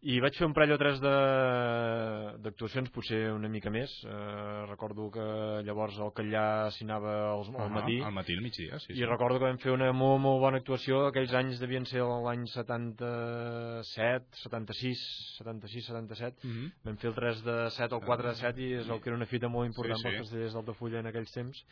I 0.00 0.20
vaig 0.22 0.36
fer 0.38 0.46
un 0.46 0.52
parell 0.54 0.76
o 0.76 0.78
tres 0.78 1.00
d'actuacions, 1.02 2.90
potser 2.94 3.32
una 3.34 3.48
mica 3.50 3.70
més. 3.74 3.90
Eh, 4.06 4.66
recordo 4.70 5.08
que 5.10 5.24
llavors 5.66 5.96
el 5.98 6.12
Catllà 6.14 6.70
s'hi 6.70 6.84
anava 6.86 7.14
al, 7.32 7.42
al 7.50 7.66
Ah, 7.66 7.68
matí. 7.80 7.96
Al 8.06 8.12
matí, 8.14 8.36
al 8.38 8.42
migdia, 8.44 8.78
sí. 8.78 8.92
sí. 8.94 9.00
I 9.00 9.04
recordo 9.10 9.38
que 9.40 9.48
vam 9.48 9.58
fer 9.58 9.72
una 9.74 9.90
molt, 9.92 10.20
molt 10.22 10.38
bona 10.44 10.60
actuació. 10.62 11.06
Aquells 11.10 11.34
anys 11.34 11.58
devien 11.58 11.84
ser 11.90 12.02
l'any 12.06 12.46
77, 12.46 14.38
76, 14.44 15.02
76, 15.38 15.86
77. 15.90 16.46
Mhm. 16.46 16.72
Vam 16.84 16.96
fer 17.02 17.10
el 17.10 17.16
3 17.18 17.42
de 17.44 17.58
7 17.70 17.94
o 17.94 17.98
el 17.98 18.04
4 18.06 18.28
de 18.28 18.34
7 18.38 18.60
i 18.62 18.72
és 18.82 18.88
el 18.88 19.00
que 19.00 19.10
era 19.10 19.16
una 19.18 19.26
fita 19.26 19.48
molt 19.48 19.66
important 19.66 19.98
Sí, 19.98 20.02
sí. 20.02 20.08
pels 20.08 20.20
castellers 20.28 20.54
d'Altafulla 20.54 21.00
en 21.00 21.06
aquells 21.10 21.32
temps. 21.34 21.64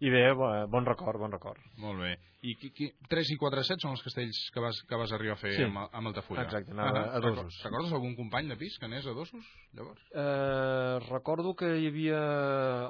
I 0.00 0.10
bé, 0.10 0.32
bo- 0.34 0.66
bon 0.68 0.84
record, 0.86 1.20
bon 1.20 1.30
record. 1.30 1.60
Molt 1.78 2.00
bé. 2.02 2.16
I 2.44 2.56
qui, 2.60 2.68
qui, 2.76 2.90
3 3.08 3.30
i 3.32 3.36
4 3.40 3.62
7 3.64 3.80
són 3.80 3.94
els 3.94 4.02
castells 4.04 4.36
que 4.52 4.60
vas, 4.60 4.76
que 4.84 4.96
vas 5.00 5.12
arribar 5.16 5.32
a 5.32 5.40
fer 5.40 5.52
Sí. 5.56 5.62
amb, 5.64 5.78
amb 5.80 6.08
Altafulla. 6.10 6.42
Exacte, 6.42 6.72
anava 6.72 6.98
a 6.98 7.20
Record- 7.20 7.36
dosos. 7.38 7.60
Recordes 7.64 7.92
algun 7.96 8.16
company 8.16 8.48
de 8.50 8.56
pis 8.60 8.76
que 8.78 8.84
anés 8.84 9.06
a 9.06 9.14
dosos, 9.16 9.46
llavors? 9.72 10.02
Eh, 10.12 10.98
recordo 11.08 11.54
que 11.54 11.70
hi 11.78 11.86
havia 11.88 12.18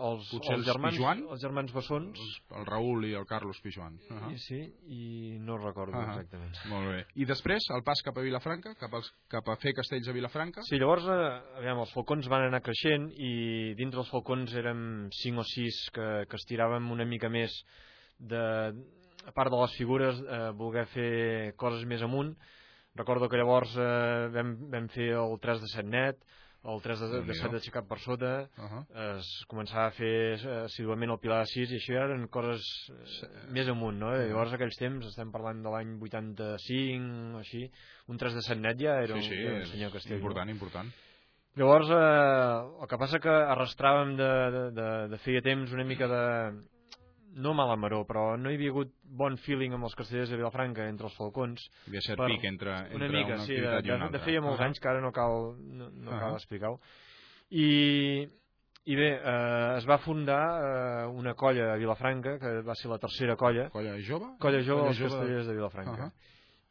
els, 0.01 0.27
Potser 0.33 0.57
els 0.57 0.65
els 0.65 0.67
germans, 0.67 0.97
Pijuan? 0.97 1.23
els 1.31 1.41
germans 1.41 1.73
Bessons. 1.73 2.19
El 2.51 2.67
Raül 2.67 3.05
i 3.07 3.13
el 3.15 3.27
Carlos 3.27 3.61
Pijuan. 3.63 3.95
Uh 4.11 4.33
I, 4.33 4.39
sí, 4.39 4.59
i 4.89 5.39
no 5.39 5.57
recordo 5.59 5.95
Ahà. 6.01 6.17
exactament. 6.17 6.57
Molt 6.67 6.89
bé. 6.91 7.07
I 7.15 7.25
després, 7.25 7.63
el 7.77 7.85
pas 7.85 8.03
cap 8.03 8.19
a 8.19 8.23
Vilafranca, 8.23 8.75
cap, 8.75 8.93
als, 8.93 9.13
cap 9.29 9.47
a 9.49 9.57
fer 9.57 9.73
castells 9.73 10.09
a 10.09 10.13
Vilafranca? 10.13 10.63
Sí, 10.65 10.79
llavors, 10.81 11.05
eh, 11.07 11.59
aviam, 11.61 11.79
els 11.79 11.93
falcons 11.93 12.27
van 12.27 12.49
anar 12.49 12.61
creixent 12.61 13.13
i 13.15 13.75
dintre 13.79 14.01
els 14.01 14.11
falcons 14.11 14.53
érem 14.55 15.09
5 15.13 15.39
o 15.39 15.45
6 15.45 15.91
que, 15.95 16.27
que 16.29 16.37
estiràvem 16.37 16.83
una 16.95 17.05
mica 17.09 17.29
més 17.29 17.53
de, 18.19 18.45
a 19.27 19.33
part 19.35 19.51
de 19.53 19.59
les 19.61 19.75
figures, 19.79 20.21
eh, 20.25 20.45
voler 20.57 20.87
fer 20.95 21.11
coses 21.61 21.85
més 21.91 22.03
amunt. 22.07 22.35
Recordo 22.95 23.27
que 23.29 23.37
llavors 23.41 23.75
eh, 23.75 24.31
vam, 24.35 24.55
vam 24.71 24.89
fer 24.95 25.11
el 25.19 25.39
3 25.43 25.61
de 25.65 25.71
7 25.75 25.89
net, 25.91 26.21
el 26.65 26.79
3 26.81 27.01
de, 27.03 27.07
de 27.11 27.17
Déu-n'hi-do. 27.19 27.35
7 27.43 27.59
aixecat 27.59 27.89
per 27.91 27.99
sota, 28.01 28.29
Uh 28.57 28.65
-huh. 28.71 28.83
es 29.19 29.27
començava 29.51 29.87
a 29.89 29.91
fer 29.93 30.39
eh, 30.39 30.63
assiduament 30.65 31.11
el 31.13 31.19
Pilar 31.21 31.41
de 31.43 31.51
6 31.51 31.73
i 31.73 31.77
això 31.77 31.95
eren 32.05 32.29
coses 32.29 32.63
eh, 32.91 33.51
més 33.51 33.69
amunt, 33.69 33.99
no? 33.99 34.15
I 34.15 34.29
llavors 34.31 34.53
aquells 34.55 34.79
temps, 34.79 35.05
estem 35.07 35.31
parlant 35.33 35.61
de 35.63 35.69
l'any 35.69 35.99
85 36.01 37.35
o 37.35 37.39
així, 37.39 37.71
un 38.09 38.17
3 38.17 38.35
de 38.35 38.43
7 38.43 38.61
net 38.61 38.79
ja 38.81 38.95
era, 39.03 39.09
sí, 39.09 39.13
un, 39.15 39.23
sí, 39.23 39.35
era 39.35 39.55
un 39.55 39.61
és 39.63 39.71
senyor 39.71 39.93
castell. 39.93 40.17
important, 40.17 40.51
important. 40.51 40.89
Llavors, 41.57 41.89
eh, 41.91 42.83
el 42.83 42.89
que 42.89 42.99
passa 42.99 43.19
que 43.21 43.29
arrastràvem 43.31 44.17
de, 44.17 44.31
de, 44.55 44.63
de, 44.81 44.89
de 45.09 45.19
feia 45.19 45.43
temps 45.43 45.73
una 45.73 45.85
mica 45.85 46.09
de... 46.09 46.63
no 47.35 47.53
mala 47.55 47.75
maror, 47.77 48.05
però 48.07 48.37
no 48.39 48.51
hi 48.51 48.55
havia 48.59 48.71
hagut 48.71 48.93
bon 49.05 49.37
feeling 49.43 49.75
amb 49.75 49.85
els 49.89 49.95
castellers 49.99 50.31
de 50.31 50.37
Vilafranca 50.39 50.87
entre 50.89 51.07
els 51.09 51.17
falcons. 51.17 51.65
Hi 51.87 51.91
havia 51.91 52.01
cert 52.07 52.19
per- 52.19 52.29
pic 52.31 52.45
entre, 52.45 52.77
entre 52.93 52.97
una 52.97 53.09
mica, 53.19 53.35
una 53.35 53.45
sí, 53.47 53.55
de, 53.55 53.83
de, 53.83 53.99
de 54.13 54.19
feia 54.25 54.41
molts 54.41 54.61
Ah. 54.61 54.67
anys 54.69 54.81
que 54.81 54.89
ara 54.89 55.01
no 55.01 55.13
cal, 55.13 55.55
no, 55.59 55.91
no 55.91 56.11
Ah. 56.13 56.21
cal 56.21 56.35
explicar-ho. 56.39 56.79
I, 57.51 58.27
i 58.87 58.97
bé, 58.97 59.09
eh, 59.17 59.75
es 59.79 59.87
va 59.89 59.99
fundar 59.99 60.43
eh, 60.61 61.07
una 61.09 61.35
colla 61.35 61.73
a 61.73 61.77
Vilafranca, 61.77 62.39
que 62.39 62.61
va 62.63 62.75
ser 62.75 62.91
la 62.91 62.99
tercera 62.99 63.37
colla. 63.37 63.69
Colla 63.71 63.97
jove? 64.01 64.35
Colla 64.41 64.63
jove 64.63 64.81
Colla 64.81 64.93
dels 64.93 64.99
jove. 64.99 65.11
castellers 65.11 65.47
de 65.47 65.55
Vilafranca. 65.55 65.97
Ahà. 66.09 66.13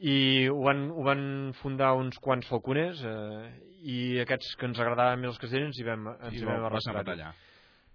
I 0.03 0.47
ho 0.49 0.57
van, 0.65 0.89
ho 0.91 1.03
van 1.05 1.53
fundar 1.61 1.93
uns 1.95 2.17
quants 2.19 2.47
falconers 2.49 2.99
eh, 3.05 3.53
i 3.83 4.19
aquests 4.19 4.55
que 4.59 4.65
ens 4.67 4.79
agradaven 4.79 5.21
més 5.21 5.29
els 5.31 5.39
castellers 5.39 5.69
ens 5.71 5.79
hi 5.79 5.85
vam, 5.87 6.07
ens 6.19 6.33
I 6.33 6.41
hi 6.41 6.45
va- 6.45 6.57
vam 6.59 7.05
allà. 7.05 7.33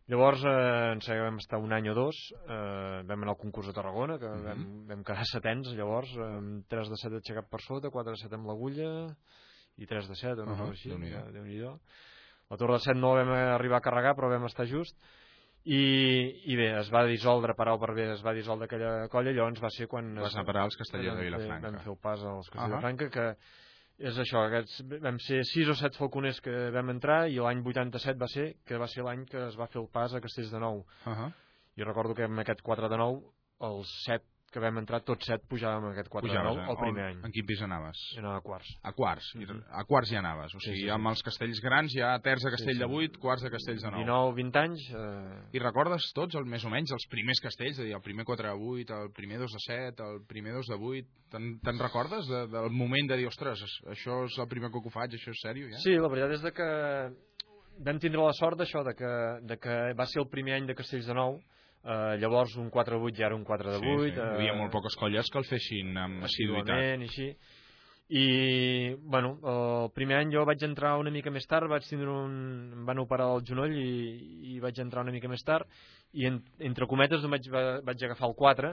Llavors 0.08 0.40
eh, 0.48 0.92
ens 0.94 1.08
vam 1.08 1.36
estar 1.42 1.58
un 1.60 1.72
any 1.76 1.90
o 1.90 1.94
dos, 1.94 2.16
eh, 2.48 3.02
vam 3.04 3.22
anar 3.26 3.34
al 3.34 3.40
concurs 3.40 3.66
de 3.68 3.74
Tarragona, 3.76 4.16
que 4.18 4.28
Mhm. 4.28 4.44
vam, 4.46 4.62
vam 4.88 5.02
quedar 5.04 5.26
setens 5.28 5.68
llavors, 5.76 6.14
amb 6.16 6.64
3 6.68 6.88
de 6.88 6.96
7 6.96 7.16
aixecat 7.20 7.48
per 7.50 7.60
sota, 7.60 7.90
4 7.90 8.12
de 8.14 8.22
7 8.22 8.34
amb 8.34 8.46
l'agulla 8.48 9.14
i 9.76 9.86
3 9.86 10.08
de 10.08 10.14
7, 10.16 10.40
o 10.40 10.44
una 10.44 10.52
Ahà, 10.56 10.58
cosa 10.66 10.72
així. 10.72 11.12
Ja, 11.12 11.22
Déu-n'hi-do. 11.30 11.78
La 12.50 12.56
torre 12.56 12.72
de 12.78 12.80
7 12.80 12.96
no 12.98 13.14
vam 13.14 13.28
arribar 13.28 13.76
a 13.78 13.80
carregar, 13.84 14.14
però 14.16 14.30
vam 14.30 14.46
estar 14.46 14.66
just. 14.66 14.96
I, 15.64 16.40
i 16.48 16.56
bé, 16.56 16.70
es 16.80 16.88
va 16.90 17.04
dissoldre 17.04 17.52
per 17.54 17.66
per 17.78 17.92
B, 17.94 18.00
es 18.14 18.22
va 18.24 18.32
dissoldre 18.32 18.64
aquella 18.64 19.08
colla, 19.08 19.32
llavors 19.32 19.60
va 19.60 19.68
ser 19.68 19.86
quan... 19.86 20.14
Vas 20.14 20.28
es- 20.30 20.34
anar 20.36 20.44
a 20.44 20.46
parar 20.46 20.62
als 20.62 20.76
Castellers 20.76 21.18
de 21.18 21.24
Vilafranca. 21.24 21.70
Vam 21.70 21.80
fer 21.82 21.92
el 21.92 21.98
pas 22.00 22.22
als 22.24 22.48
Castellers 22.48 22.74
de 22.74 22.80
Franca, 22.80 23.10
que 23.10 23.36
és 23.98 24.18
això, 24.22 24.44
aquests, 24.46 24.82
vam 25.02 25.18
ser 25.22 25.40
6 25.46 25.72
o 25.72 25.74
7 25.78 25.98
falconers 25.98 26.38
que 26.44 26.54
vam 26.74 26.92
entrar 26.92 27.24
i 27.30 27.40
l'any 27.42 27.64
87 27.66 28.20
va 28.20 28.28
ser, 28.30 28.46
que 28.64 28.78
va 28.78 28.86
ser 28.86 29.02
l'any 29.02 29.24
que 29.26 29.40
es 29.48 29.58
va 29.58 29.66
fer 29.66 29.80
el 29.82 29.88
pas 29.90 30.14
a 30.14 30.20
Castells 30.22 30.52
de 30.54 30.60
Nou. 30.62 30.84
Uh 31.04 31.12
-huh. 31.12 31.32
I 31.76 31.82
recordo 31.82 32.14
que 32.14 32.24
amb 32.24 32.38
aquest 32.38 32.62
4 32.62 32.88
de 32.88 32.96
9, 32.96 33.22
els 33.60 33.88
7 34.04 34.24
que 34.52 34.60
vam 34.60 34.78
entrar, 34.80 35.02
tots 35.04 35.26
7 35.28 35.44
pujàvem 35.50 35.84
amb 35.84 35.92
aquest 35.92 36.08
4 36.08 36.26
Pujaves, 36.28 36.56
de 36.56 36.62
9 36.62 36.64
eh? 36.64 36.70
el 36.72 36.78
primer 36.80 37.02
On- 37.04 37.10
any. 37.10 37.24
En 37.28 37.32
quin 37.32 37.46
pis 37.46 37.60
anaves? 37.62 37.98
I 38.14 38.18
anava 38.22 38.38
a 38.38 38.40
quarts. 38.40 38.70
A 38.82 38.92
quarts. 38.92 39.26
I 39.34 39.44
Mhm. 39.44 39.62
A 39.70 39.84
quarts 39.84 40.10
ja 40.10 40.18
anaves. 40.20 40.54
O 40.54 40.58
Sí, 40.60 40.70
sigui, 40.70 40.78
sí, 40.80 40.84
sí. 40.86 40.90
amb 40.90 41.06
els 41.08 41.22
castells 41.22 41.60
grans 41.60 41.92
ja 41.92 42.18
terç 42.24 42.42
de 42.44 42.50
castell 42.50 42.74
Sí, 42.76 42.80
sí. 42.80 42.86
de 42.86 42.94
8, 42.96 43.18
quarts 43.20 43.42
de 43.42 43.50
castells 43.50 43.82
de 43.82 43.90
9. 43.90 44.04
19, 44.04 44.34
20 44.34 44.56
anys... 44.58 44.80
Eh... 44.90 45.42
I 45.52 45.58
recordes 45.58 46.10
tots, 46.14 46.34
el, 46.34 46.44
més 46.46 46.64
o 46.64 46.70
menys, 46.70 46.90
els 46.92 47.06
primers 47.10 47.40
castells? 47.40 47.76
És 47.78 47.80
a 47.80 47.84
dir, 47.84 47.94
el 47.94 48.00
primer 48.02 48.24
4 48.24 48.48
de 48.48 48.54
8, 48.54 49.02
el 49.04 49.12
primer 49.12 49.38
2 49.38 49.52
de 49.52 49.58
7, 49.66 50.02
el 50.02 50.24
primer 50.26 50.54
2 50.54 50.66
de 50.66 50.74
8... 50.74 51.06
Te'n 51.30 51.60
te 51.60 51.72
recordes 51.76 52.26
de, 52.26 52.46
del 52.48 52.70
moment 52.70 53.06
de 53.10 53.16
dir, 53.20 53.26
ostres, 53.28 53.60
això 53.84 54.24
és 54.24 54.38
el 54.38 54.48
primer 54.48 54.70
cop 54.70 54.82
que 54.82 54.88
ho 54.88 54.90
faig, 54.94 55.12
això 55.12 55.28
és 55.30 55.40
sèrio, 55.44 55.68
ja? 55.68 55.76
Sí, 55.84 55.92
la 55.92 56.08
veritat 56.08 56.32
és 56.38 56.42
de 56.42 56.52
que 56.56 56.68
vam 57.84 57.98
tindre 58.00 58.24
la 58.24 58.32
sort 58.32 58.58
d'això, 58.58 58.82
de 58.82 58.94
que, 58.96 59.12
de 59.46 59.56
que 59.60 59.76
va 59.94 60.06
ser 60.06 60.22
el 60.22 60.28
primer 60.32 60.54
any 60.56 60.66
de 60.66 60.74
Castells 60.74 61.06
de 61.06 61.14
Nou, 61.14 61.36
eh, 61.84 62.16
llavors 62.20 62.56
un 62.56 62.70
4 62.70 62.98
de 62.98 63.04
8 63.12 63.16
ja 63.18 63.26
era 63.26 63.36
un 63.36 63.44
4 63.44 63.70
de 63.72 63.78
8. 63.78 64.02
Sí, 64.04 64.10
sí. 64.10 64.16
Hi 64.18 64.34
havia 64.34 64.52
eh, 64.52 64.58
molt 64.58 64.72
poques 64.72 64.96
colles 64.96 65.30
que 65.30 65.38
el 65.38 65.44
fessin 65.48 65.96
amb 65.96 66.24
assiduïtat. 66.24 67.02
així. 67.08 67.30
I, 68.10 68.94
bueno, 69.04 69.34
el 69.44 69.90
primer 69.92 70.16
any 70.16 70.30
jo 70.32 70.46
vaig 70.48 70.62
entrar 70.64 70.94
una 70.96 71.10
mica 71.12 71.28
més 71.30 71.44
tard, 71.46 71.68
vaig 71.68 71.84
tindre 71.84 72.08
un... 72.08 72.38
em 72.72 72.86
van 72.88 73.02
operar 73.02 73.26
el 73.34 73.42
genoll 73.44 73.74
i, 73.76 74.54
i 74.54 74.60
vaig 74.64 74.78
entrar 74.80 75.02
una 75.04 75.12
mica 75.12 75.28
més 75.28 75.44
tard 75.44 75.68
i 76.16 76.24
en, 76.24 76.38
entre 76.64 76.86
cometes 76.88 77.20
vaig, 77.28 77.50
va- 77.52 77.80
vaig 77.84 78.04
agafar 78.08 78.30
el 78.30 78.34
4 78.38 78.70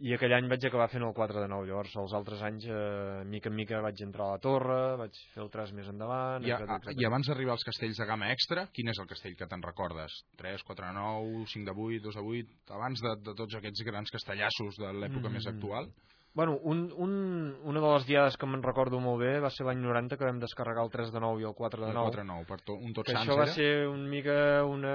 i 0.00 0.14
aquell 0.16 0.32
any 0.32 0.46
vaig 0.48 0.64
acabar 0.64 0.86
fent 0.88 1.04
el 1.04 1.12
4 1.16 1.42
de 1.42 1.48
9 1.52 1.66
llavors 1.68 1.94
els 2.02 2.12
altres 2.16 2.40
anys 2.46 2.64
eh, 2.72 3.24
mica 3.28 3.50
en 3.50 3.56
mica 3.58 3.82
vaig 3.84 4.00
entrar 4.06 4.28
a 4.30 4.36
la 4.36 4.42
torre 4.44 4.78
vaig 5.00 5.18
fer 5.34 5.42
el 5.44 5.50
3 5.52 5.74
més 5.76 5.90
endavant 5.92 6.46
I, 6.46 6.52
a, 6.54 6.56
etcètera, 6.56 6.78
etcètera. 6.80 6.96
I 7.02 7.08
abans 7.10 7.28
d'arribar 7.28 7.56
als 7.56 7.66
castells 7.68 8.00
de 8.00 8.06
gamma 8.08 8.30
extra, 8.32 8.64
quin 8.72 8.88
és 8.92 9.00
el 9.02 9.10
castell 9.10 9.36
que 9.36 9.48
te'n 9.50 9.64
recordes? 9.66 10.16
3, 10.40 10.64
4 10.70 10.86
de 10.86 10.94
9, 10.96 11.44
5 11.52 11.68
de 11.68 11.74
8, 11.76 12.04
2 12.08 12.16
de 12.20 12.24
8... 12.32 12.56
Abans 12.80 13.04
de, 13.04 13.12
de 13.28 13.34
tots 13.42 13.58
aquests 13.60 13.84
grans 13.90 14.14
castellassos 14.16 14.80
de 14.80 14.94
l'època 15.02 15.28
Mm. 15.28 15.36
més 15.36 15.46
actual? 15.52 15.90
Bueno, 16.32 16.58
un, 16.62 16.92
un, 16.96 17.56
una 17.64 17.80
de 17.80 17.88
les 17.92 18.04
diades 18.06 18.36
que 18.38 18.46
me'n 18.46 18.62
recordo 18.62 19.00
molt 19.02 19.18
bé 19.18 19.40
va 19.42 19.48
ser 19.50 19.64
l'any 19.66 19.80
90 19.82 20.14
que 20.16 20.24
vam 20.28 20.38
descarregar 20.38 20.84
el 20.86 20.90
3 20.92 21.10
de 21.10 21.18
9 21.24 21.40
i 21.42 21.46
el 21.48 21.56
4 21.58 21.80
de 21.82 21.88
El 21.90 21.96
9 21.96 22.06
4 22.06 22.22
de 22.22 22.28
9, 22.28 22.44
per 22.46 22.58
to, 22.62 22.76
un 22.78 22.92
tot 22.94 23.04
que 23.08 23.16
sants 23.16 23.26
això 23.26 23.34
va 23.36 23.48
era? 23.48 23.52
ser 23.56 23.88
una 23.90 24.06
mica 24.08 24.36
una, 24.64 24.92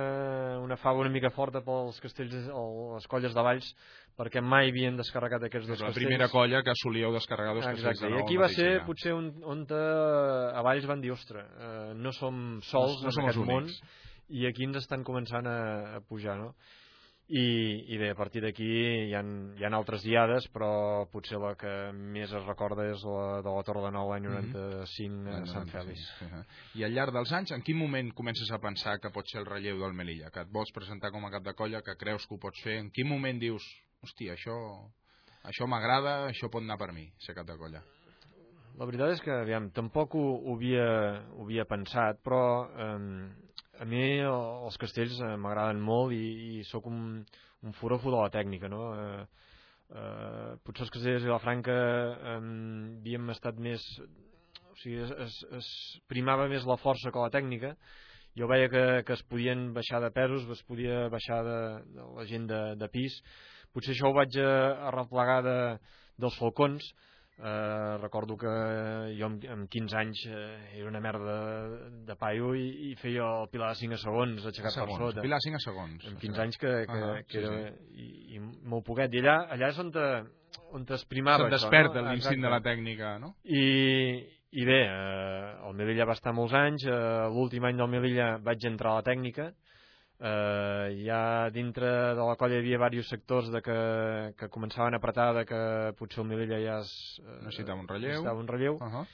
una 0.63 0.77
fava 0.79 1.03
una 1.03 1.11
mica 1.11 1.29
forta 1.35 1.59
pels 1.61 1.99
castells 1.99 2.47
o 2.55 2.95
les 2.95 3.07
colles 3.11 3.35
de 3.35 3.43
Valls 3.43 3.67
perquè 4.15 4.39
mai 4.39 4.69
havien 4.71 4.95
descarregat 4.95 5.43
aquests 5.43 5.67
dos 5.67 5.81
la 5.83 5.89
castells 5.89 6.05
primera 6.07 6.29
colla 6.31 6.63
que 6.63 6.71
solíeu 6.79 7.11
descarregar 7.11 7.53
dos 7.59 7.65
castells 7.67 7.99
Exacte, 7.99 8.05
de 8.07 8.13
i 8.13 8.15
9 8.15 8.23
aquí 8.23 8.37
al 8.37 8.41
va 8.45 8.49
ser 8.55 8.69
dia. 8.77 8.85
potser 8.87 9.13
on, 9.13 9.27
on 9.43 9.65
eh, 9.67 10.55
a 10.55 10.61
Valls 10.63 10.87
van 10.87 11.01
dir, 11.03 11.11
ostres, 11.11 11.45
eh, 11.59 11.93
no 11.99 12.13
som 12.15 12.61
sols 12.63 13.03
No- 13.03 13.09
no 13.09 13.11
en 13.11 13.11
som 13.11 13.27
els 13.27 13.35
aquest 13.35 13.51
món 13.51 13.67
i 14.29 14.47
aquí 14.47 14.63
ens 14.63 14.77
estan 14.77 15.03
començant 15.03 15.45
a, 15.51 15.97
a 15.97 16.01
pujar, 16.01 16.39
no? 16.39 16.55
I, 17.27 17.41
i 17.89 17.97
bé, 17.97 18.11
a 18.13 18.15
partir 18.15 18.43
d'aquí 18.43 18.65
hi, 18.69 19.13
ha, 19.17 19.21
hi 19.57 19.63
ha 19.65 19.69
altres 19.73 20.03
diades, 20.05 20.45
però 20.53 21.07
potser 21.09 21.39
la 21.41 21.55
que 21.57 21.71
més 21.97 22.29
es 22.29 22.43
recorda 22.45 22.85
és 22.91 23.01
la 23.01 23.39
de 23.41 23.49
la 23.55 23.63
Torre 23.65 23.81
de 23.87 23.91
Nou 23.95 24.11
l'any 24.11 24.27
Mhm. 24.27 24.51
95 24.53 25.25
a 25.25 25.39
L'any 25.39 25.47
Sant 25.49 25.65
95, 25.65 25.73
Fèlix. 25.73 26.03
sí, 26.19 26.25
eh. 26.25 26.43
I 26.81 26.83
al 26.85 26.93
llarg 26.93 27.13
dels 27.13 27.31
anys, 27.33 27.51
en 27.51 27.63
quin 27.65 27.77
moment 27.79 28.13
comences 28.13 28.51
a 28.51 28.59
pensar 28.59 28.99
que 28.99 29.09
pot 29.09 29.25
ser 29.27 29.39
el 29.39 29.47
relleu 29.47 29.79
del 29.79 29.93
Melilla? 29.93 30.29
Que 30.29 30.41
et 30.41 30.51
vols 30.51 30.71
presentar 30.71 31.09
com 31.11 31.25
a 31.25 31.31
cap 31.31 31.41
de 31.43 31.53
colla, 31.55 31.81
que 31.81 31.95
creus 31.97 32.27
que 32.27 32.35
ho 32.35 32.39
pots 32.39 32.61
fer? 32.61 32.77
En 32.77 32.91
quin 32.91 33.07
moment 33.09 33.39
dius, 33.39 33.63
hòstia, 34.03 34.33
això, 34.37 34.85
això 35.45 35.65
m'agrada, 35.67 36.27
això 36.29 36.47
pot 36.51 36.61
anar 36.61 36.77
per 36.77 36.91
mi, 36.93 37.09
ser 37.17 37.33
cap 37.33 37.47
de 37.47 37.57
colla? 37.57 37.81
La 38.77 38.85
veritat 38.85 39.13
és 39.13 39.21
que, 39.21 39.31
aviam, 39.31 39.71
tampoc 39.71 40.13
ho, 40.13 40.23
ho, 40.45 40.55
havia, 40.57 41.23
ho 41.33 41.43
havia 41.45 41.65
pensat, 41.65 42.19
però 42.21 42.69
eh, 42.69 43.29
a 43.79 43.85
mi 43.85 44.01
el- 44.19 44.65
els 44.67 44.77
castells 44.81 45.17
eh, 45.21 45.35
m'agraden 45.37 45.81
molt 45.81 46.13
i, 46.15 46.59
i 46.59 46.63
sóc 46.69 46.85
un, 46.91 47.25
un 47.63 47.73
forofo 47.79 48.11
de 48.13 48.21
la 48.21 48.31
tècnica, 48.33 48.69
no? 48.71 48.81
Eh, 48.95 49.25
eh, 49.95 50.55
potser 50.63 50.85
els 50.85 50.93
castellers 50.93 51.23
de 51.23 51.29
Vilafranca 51.29 51.75
eh, 51.75 52.39
havíem 52.99 53.29
estat 53.35 53.59
més... 53.59 53.85
O 54.75 54.77
sigui, 54.81 54.97
es, 55.05 55.11
es, 55.23 55.35
es 55.55 55.67
primava 56.11 56.49
més 56.51 56.65
la 56.67 56.75
força 56.81 57.11
que 57.11 57.21
la 57.23 57.31
tècnica. 57.31 57.75
Jo 58.35 58.49
veia 58.51 58.67
que, 58.67 58.81
que 59.07 59.13
es 59.15 59.21
podien 59.31 59.69
baixar 59.73 60.01
de 60.03 60.09
pesos, 60.11 60.43
es 60.51 60.63
podia 60.67 61.05
baixar 61.07 61.37
de, 61.47 61.59
de 61.95 62.07
la 62.17 62.25
gent 62.27 62.49
de, 62.49 62.61
de 62.75 62.89
pis. 62.91 63.15
Potser 63.71 63.93
això 63.93 64.09
ho 64.11 64.17
vaig 64.17 64.35
a, 64.43 64.49
a 64.89 64.91
replegar 64.91 65.37
de, 65.45 65.55
dels 66.19 66.35
falcons, 66.41 66.83
Eh, 67.35 67.97
recordo 67.99 68.37
que 68.39 68.51
jo 69.19 69.25
amb, 69.27 69.41
amb 69.51 69.65
15 69.67 69.97
anys 69.99 70.21
eh, 70.31 70.77
era 70.79 70.87
una 70.87 71.01
merda 71.03 71.33
de, 71.67 71.89
de 72.07 72.15
paio 72.15 72.53
i, 72.55 72.63
i 72.89 72.93
feia 72.95 73.25
el 73.41 73.49
pilar 73.51 73.73
de 73.73 73.79
5 73.81 73.97
segons 73.99 74.45
aixecat 74.47 74.71
segons, 74.71 74.93
per 75.01 75.09
sota. 75.11 75.25
pilar 75.25 75.41
5 75.43 75.59
segons. 75.65 76.05
Amb 76.07 76.21
15 76.21 76.41
anys 76.45 76.57
que, 76.61 76.71
que, 76.87 77.01
Ah, 77.09 77.17
que 77.27 77.35
sí, 77.35 77.43
era, 77.43 77.73
sí. 77.73 78.05
i, 78.05 78.37
i 78.37 78.39
molt 78.39 78.85
poquet. 78.87 79.11
I 79.11 79.19
allà, 79.25 79.35
allà 79.57 79.67
és 79.73 79.81
on 79.83 79.91
te, 79.91 80.05
on 80.79 80.87
t'esprimava 80.87 81.49
Se't 81.49 81.57
desperta 81.57 81.99
no? 82.05 82.13
l'instint 82.13 82.47
de 82.47 82.53
la 82.55 82.61
tècnica, 82.63 83.17
no? 83.19 83.33
I, 83.43 83.65
i 84.55 84.63
bé, 84.71 84.79
eh, 84.87 85.51
el 85.67 85.75
Melilla 85.75 86.07
va 86.07 86.15
estar 86.15 86.31
molts 86.31 86.55
anys, 86.55 86.87
eh, 86.87 86.97
l'últim 87.35 87.67
any 87.67 87.75
del 87.83 87.91
Melilla 87.91 88.37
vaig 88.47 88.63
entrar 88.71 88.93
a 88.95 89.01
la 89.01 89.07
tècnica, 89.11 89.51
eh, 90.19 91.03
ja 91.05 91.49
dintre 91.51 91.89
de 92.15 92.23
la 92.23 92.35
colla 92.39 92.55
hi 92.55 92.63
havia 92.63 92.77
diversos 92.77 93.09
sectors 93.09 93.51
de 93.51 93.61
que, 93.61 93.77
que 94.39 94.49
començaven 94.49 94.95
a 94.95 95.01
apretar 95.01 95.33
de 95.35 95.45
que 95.45 95.61
potser 95.99 96.23
el 96.23 96.29
Melilla 96.29 96.59
ja 96.63 96.79
es, 96.79 96.91
eh, 97.21 97.39
necessitava 97.43 97.79
un 97.79 97.87
relleu, 97.87 98.11
necessitava 98.11 98.39
un 98.39 98.47
relleu. 98.47 98.75
Uh 98.75 98.91
-huh. 98.93 99.05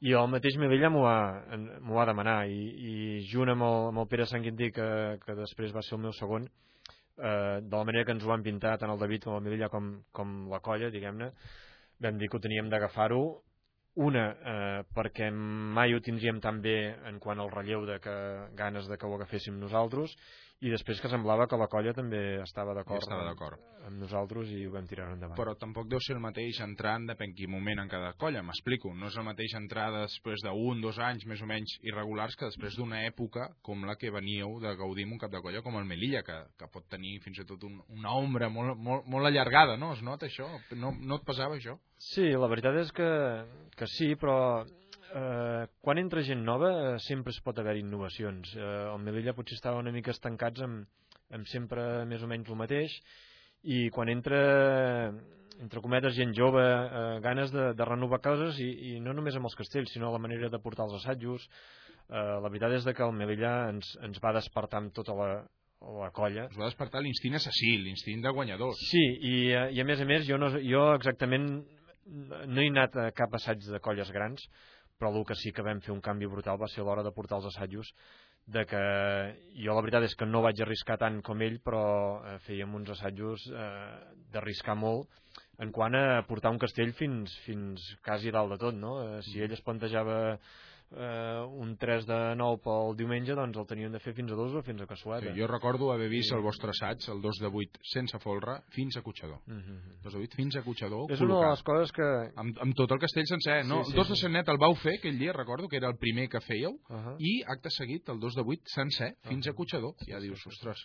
i 0.00 0.12
el 0.12 0.28
mateix 0.28 0.56
Melilla 0.56 0.90
m'ho 0.90 1.02
va, 1.02 1.42
va 1.80 2.06
demanar. 2.06 2.46
I, 2.46 2.60
i 2.90 3.26
junt 3.32 3.50
amb 3.50 3.62
el, 3.62 3.88
amb 3.88 3.98
el 3.98 4.06
Pere 4.06 4.26
Sant 4.26 4.42
Quintí 4.42 4.70
que, 4.70 5.18
que 5.24 5.34
després 5.34 5.74
va 5.74 5.82
ser 5.82 5.96
el 5.96 6.02
meu 6.02 6.12
segon 6.12 6.48
eh, 7.18 7.60
de 7.62 7.76
la 7.76 7.84
manera 7.84 8.04
que 8.04 8.12
ens 8.12 8.24
ho 8.24 8.32
han 8.32 8.42
pintat 8.42 8.80
tant 8.80 8.90
el 8.90 8.98
David 8.98 9.24
com 9.24 9.34
el 9.34 9.42
Melilla 9.42 9.68
com, 9.68 10.02
com 10.12 10.48
la 10.50 10.60
colla 10.60 10.90
diguem-ne 10.90 11.32
vam 12.00 12.18
dir 12.18 12.28
que 12.28 12.36
ho 12.36 12.40
teníem 12.40 12.68
d'agafar-ho 12.70 13.42
una, 13.98 14.24
eh, 14.30 14.82
perquè 14.94 15.28
mai 15.34 15.94
ho 15.94 16.00
tindríem 16.04 16.38
tan 16.40 16.60
bé 16.62 16.76
en 17.10 17.18
quant 17.18 17.40
al 17.42 17.50
relleu 17.50 17.86
de 17.86 17.98
que 18.02 18.14
ganes 18.58 18.86
de 18.86 18.96
que 18.96 19.06
ho 19.06 19.16
agaféssim 19.16 19.58
nosaltres 19.58 20.14
i 20.58 20.72
després 20.72 20.98
que 20.98 21.10
semblava 21.10 21.46
que 21.46 21.58
la 21.58 21.68
colla 21.70 21.92
també 21.94 22.20
estava 22.42 22.72
d'acord 22.74 23.04
estava 23.04 23.22
amb, 23.22 23.28
d'acord. 23.30 23.60
amb 23.86 24.00
nosaltres 24.02 24.50
i 24.50 24.64
ho 24.66 24.72
vam 24.72 24.88
tirar 24.90 25.06
endavant. 25.12 25.36
Però 25.38 25.54
tampoc 25.58 25.86
deu 25.90 26.00
ser 26.02 26.16
el 26.16 26.22
mateix 26.24 26.58
entrar 26.64 26.96
en 26.98 27.06
depèn 27.12 27.34
quin 27.38 27.52
moment 27.52 27.84
en 27.84 27.90
cada 27.92 28.10
colla, 28.18 28.42
m'explico. 28.42 28.90
No 28.98 29.06
és 29.06 29.18
el 29.20 29.26
mateix 29.28 29.54
entrar 29.54 29.86
després 29.94 30.42
d'un, 30.42 30.82
dos 30.82 30.98
anys 30.98 31.28
més 31.30 31.44
o 31.44 31.46
menys 31.46 31.76
irregulars 31.86 32.34
que 32.34 32.50
després 32.50 32.74
d'una 32.78 33.04
època 33.06 33.46
com 33.62 33.86
la 33.86 33.94
que 34.00 34.10
veníeu 34.10 34.58
de 34.64 34.74
gaudir 34.80 35.06
amb 35.06 35.14
un 35.14 35.22
cap 35.22 35.30
de 35.34 35.42
colla 35.44 35.62
com 35.62 35.78
el 35.78 35.86
Melilla, 35.86 36.24
que, 36.26 36.40
que 36.58 36.70
pot 36.74 36.88
tenir 36.90 37.20
fins 37.22 37.38
i 37.38 37.46
tot 37.46 37.62
un, 37.68 37.78
una 37.94 38.16
ombra 38.18 38.50
molt, 38.50 38.74
molt, 38.82 39.06
molt 39.06 39.30
allargada, 39.30 39.78
no? 39.78 39.92
Es 39.94 40.02
nota 40.02 40.26
això? 40.26 40.50
No, 40.74 40.90
no 40.98 41.20
et 41.20 41.28
pesava 41.28 41.54
això? 41.54 41.78
Sí, 42.02 42.26
la 42.34 42.50
veritat 42.50 42.82
és 42.82 42.90
que, 42.94 43.08
que 43.78 43.86
sí, 43.94 44.14
però 44.18 44.66
eh, 45.14 45.64
quan 45.80 46.00
entra 46.00 46.24
gent 46.26 46.44
nova 46.44 46.70
eh, 46.74 46.98
sempre 47.04 47.32
es 47.34 47.40
pot 47.44 47.58
haver 47.58 47.76
innovacions. 47.80 48.54
Eh, 48.56 48.68
el 48.92 49.00
Melilla 49.04 49.34
potser 49.36 49.58
estava 49.58 49.80
una 49.80 49.92
mica 49.94 50.14
estancats 50.14 50.62
amb, 50.64 50.86
amb 51.34 51.48
sempre 51.50 52.04
més 52.08 52.22
o 52.22 52.30
menys 52.30 52.48
el 52.48 52.60
mateix 52.60 52.94
i 53.68 53.88
quan 53.94 54.10
entra 54.12 54.38
entre 55.58 55.82
cometes 55.82 56.14
gent 56.14 56.32
jove, 56.36 56.62
eh, 56.62 57.18
ganes 57.24 57.52
de, 57.52 57.72
de 57.74 57.86
renovar 57.86 58.20
coses 58.22 58.60
i, 58.62 58.68
i 58.92 58.96
no 59.02 59.14
només 59.16 59.36
amb 59.36 59.48
els 59.50 59.58
castells, 59.58 59.90
sinó 59.92 60.12
la 60.14 60.22
manera 60.22 60.50
de 60.52 60.60
portar 60.62 60.86
els 60.86 61.00
assajos. 61.00 61.48
Eh, 62.08 62.36
la 62.42 62.48
veritat 62.48 62.76
és 62.78 62.86
que 62.94 63.04
el 63.04 63.14
Melilla 63.16 63.54
ens, 63.72 63.90
ens 64.06 64.20
va 64.22 64.36
despertar 64.36 64.84
amb 64.84 64.94
tota 64.94 65.16
la, 65.18 65.32
la 65.98 66.12
colla. 66.14 66.46
Us 66.52 66.60
va 66.60 66.70
despertar 66.70 67.02
l'instint 67.02 67.36
assassí, 67.38 67.74
l'instint 67.82 68.22
de 68.24 68.32
guanyadors. 68.34 68.80
Sí, 68.90 69.02
i, 69.02 69.34
eh, 69.50 69.66
i 69.74 69.82
a 69.82 69.88
més 69.88 70.00
a 70.00 70.06
més 70.08 70.26
jo, 70.30 70.38
no, 70.40 70.52
jo 70.62 70.86
exactament 70.94 71.50
no 72.08 72.62
he 72.62 72.70
anat 72.70 72.96
a 72.96 73.10
cap 73.12 73.34
assaig 73.36 73.60
de 73.66 73.80
colles 73.84 74.10
grans, 74.14 74.46
però 74.98 75.12
el 75.14 75.24
que 75.26 75.36
sí 75.38 75.52
que 75.54 75.64
vam 75.64 75.80
fer 75.84 75.92
un 75.94 76.02
canvi 76.04 76.26
brutal 76.26 76.58
va 76.60 76.68
ser 76.72 76.84
l'hora 76.84 77.04
de 77.06 77.14
portar 77.14 77.38
els 77.38 77.48
assajos 77.52 77.92
de 78.48 78.64
que 78.64 78.82
jo 79.60 79.74
la 79.76 79.82
veritat 79.84 80.06
és 80.06 80.14
que 80.16 80.26
no 80.26 80.42
vaig 80.44 80.60
arriscar 80.64 80.96
tant 81.00 81.20
com 81.22 81.42
ell 81.44 81.58
però 81.64 81.82
eh, 82.18 82.38
fèiem 82.46 82.74
uns 82.74 82.90
assajos 82.96 83.44
eh, 83.52 83.98
d'arriscar 84.32 84.76
molt 84.76 85.08
en 85.62 85.72
quant 85.74 85.94
a 85.98 86.22
portar 86.26 86.52
un 86.54 86.60
castell 86.62 86.94
fins, 86.96 87.34
fins 87.44 87.84
quasi 88.04 88.32
dalt 88.34 88.54
de 88.54 88.58
tot 88.62 88.78
no? 88.78 88.96
eh, 89.04 89.20
si 89.28 89.42
ell 89.44 89.52
es 89.52 89.62
plantejava 89.66 90.38
eh, 90.96 91.44
un 91.46 91.76
3 91.76 92.06
de 92.06 92.18
9 92.36 92.60
pel 92.64 92.96
diumenge 92.96 93.36
doncs 93.36 93.58
el 93.60 93.66
tenien 93.68 93.92
de 93.92 94.00
fer 94.00 94.14
fins 94.16 94.32
a 94.32 94.38
2 94.38 94.56
o 94.60 94.62
fins 94.66 94.82
a 94.82 94.86
Cassueta 94.88 95.32
sí, 95.32 95.34
jo 95.38 95.48
recordo 95.50 95.90
haver 95.92 96.08
vist 96.12 96.32
el 96.32 96.42
vostre 96.44 96.72
assaig 96.72 97.04
el 97.12 97.20
2 97.24 97.40
de 97.44 97.50
8 97.62 97.82
sense 97.92 98.20
folre 98.24 98.58
fins 98.74 98.96
a 98.96 99.02
Cotxador 99.02 99.40
mm 99.46 99.60
-hmm. 99.60 100.02
2 100.04 100.12
de 100.14 100.20
8 100.20 100.36
fins 100.36 100.56
a 100.56 100.62
Cotxador 100.62 101.12
és 101.12 101.20
una 101.20 101.40
de 101.40 101.50
les 101.50 101.62
coses 101.62 101.92
que 101.92 102.08
amb, 102.36 102.58
amb 102.60 102.74
tot 102.74 102.90
el 102.90 102.98
castell 102.98 103.26
sencer 103.26 103.64
no? 103.66 103.84
Sí, 103.84 103.90
sí, 103.90 103.92
el 103.92 103.96
2 103.96 104.08
de 104.08 104.14
sí. 104.14 104.20
Senet 104.22 104.48
el 104.48 104.58
vau 104.58 104.74
fer 104.74 104.98
aquell 104.98 105.18
dia 105.18 105.32
recordo 105.32 105.68
que 105.68 105.76
era 105.76 105.88
el 105.88 105.98
primer 105.98 106.28
que 106.28 106.40
fèieu 106.40 106.72
uh 106.72 106.96
-huh. 106.96 107.16
i 107.18 107.42
acte 107.46 107.70
seguit 107.70 108.08
el 108.08 108.18
2 108.18 108.34
de 108.34 108.42
8 108.42 108.62
sencer 108.64 109.14
fins 109.22 109.46
uh 109.46 109.50
-huh. 109.50 109.54
a 109.54 109.56
Cotxador 109.56 109.94
ja 110.06 110.18
dius, 110.20 110.46
ostres 110.46 110.78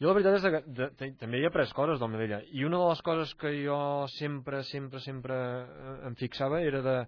jo 0.00 0.08
la 0.08 0.14
veritat 0.14 0.36
és 0.36 0.42
que 0.42 0.62
de, 0.66 0.90
de, 0.98 1.14
també 1.16 1.38
he 1.40 1.46
après 1.46 1.72
coses 1.72 1.98
del 1.98 2.08
Melilla 2.08 2.42
i 2.52 2.64
una 2.64 2.78
de 2.78 2.88
les 2.88 3.02
coses 3.02 3.34
que 3.34 3.64
jo 3.64 4.06
sempre, 4.18 4.62
sempre, 4.62 5.00
sempre 5.00 5.34
eh, 5.34 6.06
em 6.06 6.14
fixava 6.14 6.60
era 6.60 6.82
de, 6.82 7.06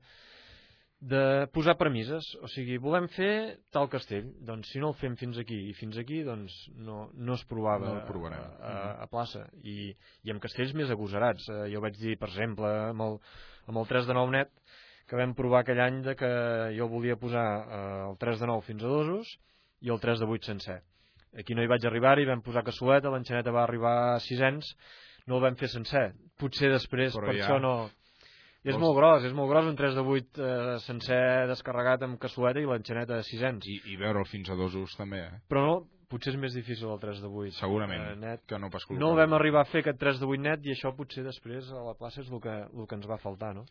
de 1.01 1.47
posar 1.55 1.77
premisses, 1.79 2.27
o 2.43 2.49
sigui, 2.51 2.77
volem 2.83 3.07
fer 3.15 3.59
tal 3.75 3.87
castell, 3.91 4.33
doncs 4.43 4.73
si 4.73 4.81
no 4.83 4.91
el 4.91 4.97
fem 4.99 5.15
fins 5.21 5.39
aquí 5.39 5.59
i 5.69 5.75
fins 5.79 5.99
aquí, 6.01 6.25
doncs 6.27 6.57
no, 6.75 7.05
no 7.15 7.37
es 7.39 7.45
provava 7.47 7.93
no 7.95 8.25
a, 8.35 8.41
a, 8.59 8.75
a 9.05 9.07
plaça. 9.07 9.45
I, 9.63 9.93
i 10.27 10.35
amb 10.35 10.43
castells 10.43 10.75
més 10.75 10.91
agosarats. 10.91 11.47
Eh, 11.55 11.69
jo 11.73 11.83
vaig 11.85 11.99
dir, 12.01 12.17
per 12.19 12.33
exemple, 12.33 12.73
amb 12.91 13.07
el, 13.07 13.19
amb 13.71 13.83
el 13.83 13.91
3 13.95 14.11
de 14.11 14.19
9 14.19 14.35
net 14.35 14.53
que 15.09 15.17
vam 15.17 15.33
provar 15.39 15.63
aquell 15.63 15.81
any 15.81 16.03
de 16.05 16.17
que 16.19 16.31
jo 16.77 16.89
volia 16.91 17.17
posar 17.17 17.47
eh, 17.63 17.83
el 18.11 18.19
3 18.21 18.43
de 18.43 18.51
9 18.51 18.67
fins 18.67 18.83
a 18.83 18.91
dosos 18.91 19.37
i 19.87 19.95
el 19.95 20.03
3 20.03 20.25
de 20.25 20.29
8 20.35 20.51
sencer. 20.51 20.81
Aquí 21.39 21.55
no 21.55 21.63
hi 21.63 21.71
vaig 21.71 21.87
arribar-hi, 21.87 22.27
vam 22.27 22.43
posar 22.43 22.67
cassueta 22.67 23.13
l'enxaneta 23.13 23.55
va 23.55 23.63
arribar 23.63 23.95
a 24.17 24.19
sisens 24.25 24.75
no 25.29 25.39
el 25.39 25.45
vam 25.45 25.57
fer 25.61 25.69
sencer, 25.71 26.09
potser 26.41 26.73
després 26.73 27.15
Però 27.15 27.29
per 27.29 27.37
ja... 27.37 27.45
això 27.45 27.59
no 27.63 27.75
és 28.67 28.79
molt 28.81 28.97
gros, 28.99 29.27
és 29.29 29.35
molt 29.37 29.51
gros 29.53 29.69
un 29.71 29.77
3 29.79 29.95
de 29.95 30.03
8 30.03 30.41
eh, 30.43 30.73
sencer 30.85 31.21
descarregat 31.51 32.03
amb 32.07 32.19
cassueta 32.21 32.61
i 32.61 32.67
l'enxaneta 32.67 33.21
de 33.21 33.27
600. 33.29 33.69
I, 33.71 33.79
I 33.95 34.01
veure'l 34.01 34.27
fins 34.29 34.51
a 34.51 34.57
dos 34.59 34.75
us 34.79 34.97
també, 34.99 35.21
eh? 35.29 35.39
Però 35.51 35.63
no, 35.65 35.77
potser 36.11 36.35
és 36.35 36.41
més 36.41 36.57
difícil 36.57 36.91
el 36.91 36.99
3 37.03 37.23
de 37.23 37.31
8. 37.31 37.55
Segurament, 37.61 38.03
eh, 38.11 38.17
net. 38.19 38.43
que 38.49 38.59
no 38.59 38.71
pas 38.73 38.87
col·locar. 38.87 39.05
No 39.05 39.15
vam 39.19 39.37
arribar 39.39 39.63
a 39.63 39.71
fer 39.71 39.85
aquest 39.85 40.01
3 40.01 40.19
de 40.23 40.27
8 40.27 40.43
net 40.49 40.67
i 40.67 40.75
això 40.75 40.95
potser 40.97 41.25
després 41.27 41.71
a 41.71 41.85
la 41.87 41.95
plaça 41.99 42.25
és 42.25 42.33
el 42.33 42.43
que, 42.43 42.57
el 42.75 42.91
que 42.91 42.99
ens 42.99 43.09
va 43.11 43.21
faltar, 43.23 43.55
no? 43.55 43.67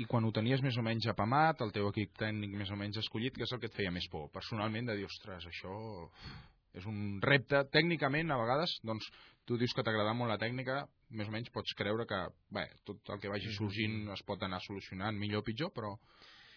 I 0.00 0.06
quan 0.08 0.24
ho 0.24 0.32
tenies 0.32 0.62
més 0.64 0.78
o 0.80 0.82
menys 0.82 1.04
apamat, 1.12 1.60
el 1.60 1.72
teu 1.74 1.90
equip 1.90 2.16
tècnic 2.16 2.54
més 2.56 2.70
o 2.72 2.78
menys 2.80 2.96
escollit, 3.02 3.36
què 3.36 3.44
és 3.44 3.52
el 3.52 3.60
que 3.60 3.68
et 3.68 3.76
feia 3.76 3.92
més 3.92 4.08
por? 4.08 4.30
Personalment, 4.32 4.88
de 4.88 4.96
dir, 4.96 5.04
ostres, 5.04 5.44
això 5.50 5.74
és 6.78 6.86
un 6.88 7.20
repte. 7.24 7.62
Tècnicament, 7.74 8.32
a 8.32 8.40
vegades, 8.40 8.74
doncs, 8.86 9.08
tu 9.48 9.58
dius 9.60 9.74
que 9.74 9.84
t'agrada 9.84 10.14
molt 10.16 10.32
la 10.32 10.40
tècnica, 10.40 10.82
més 11.12 11.28
o 11.28 11.34
menys 11.34 11.50
pots 11.54 11.74
creure 11.78 12.06
que 12.08 12.18
bé, 12.54 12.66
tot 12.88 13.12
el 13.12 13.20
que 13.20 13.32
vagi 13.32 13.52
sorgint 13.56 14.12
es 14.14 14.22
pot 14.26 14.42
anar 14.46 14.62
solucionant 14.64 15.18
millor 15.18 15.42
o 15.42 15.46
pitjor, 15.46 15.72
però 15.74 15.96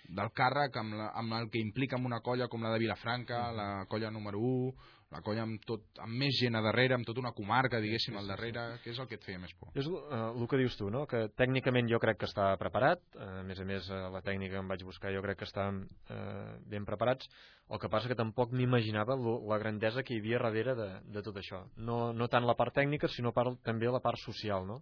del 0.05 0.30
càrrec 0.38 0.76
amb, 0.78 0.93
la, 0.99 1.09
amb 1.18 1.34
el 1.39 1.49
que 1.49 1.61
implica 1.61 1.97
amb 1.97 2.05
una 2.05 2.22
colla 2.26 2.47
com 2.47 2.61
la 2.61 2.72
de 2.74 2.82
Vilafranca, 2.84 3.39
la 3.51 3.70
colla 3.89 4.11
número 4.13 4.39
1, 4.39 4.91
la 5.16 5.24
colla 5.24 5.45
amb, 5.45 5.61
tot, 5.68 5.84
amb 6.03 6.18
més 6.20 6.36
gent 6.39 6.57
a 6.57 6.61
darrere, 6.66 6.95
amb 6.97 7.07
tota 7.07 7.22
una 7.22 7.32
comarca, 7.36 7.80
diguéssim, 7.84 8.18
al 8.20 8.28
darrere, 8.28 8.66
què 8.84 8.91
és 8.91 8.99
el 8.99 9.07
que 9.09 9.18
et 9.20 9.26
feia 9.26 9.39
més 9.39 9.53
por? 9.59 9.72
És 9.80 9.88
uh, 9.88 10.01
el 10.28 10.47
que 10.51 10.59
dius 10.59 10.76
tu, 10.80 10.89
no? 10.91 11.05
que 11.09 11.26
tècnicament 11.39 11.89
jo 11.91 11.99
crec 12.03 12.20
que 12.22 12.30
està 12.30 12.49
preparat, 12.61 13.03
uh, 13.16 13.41
a 13.41 13.43
més 13.47 13.61
a 13.61 13.68
més 13.68 13.88
uh, 13.91 14.05
la 14.13 14.22
tècnica 14.26 14.57
que 14.57 14.63
em 14.63 14.72
vaig 14.72 14.84
buscar 14.88 15.13
jo 15.16 15.24
crec 15.24 15.39
que 15.41 15.47
estan 15.47 15.84
uh, 15.86 16.55
ben 16.72 16.88
preparats, 16.88 17.30
el 17.72 17.82
que 17.82 17.89
passa 17.91 18.11
que 18.11 18.18
tampoc 18.20 18.51
m'imaginava 18.53 19.16
la 19.18 19.59
grandesa 19.61 20.03
que 20.03 20.16
hi 20.16 20.20
havia 20.22 20.41
darrere 20.43 20.76
de, 20.78 20.89
de 21.16 21.24
tot 21.26 21.39
això. 21.41 21.63
No, 21.78 22.11
no 22.13 22.28
tant 22.32 22.45
la 22.45 22.57
part 22.59 22.76
tècnica, 22.76 23.09
sinó 23.09 23.32
part, 23.34 23.55
també 23.66 23.89
la 23.89 24.03
part 24.03 24.22
social. 24.22 24.68
No? 24.68 24.82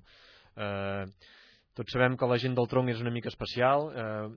Uh, 0.58 1.06
tots 1.78 1.94
sabem 1.96 2.18
que 2.18 2.28
la 2.30 2.40
gent 2.42 2.58
del 2.58 2.68
tronc 2.70 2.92
és 2.92 3.00
una 3.02 3.14
mica 3.14 3.32
especial, 3.32 3.88
uh, 3.94 4.34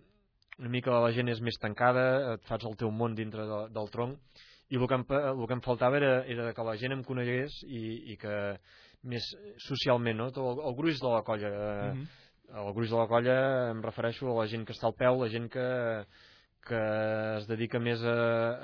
una 0.60 0.72
mica 0.72 1.00
la 1.04 1.12
gent 1.12 1.28
és 1.28 1.42
més 1.44 1.58
tancada, 1.60 2.36
et 2.36 2.46
fas 2.48 2.64
el 2.64 2.76
teu 2.80 2.92
món 2.92 3.16
dintre 3.16 3.44
de, 3.48 3.64
del 3.74 3.90
tronc, 3.92 4.44
i 4.70 4.78
el 4.78 4.86
que 4.90 4.98
em, 4.98 5.04
el 5.18 5.46
que 5.46 5.56
em 5.56 5.62
faltava 5.62 5.98
era, 6.00 6.12
era 6.26 6.52
que 6.54 6.66
la 6.66 6.76
gent 6.80 6.96
em 6.96 7.02
conegués 7.06 7.60
i, 7.66 7.82
i 8.12 8.16
que 8.20 8.36
més 9.06 9.26
socialment, 9.66 10.18
no? 10.18 10.30
El, 10.34 10.62
el 10.70 10.78
gruix 10.78 11.02
de 11.02 11.10
la 11.12 11.22
colla. 11.26 11.50
Eh, 11.50 11.92
mm 11.92 12.00
-hmm. 12.00 12.24
El 12.46 12.72
gruix 12.74 12.90
de 12.90 12.96
la 12.96 13.08
colla 13.10 13.70
em 13.70 13.82
refereixo 13.82 14.30
a 14.30 14.40
la 14.40 14.46
gent 14.46 14.64
que 14.64 14.72
està 14.72 14.86
al 14.86 14.94
peu, 14.94 15.20
la 15.20 15.28
gent 15.28 15.48
que, 15.50 15.66
que 16.66 16.78
es 17.38 17.46
dedica 17.48 17.78
més 17.82 18.02
a, 18.02 18.16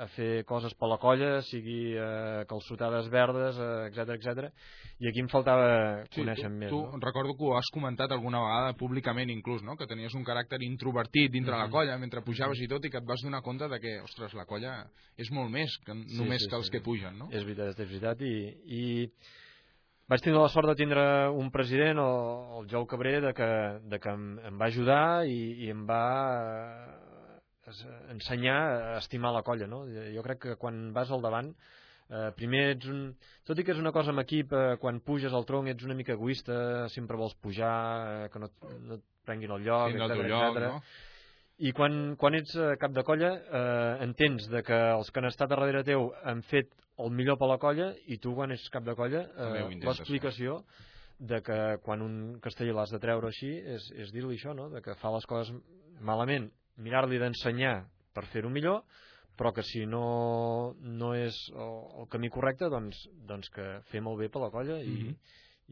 a 0.03 0.07
fer 0.17 0.43
coses 0.49 0.75
per 0.79 0.89
la 0.91 0.99
colla, 1.01 1.37
sigui 1.47 1.95
eh, 1.95 2.43
calçotades 2.49 3.07
verdes, 3.13 3.57
eh, 3.57 3.87
etc 3.89 4.13
etc. 4.17 4.49
I 5.03 5.09
aquí 5.09 5.23
em 5.23 5.29
faltava 5.31 6.03
sí, 6.09 6.19
conèixer 6.19 6.49
tu, 6.49 6.55
més. 6.59 6.73
Tu 6.73 6.81
no? 6.81 6.99
recordo 7.03 7.35
que 7.39 7.47
ho 7.47 7.55
has 7.57 7.69
comentat 7.73 8.11
alguna 8.11 8.43
vegada 8.43 8.75
públicament 8.79 9.31
inclús, 9.33 9.63
no? 9.63 9.77
que 9.79 9.87
tenies 9.89 10.15
un 10.19 10.25
caràcter 10.27 10.61
introvertit 10.67 11.31
dintre 11.31 11.55
mm 11.55 11.59
-hmm. 11.59 11.65
la 11.65 11.71
colla 11.71 11.97
mentre 11.97 12.21
pujaves 12.21 12.59
i 12.59 12.67
tot 12.67 12.85
i 12.85 12.89
que 12.89 12.97
et 12.97 13.07
vas 13.07 13.23
donar 13.23 13.41
compte 13.41 13.67
de 13.67 13.79
que, 13.79 14.01
ostres, 14.01 14.33
la 14.33 14.45
colla 14.45 14.85
és 15.17 15.31
molt 15.31 15.49
més 15.51 15.77
que 15.85 15.93
Sí, 15.93 16.17
només 16.17 16.43
sí, 16.43 16.49
que 16.49 16.55
els 16.55 16.65
sí. 16.65 16.71
que 16.71 16.81
pugen, 16.81 17.17
no? 17.17 17.29
És 17.31 17.43
veritat, 17.43 17.79
és 17.79 17.89
veritat. 17.89 18.21
I, 18.21 18.35
i 18.65 18.83
vaig 20.09 20.21
tindre 20.21 20.41
la 20.41 20.49
sort 20.49 20.67
de 20.67 20.75
tindre 20.75 21.29
un 21.29 21.51
president, 21.51 21.97
el, 21.97 22.59
el 22.59 22.67
Jou 22.69 22.85
Cabré, 22.85 23.19
de 23.21 23.33
que, 23.33 23.79
de 23.89 23.99
que 23.99 24.09
em, 24.09 24.39
em 24.39 24.59
va 24.59 24.65
ajudar 24.65 25.25
i, 25.25 25.39
i 25.65 25.69
em 25.69 25.85
va 25.87 27.02
ensenyar 28.13 28.57
a 28.93 28.97
estimar 28.97 29.33
la 29.33 29.43
colla. 29.43 29.67
No? 29.67 29.83
Jo 29.87 30.25
crec 30.25 30.41
que 30.47 30.57
quan 30.59 30.91
vas 30.95 31.11
al 31.11 31.23
davant, 31.23 31.53
eh, 32.09 32.29
primer 32.37 32.65
ets 32.75 32.89
un... 32.91 33.05
Tot 33.47 33.59
i 33.59 33.65
que 33.65 33.73
és 33.75 33.81
una 33.81 33.93
cosa 33.95 34.13
amb 34.13 34.23
equip, 34.23 34.53
eh, 34.53 34.75
quan 34.81 35.01
puges 35.05 35.33
al 35.33 35.47
tronc 35.49 35.71
ets 35.71 35.87
una 35.87 35.97
mica 35.97 36.15
egoista, 36.17 36.89
sempre 36.93 37.19
vols 37.19 37.35
pujar, 37.41 37.79
eh, 38.25 38.29
que 38.33 38.43
no, 38.43 38.51
no 38.87 38.99
et 38.99 39.07
prenguin 39.25 39.55
el 39.55 39.65
lloc, 39.65 39.89
Tindre 39.91 40.07
el 40.07 40.15
etc 40.15 40.21
teu 40.21 40.31
lloc, 40.31 40.61
etc. 40.61 40.69
no? 40.69 41.11
I 41.63 41.71
quan, 41.77 41.99
quan 42.19 42.35
ets 42.35 42.55
eh, 42.57 42.71
cap 42.81 42.93
de 42.95 43.03
colla 43.05 43.35
eh, 43.37 44.05
entens 44.07 44.47
de 44.51 44.63
que 44.65 44.79
els 44.95 45.11
que 45.13 45.21
han 45.21 45.29
estat 45.29 45.51
a 45.51 45.55
darrere 45.55 45.83
teu 45.87 46.09
han 46.25 46.41
fet 46.49 46.71
el 47.03 47.13
millor 47.13 47.37
per 47.41 47.49
la 47.49 47.59
colla 47.61 47.91
i 48.09 48.17
tu 48.21 48.33
quan 48.37 48.51
ets 48.53 48.65
cap 48.73 48.85
de 48.85 48.95
colla 48.97 49.21
eh, 49.37 49.61
l'explicació 49.85 50.63
de 51.19 51.39
que 51.45 51.59
quan 51.85 52.01
un 52.01 52.15
castell 52.43 52.73
l'has 52.75 52.91
de 52.91 52.99
treure 52.99 53.29
així 53.29 53.51
és, 53.75 53.85
és 53.95 54.11
dir-li 54.11 54.35
això, 54.35 54.55
no? 54.57 54.67
de 54.73 54.81
que 54.83 54.97
fa 54.99 55.13
les 55.13 55.29
coses 55.29 55.53
malament, 56.01 56.49
mirar-li 56.77 57.19
d'ensenyar 57.21 57.83
per 58.13 58.25
fer-ho 58.31 58.49
millor, 58.49 58.83
però 59.37 59.51
que 59.53 59.63
si 59.65 59.85
no, 59.89 60.75
no 60.79 61.13
és 61.17 61.37
el, 61.53 61.77
el 62.03 62.07
camí 62.09 62.29
correcte, 62.29 62.69
doncs, 62.69 62.99
doncs 63.27 63.49
que 63.49 63.65
fem 63.89 64.07
el 64.07 64.17
bé 64.19 64.29
per 64.29 64.41
la 64.43 64.51
colla 64.53 64.77
i, 64.81 64.93
Mhm. 64.93 65.15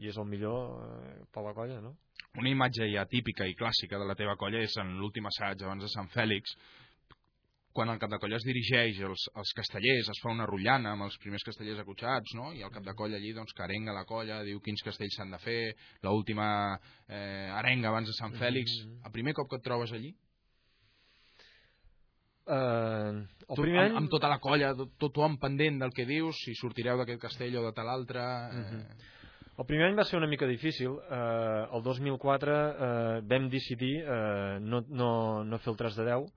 i 0.02 0.08
és 0.08 0.16
el 0.18 0.24
millor 0.26 0.82
eh, 0.82 1.24
per 1.32 1.44
la 1.44 1.54
colla, 1.54 1.80
no? 1.80 1.96
Una 2.38 2.48
imatge 2.48 2.86
ja 2.90 3.04
típica 3.06 3.44
i 3.46 3.54
clàssica 3.54 3.98
de 4.00 4.06
la 4.08 4.14
teva 4.16 4.36
colla 4.40 4.58
és 4.64 4.74
en 4.80 4.96
l'últim 4.98 5.26
assaig 5.28 5.62
abans 5.62 5.82
de 5.84 5.88
Sant 5.92 6.08
Fèlix, 6.08 6.54
quan 7.72 7.88
el 7.88 7.98
cap 8.00 8.10
de 8.10 8.18
colla 8.20 8.36
es 8.36 8.44
dirigeix 8.44 8.98
als, 9.04 9.22
als 9.34 9.52
castellers, 9.56 10.08
es 10.08 10.20
fa 10.22 10.30
una 10.32 10.44
rotllana 10.48 10.92
amb 10.92 11.06
els 11.06 11.16
primers 11.22 11.44
castellers 11.44 11.78
acotxats, 11.80 12.34
no? 12.34 12.50
i 12.52 12.62
el 12.62 12.70
cap 12.72 12.84
de 12.84 12.94
colla 12.94 13.16
allí 13.16 13.32
doncs, 13.32 13.52
que 13.56 13.62
arenga 13.64 13.92
la 13.96 14.04
colla, 14.04 14.42
diu 14.44 14.60
quins 14.60 14.82
castells 14.84 15.14
s'han 15.16 15.30
de 15.32 15.38
fer, 15.38 15.74
l'última 16.02 16.48
eh, 17.08 17.48
arenga 17.52 17.88
abans 17.88 18.08
de 18.08 18.16
Sant 18.18 18.34
Fèlix. 18.40 18.74
El 19.06 19.12
primer 19.12 19.32
cop 19.34 19.48
que 19.48 19.56
et 19.56 19.64
trobes 19.64 19.92
allí? 19.92 20.12
Eh, 22.46 23.22
el 23.48 23.56
Tu, 23.56 23.62
primer 23.62 23.80
amb, 23.82 23.88
any... 23.90 23.96
amb 24.02 24.12
tota 24.12 24.30
la 24.32 24.38
colla, 24.42 24.72
tot, 24.78 24.92
tothom 25.00 25.38
pendent 25.42 25.80
del 25.82 25.94
que 25.94 26.06
dius, 26.08 26.38
si 26.44 26.54
sortireu 26.58 27.00
d'aquest 27.00 27.20
castell 27.22 27.58
o 27.60 27.66
de 27.68 27.72
tal 27.76 27.90
altre... 27.92 28.22
Eh... 28.60 29.10
El 29.60 29.66
primer 29.68 29.90
any 29.90 29.98
va 29.98 30.06
ser 30.08 30.16
una 30.16 30.26
mica 30.26 30.46
difícil. 30.48 30.94
Eh, 31.12 31.64
el 31.76 31.82
2004 31.84 32.54
eh, 32.54 33.18
vam 33.28 33.50
decidir 33.52 33.98
eh, 34.00 34.56
no, 34.64 34.80
no, 34.88 35.10
no 35.44 35.58
fer 35.60 35.74
el 35.74 35.82
3 35.82 35.98
de 36.00 36.06
10 36.08 36.30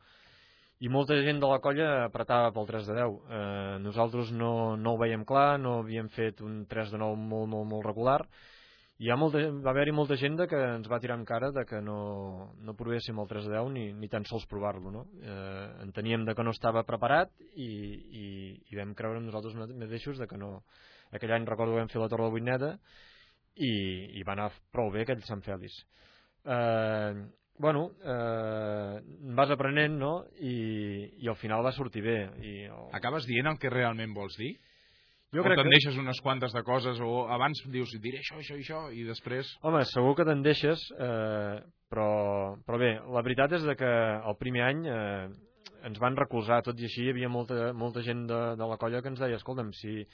i 0.84 0.90
molta 0.92 1.16
gent 1.24 1.40
de 1.40 1.48
la 1.48 1.62
colla 1.64 1.88
apretava 2.04 2.52
pel 2.52 2.68
3 2.68 2.90
de 2.90 2.98
10. 3.00 3.16
Eh, 3.38 3.78
nosaltres 3.86 4.34
no, 4.36 4.76
no 4.76 4.94
ho 4.94 5.00
veiem 5.00 5.24
clar, 5.28 5.56
no 5.62 5.80
havíem 5.80 6.12
fet 6.12 6.44
un 6.44 6.66
3 6.68 6.92
de 6.92 7.00
9 7.00 7.16
molt, 7.32 7.50
molt, 7.54 7.70
molt 7.72 7.88
regular 7.88 8.20
hi 8.98 9.10
ha 9.12 9.16
molta, 9.20 9.42
va 9.60 9.74
haver-hi 9.74 9.92
molta 9.92 10.16
gent 10.16 10.38
que 10.48 10.60
ens 10.78 10.88
va 10.88 11.02
tirar 11.04 11.18
en 11.20 11.26
cara 11.28 11.50
de 11.52 11.66
que 11.68 11.82
no, 11.84 12.56
no 12.64 12.76
provéssim 12.80 13.18
el 13.20 13.28
3 13.28 13.48
de 13.50 13.56
10 13.58 13.72
ni, 13.76 13.86
ni 13.94 14.08
tan 14.08 14.24
sols 14.30 14.46
provar-lo. 14.48 14.92
No? 14.92 15.06
Eh, 15.20 15.66
enteníem 15.84 16.24
de 16.26 16.36
que 16.36 16.44
no 16.44 16.54
estava 16.56 16.86
preparat 16.88 17.34
i, 17.56 17.68
i, 17.68 18.28
i 18.72 18.80
vam 18.80 18.94
creure 18.96 19.20
en 19.20 19.28
nosaltres 19.28 19.56
mateixos 19.56 20.22
de 20.22 20.28
que 20.32 20.40
no... 20.40 20.62
Aquell 21.16 21.36
any 21.36 21.46
recordo 21.48 21.76
que 21.76 21.84
vam 21.84 21.92
fer 21.92 22.00
la 22.02 22.08
Torre 22.12 22.28
de 22.28 22.34
Vuitneta 22.34 22.72
i, 23.56 23.74
i 24.20 24.24
va 24.28 24.34
anar 24.34 24.50
prou 24.74 24.90
bé 24.92 25.04
aquell 25.04 25.22
Sant 25.28 25.44
Fèlix. 25.44 25.76
Eh, 26.46 27.26
bueno, 27.60 27.90
eh, 28.04 29.02
vas 29.36 29.52
aprenent, 29.52 30.00
no? 30.00 30.14
I, 30.40 30.56
i 31.24 31.30
al 31.32 31.38
final 31.40 31.64
va 31.68 31.76
sortir 31.76 32.04
bé. 32.04 32.18
I 32.44 32.56
el... 32.68 32.90
Acabes 32.96 33.28
dient 33.28 33.52
el 33.52 33.60
que 33.60 33.72
realment 33.72 34.16
vols 34.16 34.36
dir? 34.40 34.56
Jo 35.36 35.44
o 35.44 35.46
crec 35.46 35.60
te'n 35.60 35.68
que- 35.68 35.76
deixes 35.76 35.98
unes 36.00 36.22
quantes 36.24 36.54
de 36.56 36.62
coses, 36.64 37.00
o 37.04 37.26
abans 37.36 37.60
dius, 37.74 37.92
diré 38.02 38.22
això, 38.24 38.38
això 38.40 38.56
i 38.56 38.64
això, 38.64 38.84
i 38.96 39.04
després... 39.08 39.50
Home, 39.68 39.84
segur 39.92 40.16
que 40.16 40.26
te'n 40.28 40.44
deixes, 40.46 40.86
eh, 40.96 41.60
però, 41.92 42.08
però 42.66 42.80
bé, 42.80 42.94
la 43.14 43.24
veritat 43.26 43.58
és 43.60 43.68
de 43.68 43.76
que 43.80 43.92
el 44.32 44.38
primer 44.40 44.64
any 44.70 44.86
eh, 44.88 45.28
ens 45.86 46.00
van 46.02 46.18
recolzar, 46.18 46.62
tot 46.66 46.80
i 46.80 46.88
així 46.88 47.06
hi 47.06 47.12
havia 47.14 47.30
molta, 47.30 47.72
molta 47.78 48.02
gent 48.06 48.26
de, 48.32 48.42
de 48.58 48.70
la 48.72 48.78
colla 48.82 49.02
que 49.04 49.12
ens 49.14 49.22
deia, 49.22 49.38
escolta'm, 49.42 49.74
si... 49.78 50.06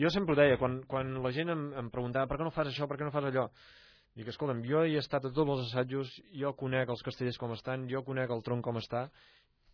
Jo 0.00 0.08
sempre 0.08 0.32
ho 0.32 0.38
deia, 0.38 0.56
quan, 0.56 0.78
quan 0.88 1.10
la 1.20 1.32
gent 1.36 1.52
em, 1.52 1.64
em 1.76 1.88
preguntava 1.92 2.28
per 2.28 2.38
què 2.40 2.46
no 2.46 2.52
fas 2.54 2.70
això, 2.70 2.86
per 2.88 2.96
què 2.96 3.04
no 3.04 3.12
fas 3.12 3.26
allò, 3.28 3.48
dic, 4.16 4.28
escolta'm, 4.32 4.62
jo 4.64 4.84
he 4.86 4.94
estat 5.00 5.26
a 5.26 5.32
tots 5.32 5.50
els 5.56 5.66
assajos, 5.66 6.12
jo 6.32 6.52
conec 6.56 6.88
els 6.92 7.02
castellers 7.04 7.40
com 7.40 7.52
estan, 7.56 7.84
jo 7.90 8.00
conec 8.06 8.32
el 8.32 8.44
tronc 8.46 8.64
com 8.64 8.80
està, 8.80 9.08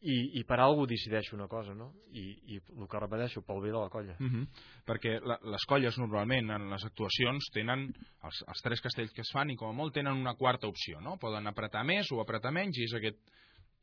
i, 0.01 0.39
i 0.39 0.45
per 0.47 0.61
alguna 0.63 0.87
decideixo 0.87 1.35
una 1.35 1.49
cosa, 1.49 1.75
no? 1.75 1.89
I, 2.15 2.25
i 2.55 2.59
el 2.59 2.87
que 2.91 3.01
repeteixo, 3.03 3.43
pel 3.47 3.63
bé 3.65 3.73
de 3.73 3.79
la 3.79 3.89
colla. 3.91 4.15
Mm 4.19 4.29
-hmm. 4.29 4.47
Perquè 4.87 5.19
la, 5.25 5.39
les 5.43 5.65
colles 5.67 5.99
normalment 5.99 6.51
en 6.51 6.71
les 6.71 6.85
actuacions 6.85 7.51
tenen 7.53 7.93
els, 8.23 8.45
els 8.47 8.63
tres 8.63 8.81
castells 8.81 9.13
que 9.13 9.23
es 9.23 9.33
fan 9.33 9.51
i 9.51 9.57
com 9.57 9.69
a 9.69 9.73
molt 9.73 9.95
tenen 9.95 10.17
una 10.17 10.35
quarta 10.35 10.69
opció, 10.69 11.01
no? 11.01 11.17
Poden 11.19 11.47
apretar 11.47 11.85
més 11.85 12.13
o 12.13 12.21
apretar 12.21 12.53
menys 12.53 12.79
i 12.79 12.85
és 12.85 12.95
aquest 12.95 13.19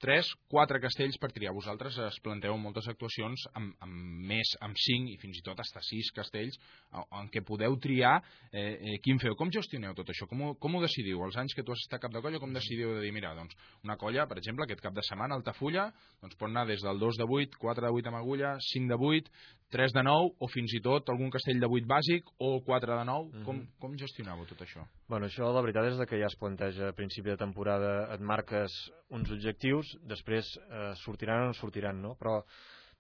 tres, 0.02 0.28
quatre 0.52 0.80
castells 0.84 1.18
per 1.22 1.32
triar. 1.36 1.54
Vosaltres 1.56 1.98
es 2.08 2.18
planteu 2.24 2.58
moltes 2.60 2.88
actuacions 2.92 3.46
amb, 3.56 3.74
amb 3.84 4.26
més, 4.30 4.56
amb 4.66 4.78
cinc 4.80 5.12
i 5.14 5.18
fins 5.22 5.40
i 5.40 5.44
tot 5.46 5.60
hasta 5.62 5.84
sis 5.86 6.12
castells 6.16 6.58
en, 6.92 7.06
en 7.22 7.30
què 7.34 7.44
podeu 7.48 7.78
triar 7.82 8.16
eh, 8.52 8.62
eh, 8.62 8.98
quin 9.06 9.20
feu. 9.22 9.38
Com 9.40 9.54
gestioneu 9.54 9.96
tot 9.98 10.12
això? 10.12 10.28
Com 10.32 10.44
ho, 10.46 10.54
com 10.62 10.76
ho 10.76 10.84
decidiu? 10.84 11.24
Els 11.26 11.40
anys 11.42 11.56
que 11.56 11.66
tu 11.66 11.76
has 11.76 11.84
estat 11.86 12.04
cap 12.04 12.14
de 12.14 12.22
colla, 12.24 12.42
com 12.44 12.54
decidiu 12.56 12.96
de 12.98 13.04
dir, 13.06 13.14
mira, 13.16 13.34
doncs 13.38 13.56
una 13.84 13.98
colla, 14.02 14.28
per 14.30 14.40
exemple, 14.42 14.68
aquest 14.68 14.84
cap 14.84 14.96
de 14.96 15.04
setmana, 15.08 15.40
Altafulla, 15.40 15.90
doncs 16.24 16.40
pot 16.40 16.50
anar 16.52 16.68
des 16.70 16.84
del 16.86 17.00
2 17.02 17.22
de 17.22 17.30
8, 17.40 17.62
4 17.62 17.88
de 17.88 17.94
8 18.02 18.12
amb 18.12 18.22
agulla, 18.22 18.56
5 18.72 18.92
de 18.92 19.00
8, 19.12 19.36
3 19.74 19.96
de 19.96 20.04
9 20.06 20.36
o 20.40 20.48
fins 20.52 20.74
i 20.78 20.82
tot 20.84 21.10
algun 21.10 21.32
castell 21.34 21.60
de 21.60 21.68
8 21.68 21.88
bàsic 21.90 22.30
o 22.38 22.60
4 22.66 23.00
de 23.00 23.06
9. 23.10 23.44
com, 23.48 23.64
com 23.82 23.98
gestionàveu 23.98 24.46
tot 24.50 24.62
això? 24.62 24.86
Bueno, 25.10 25.26
això 25.26 25.50
la 25.52 25.64
veritat 25.66 25.90
és 25.90 26.00
que 26.10 26.20
ja 26.22 26.30
es 26.30 26.38
planteja 26.40 26.92
a 26.92 26.96
principi 26.98 27.34
de 27.34 27.38
temporada, 27.42 28.14
et 28.14 28.22
marques 28.22 28.78
uns 29.10 29.32
objectius, 29.32 29.96
després 30.06 30.54
eh, 30.70 30.94
sortiran 31.02 31.48
o 31.48 31.52
no 31.52 31.58
sortiran, 31.58 32.02
no? 32.02 32.14
Però, 32.22 32.38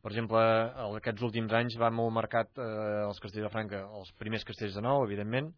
per 0.01 0.11
exemple, 0.11 0.41
aquests 0.99 1.26
últims 1.30 1.53
anys 1.53 1.78
va 1.82 1.93
molt 1.93 2.13
marcat 2.18 2.51
eh, 2.57 3.05
els 3.05 3.22
castells 3.22 3.47
de 3.47 3.53
Franca, 3.53 3.86
els 4.01 4.11
primers 4.20 4.45
castells 4.47 4.76
de 4.76 4.86
nou, 4.86 5.05
evidentment, 5.05 5.53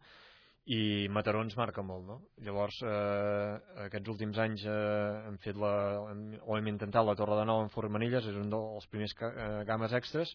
i 0.68 1.08
Mataró 1.08 1.40
ens 1.40 1.56
marca 1.56 1.80
molt, 1.80 2.04
no? 2.04 2.18
Llavors, 2.44 2.76
eh, 2.84 3.52
aquests 3.86 4.12
últims 4.12 4.38
anys 4.44 4.66
eh, 4.68 5.28
hem 5.30 5.38
fet 5.40 5.56
la, 5.56 5.74
hem, 6.10 6.24
o 6.44 6.58
hem 6.58 6.68
intentat 6.74 7.06
la 7.08 7.16
Torre 7.16 7.38
de 7.40 7.46
Nou 7.48 7.62
en 7.64 7.72
Formanilles, 7.72 8.28
és 8.28 8.36
un 8.36 8.52
dels 8.52 8.88
primers 8.92 9.16
eh, 9.24 9.46
games 9.68 9.94
extras, 9.96 10.34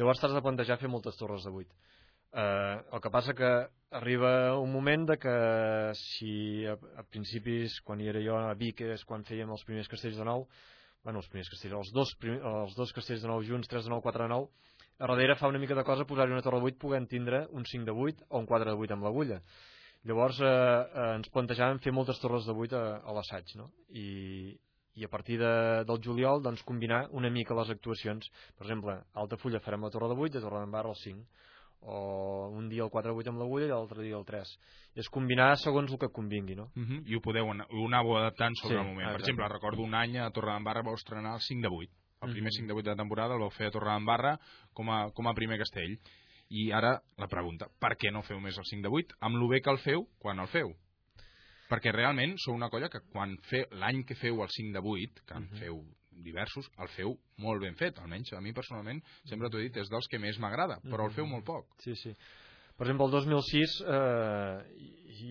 llavors 0.00 0.20
t'has 0.20 0.34
de 0.36 0.42
plantejar 0.44 0.78
fer 0.80 0.90
moltes 0.92 1.18
torres 1.20 1.44
de 1.46 1.52
8. 1.62 1.80
Eh, 2.32 2.76
el 2.96 3.00
que 3.04 3.10
passa 3.12 3.34
que 3.36 3.50
arriba 3.92 4.56
un 4.56 4.72
moment 4.72 5.04
de 5.10 5.18
que 5.20 5.34
si 5.98 6.64
a, 6.64 6.78
a 6.96 7.04
principis, 7.04 7.80
quan 7.84 8.00
hi 8.00 8.08
era 8.08 8.22
jo 8.24 8.38
a 8.38 8.54
Vic, 8.56 8.80
és 8.94 9.04
quan 9.04 9.26
fèiem 9.28 9.50
els 9.52 9.64
primers 9.68 9.90
castells 9.92 10.16
de 10.16 10.28
nou, 10.28 10.46
bueno, 11.04 11.20
els 11.20 11.28
primers 11.28 11.50
castells, 11.52 11.76
els 11.76 11.92
dos, 11.92 12.14
prim, 12.20 12.38
els 12.38 12.76
dos 12.78 12.92
castells 12.96 13.24
de 13.24 13.28
nou 13.28 13.42
junts, 13.44 13.68
3 13.68 13.84
de 13.84 13.92
9, 13.92 14.04
4 14.06 14.24
de 14.24 14.32
9, 14.32 14.48
a 15.02 15.10
darrere 15.10 15.36
fa 15.36 15.50
una 15.50 15.58
mica 15.58 15.74
de 15.74 15.84
cosa 15.84 16.06
posar-hi 16.06 16.32
una 16.32 16.44
torre 16.46 16.60
de 16.62 16.70
8 16.70 16.78
podent 16.78 17.08
tindre 17.10 17.46
un 17.50 17.64
5 17.66 17.84
de 17.88 17.94
8 18.08 18.26
o 18.28 18.38
un 18.38 18.46
4 18.46 18.70
de 18.70 18.76
8 18.86 18.96
amb 18.96 19.08
l'agulla. 19.08 19.40
Llavors 20.08 20.38
eh, 20.40 20.46
eh, 20.46 21.08
ens 21.18 21.30
plantejàvem 21.34 21.80
fer 21.82 21.92
moltes 21.94 22.20
torres 22.22 22.46
de 22.46 22.54
8 22.54 22.78
a, 22.78 22.84
a 23.02 23.16
l'assaig, 23.16 23.52
no? 23.58 23.68
I, 23.90 24.54
i 24.94 25.04
a 25.04 25.08
partir 25.08 25.38
de, 25.40 25.84
del 25.88 26.00
juliol 26.04 26.42
doncs, 26.42 26.62
combinar 26.64 27.06
una 27.12 27.30
mica 27.30 27.54
les 27.54 27.70
actuacions. 27.70 28.28
Per 28.58 28.66
exemple, 28.66 28.92
a 28.92 29.20
Altafulla 29.20 29.60
farem 29.60 29.82
la 29.82 29.90
torre 29.90 30.08
de 30.08 30.14
8 30.20 30.34
i 30.36 30.38
a 30.38 30.42
Torre 30.42 30.60
d'en 30.60 30.70
Barra 30.70 30.90
el 30.90 30.96
5 30.96 31.24
o 31.84 32.48
un 32.54 32.68
dia 32.68 32.84
el 32.84 32.90
4 32.90 33.10
de 33.10 33.18
8 33.18 33.30
amb 33.32 33.40
l'agulla 33.40 33.66
i 33.66 33.70
l'altre 33.72 34.02
dia 34.04 34.16
el 34.16 34.24
3. 34.24 34.50
És 34.94 35.08
combinar 35.10 35.56
segons 35.58 35.90
el 35.90 35.98
que 35.98 36.08
convingui, 36.14 36.54
no? 36.54 36.68
Uh 36.76 36.82
-huh. 36.82 37.02
I 37.06 37.16
ho 37.16 37.20
podeu 37.20 37.50
anar, 37.50 37.66
ho 37.70 37.86
anàveu 37.88 38.16
adaptant 38.18 38.54
sobre 38.60 38.76
Sí, 38.76 38.80
el 38.80 38.86
moment. 38.86 39.08
Per 39.08 39.14
exacte. 39.16 39.22
exemple, 39.32 39.48
recordo 39.48 39.82
un 39.82 39.94
any 39.94 40.16
a 40.18 40.30
Torredembarra 40.30 40.82
vau 40.82 40.94
estrenar 40.94 41.34
el 41.34 41.40
5 41.40 41.62
de 41.62 41.68
8. 41.68 41.92
El 42.22 42.30
primer 42.32 42.50
Mhm. 42.52 42.56
5 42.56 42.66
de 42.68 42.74
8 42.74 42.84
de 42.84 42.90
la 42.90 42.96
temporada 43.02 43.34
el 43.34 43.40
vau 43.40 43.50
fer 43.50 43.66
a 43.66 43.70
Torredembarra 43.70 44.38
com 44.72 44.88
a, 44.90 45.10
com 45.10 45.26
a 45.26 45.34
primer 45.34 45.58
castell. 45.58 45.98
I 46.50 46.70
ara 46.70 47.00
la 47.16 47.26
pregunta, 47.28 47.66
per 47.80 47.96
què 47.96 48.12
no 48.12 48.22
feu 48.22 48.38
més 48.38 48.56
el 48.58 48.64
5 48.64 48.82
de 48.82 48.88
8? 48.88 49.16
Amb 49.20 49.36
lo 49.36 49.48
bé 49.48 49.60
que 49.60 49.70
el 49.70 49.78
feu, 49.78 50.06
quan 50.18 50.38
el 50.38 50.46
feu? 50.48 50.68
Perquè 51.72 51.92
realment 51.94 52.36
sou 52.42 52.52
una 52.58 52.68
colla 52.72 52.90
que 52.92 53.00
quan 53.12 53.34
fe, 53.48 53.64
l'any 53.80 54.02
que 54.04 54.16
feu 54.20 54.42
el 54.44 54.50
5 54.52 54.76
de 54.76 54.82
8, 54.84 55.24
que 55.26 55.34
en 55.38 55.48
Mhm. 55.48 55.58
feu 55.62 55.82
diversos, 56.22 56.68
el 56.78 56.88
feu 56.92 57.16
molt 57.38 57.62
ben 57.64 57.74
fet, 57.74 57.98
almenys 57.98 58.32
a 58.36 58.40
mi 58.44 58.52
personalment, 58.52 59.00
sempre 59.24 59.48
t'ho 59.48 59.58
he 59.58 59.68
dit, 59.70 59.76
és 59.80 59.88
dels 59.88 60.06
que 60.08 60.18
més 60.20 60.38
m'agrada, 60.38 60.78
però 60.84 61.06
el 61.08 61.14
feu 61.16 61.26
molt 61.26 61.44
poc. 61.44 61.66
Sí, 61.80 61.94
sí. 61.96 62.12
Per 62.76 62.86
exemple, 62.86 63.06
el 63.06 63.12
2006, 63.12 63.80
eh, 63.86 64.62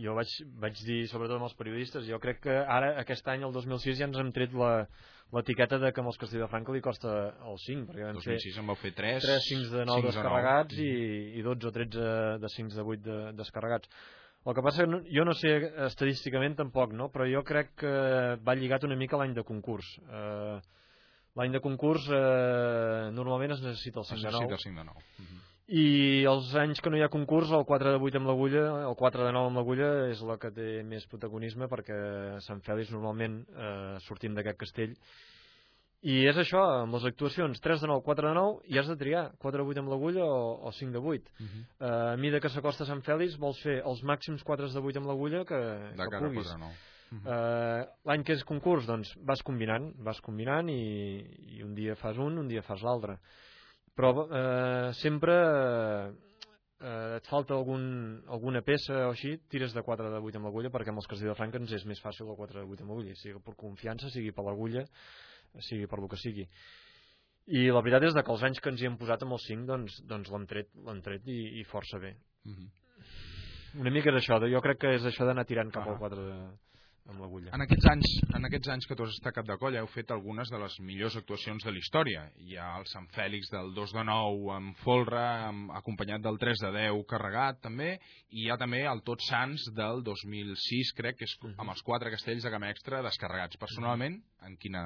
jo 0.04 0.14
vaig, 0.16 0.28
vaig 0.62 0.74
dir, 0.86 1.08
sobretot 1.10 1.36
amb 1.38 1.48
els 1.50 1.56
periodistes, 1.58 2.06
jo 2.08 2.20
crec 2.20 2.42
que 2.42 2.52
ara, 2.52 3.00
aquest 3.02 3.28
any, 3.28 3.44
el 3.44 3.52
2006, 3.54 3.98
ja 3.98 4.06
ens 4.06 4.18
hem 4.18 4.32
tret 4.32 4.54
la 4.54 4.88
l'etiqueta 5.32 5.78
de 5.80 5.94
que 5.94 6.02
amb 6.02 6.10
els 6.12 6.18
Castell 6.20 6.42
de 6.44 6.48
Franca 6.52 6.74
li 6.74 6.82
costa 6.84 7.12
el 7.48 7.58
5, 7.66 7.86
perquè 7.88 8.04
vam 8.04 8.18
2006 8.20 8.58
en 8.60 8.68
vau 8.68 8.76
fer 8.76 8.92
3, 8.94 9.24
3 9.24 9.46
5 9.48 9.70
de 9.72 9.86
9 9.86 10.02
cincs 10.02 10.16
de 10.16 10.24
nou. 10.24 10.24
descarregats 10.34 10.74
i, 10.78 11.40
i 11.40 11.42
12 11.42 11.68
o 11.68 11.72
13 11.72 12.10
de 12.44 12.50
5 12.50 12.76
de 12.76 12.82
8 12.82 13.02
de, 13.06 13.20
descarregats. 13.40 13.88
El 14.46 14.56
que 14.58 14.62
passa, 14.66 14.84
que 14.86 14.90
no- 14.90 15.04
jo 15.06 15.24
no 15.26 15.34
sé 15.38 15.52
estadísticament 15.86 16.56
tampoc, 16.58 16.94
no? 16.98 17.10
però 17.14 17.28
jo 17.30 17.44
crec 17.46 17.76
que 17.78 17.92
va 18.42 18.56
lligat 18.56 18.84
una 18.88 18.96
mica 18.98 19.16
a 19.16 19.20
l'any 19.20 19.36
de 19.38 19.44
concurs. 19.46 19.86
Eh, 20.10 20.60
l'any 21.38 21.52
de 21.54 21.62
concurs 21.62 22.08
eh, 22.10 23.12
normalment 23.14 23.52
es 23.54 23.62
necessita 23.62 24.00
el 24.02 24.06
5 24.06 24.18
Es 24.18 24.24
de 24.24 24.32
9. 24.32 24.48
necessita 24.50 24.56
el 24.56 24.66
5 24.66 24.80
de 24.80 24.86
9. 24.86 25.48
I 25.72 26.26
els 26.28 26.50
anys 26.60 26.82
que 26.82 26.90
no 26.90 26.98
hi 26.98 27.04
ha 27.06 27.08
concurs, 27.14 27.52
el 27.56 27.64
4 27.66 27.92
de 27.94 28.00
8 28.02 28.18
amb 28.18 28.28
l'agulla, 28.28 28.64
el 28.90 28.96
4 29.00 29.24
de 29.24 29.32
9 29.32 29.48
amb 29.52 29.58
l'agulla 29.62 29.92
és 30.10 30.20
la 30.28 30.36
que 30.42 30.50
té 30.52 30.82
més 30.84 31.06
protagonisme 31.08 31.70
perquè 31.72 32.42
Sant 32.44 32.60
Fèlix 32.66 32.92
normalment 32.92 33.46
eh, 33.56 34.00
sortim 34.04 34.34
d'aquest 34.36 34.58
castell. 34.60 34.98
I 36.02 36.16
és 36.26 36.38
això, 36.42 36.62
amb 36.82 36.96
les 36.98 37.04
actuacions, 37.12 37.60
3 37.62 37.84
de 37.84 37.90
9, 37.92 38.02
4 38.06 38.30
de 38.32 38.34
9, 38.34 38.54
i 38.74 38.80
has 38.82 38.88
de 38.90 38.96
triar 38.98 39.28
4 39.44 39.62
de 39.62 39.68
8 39.70 39.84
amb 39.84 39.92
l'agulla 39.94 40.26
o, 40.26 40.40
o 40.66 40.72
5 40.74 40.92
de 40.96 40.98
8. 40.98 41.30
Uh 41.30 41.46
-huh. 41.46 41.66
Eh, 41.80 42.14
a 42.14 42.18
mida 42.18 42.40
que 42.40 42.50
s'acosta 42.50 42.86
Sant 42.86 43.04
Fèlix 43.06 43.38
vols 43.38 43.62
fer 43.62 43.84
els 43.86 44.02
màxims 44.04 44.44
4 44.44 44.68
de 44.74 44.80
8 44.80 44.98
amb 44.98 45.08
l'agulla 45.08 45.46
que, 45.46 45.62
De 45.98 46.08
que 46.10 46.18
puguis. 46.18 46.48
4 46.48 46.58
9. 46.58 46.74
Eh, 47.12 47.86
L'any 48.08 48.24
que 48.24 48.34
és 48.34 48.44
concurs, 48.44 48.86
doncs 48.88 49.12
vas 49.28 49.42
combinant, 49.44 49.92
vas 50.00 50.20
combinant 50.22 50.70
i, 50.70 51.58
i 51.58 51.64
un 51.64 51.74
dia 51.76 51.96
fas 51.96 52.18
un, 52.18 52.38
un 52.38 52.48
dia 52.48 52.62
fas 52.62 52.82
l'altre. 52.82 53.18
Però 53.96 54.28
eh, 54.32 54.94
sempre 54.94 55.34
eh, 55.34 56.14
eh, 56.80 57.18
et 57.18 57.28
falta 57.28 57.54
algun, 57.54 58.24
alguna 58.28 58.62
peça 58.62 58.94
o 59.08 59.12
així, 59.12 59.36
tires 59.52 59.76
de 59.76 59.84
4 59.84 60.10
de 60.10 60.22
8 60.22 60.40
amb 60.40 60.48
l'agulla 60.48 60.72
perquè 60.72 60.94
amb 60.94 61.04
els 61.04 61.10
Castell 61.12 61.34
de 61.34 61.36
Franca 61.36 61.60
ens 61.60 61.74
és 61.76 61.86
més 61.86 62.02
fàcil 62.02 62.30
el 62.30 62.40
4 62.40 62.62
de 62.62 62.66
8 62.66 62.86
amb 62.86 62.94
l'agulla, 62.94 63.18
sigui 63.20 63.44
per 63.44 63.58
confiança, 63.60 64.10
sigui 64.10 64.32
per 64.32 64.48
l'agulla, 64.48 64.86
sigui 65.60 65.88
per 65.88 66.00
lo 66.00 66.08
que 66.08 66.18
sigui. 66.18 66.48
I 67.52 67.68
la 67.74 67.82
veritat 67.82 68.08
és 68.08 68.16
que 68.16 68.32
els 68.32 68.44
anys 68.48 68.62
que 68.62 68.70
ens 68.70 68.82
hi 68.82 68.88
hem 68.88 68.98
posat 68.98 69.24
amb 69.26 69.36
els 69.36 69.46
5 69.50 69.68
doncs, 69.68 70.02
doncs 70.08 70.30
l'hem 70.32 70.46
tret, 70.48 70.70
tret 71.04 71.28
i, 71.28 71.40
i 71.60 71.64
força 71.64 72.00
bé. 72.00 72.16
Mm 72.46 72.54
-hmm. 72.54 72.70
Una 73.82 73.92
mica 73.92 74.10
és 74.10 74.16
això, 74.24 74.40
jo 74.52 74.62
crec 74.62 74.78
que 74.80 74.96
és 74.96 75.04
això 75.04 75.26
d'anar 75.26 75.46
tirant 75.46 75.72
cap 75.72 75.88
al 75.88 75.98
4 75.98 76.22
de, 76.22 76.38
amb 77.10 77.22
l'agulla. 77.22 77.52
En 77.56 77.64
aquests 77.66 77.88
anys, 77.92 78.10
en 78.38 78.48
aquests 78.48 78.72
anys 78.74 78.88
que 78.88 78.96
tu 78.98 79.06
has 79.06 79.14
estat 79.16 79.36
cap 79.36 79.48
de 79.48 79.58
colla 79.62 79.82
heu 79.82 79.90
fet 79.92 80.12
algunes 80.14 80.52
de 80.52 80.60
les 80.62 80.78
millors 80.86 81.18
actuacions 81.20 81.66
de 81.66 81.74
la 81.74 81.82
història. 81.82 82.26
Hi 82.46 82.58
ha 82.58 82.70
el 82.80 82.88
Sant 82.92 83.08
Fèlix 83.16 83.52
del 83.54 83.74
2 83.78 83.96
de 83.98 84.04
9 84.10 84.52
amb 84.56 84.84
folre, 84.86 85.22
amb, 85.50 85.72
acompanyat 85.82 86.24
del 86.26 86.40
3 86.42 86.66
de 86.66 86.74
10 86.78 87.06
carregat 87.10 87.62
també, 87.66 87.94
i 88.30 88.46
hi 88.46 88.50
ha 88.52 88.60
també 88.62 88.84
el 88.90 89.04
Tots 89.08 89.32
Sants 89.32 89.70
del 89.78 90.04
2006, 90.08 90.94
crec, 90.98 91.20
que 91.22 91.30
és 91.30 91.38
amb 91.58 91.74
els 91.74 91.82
quatre 91.88 92.14
castells 92.14 92.46
de 92.46 92.54
Camp 92.54 92.68
Extra 92.70 93.02
descarregats. 93.06 93.60
Personalment, 93.62 94.20
en 94.48 94.58
quina, 94.62 94.84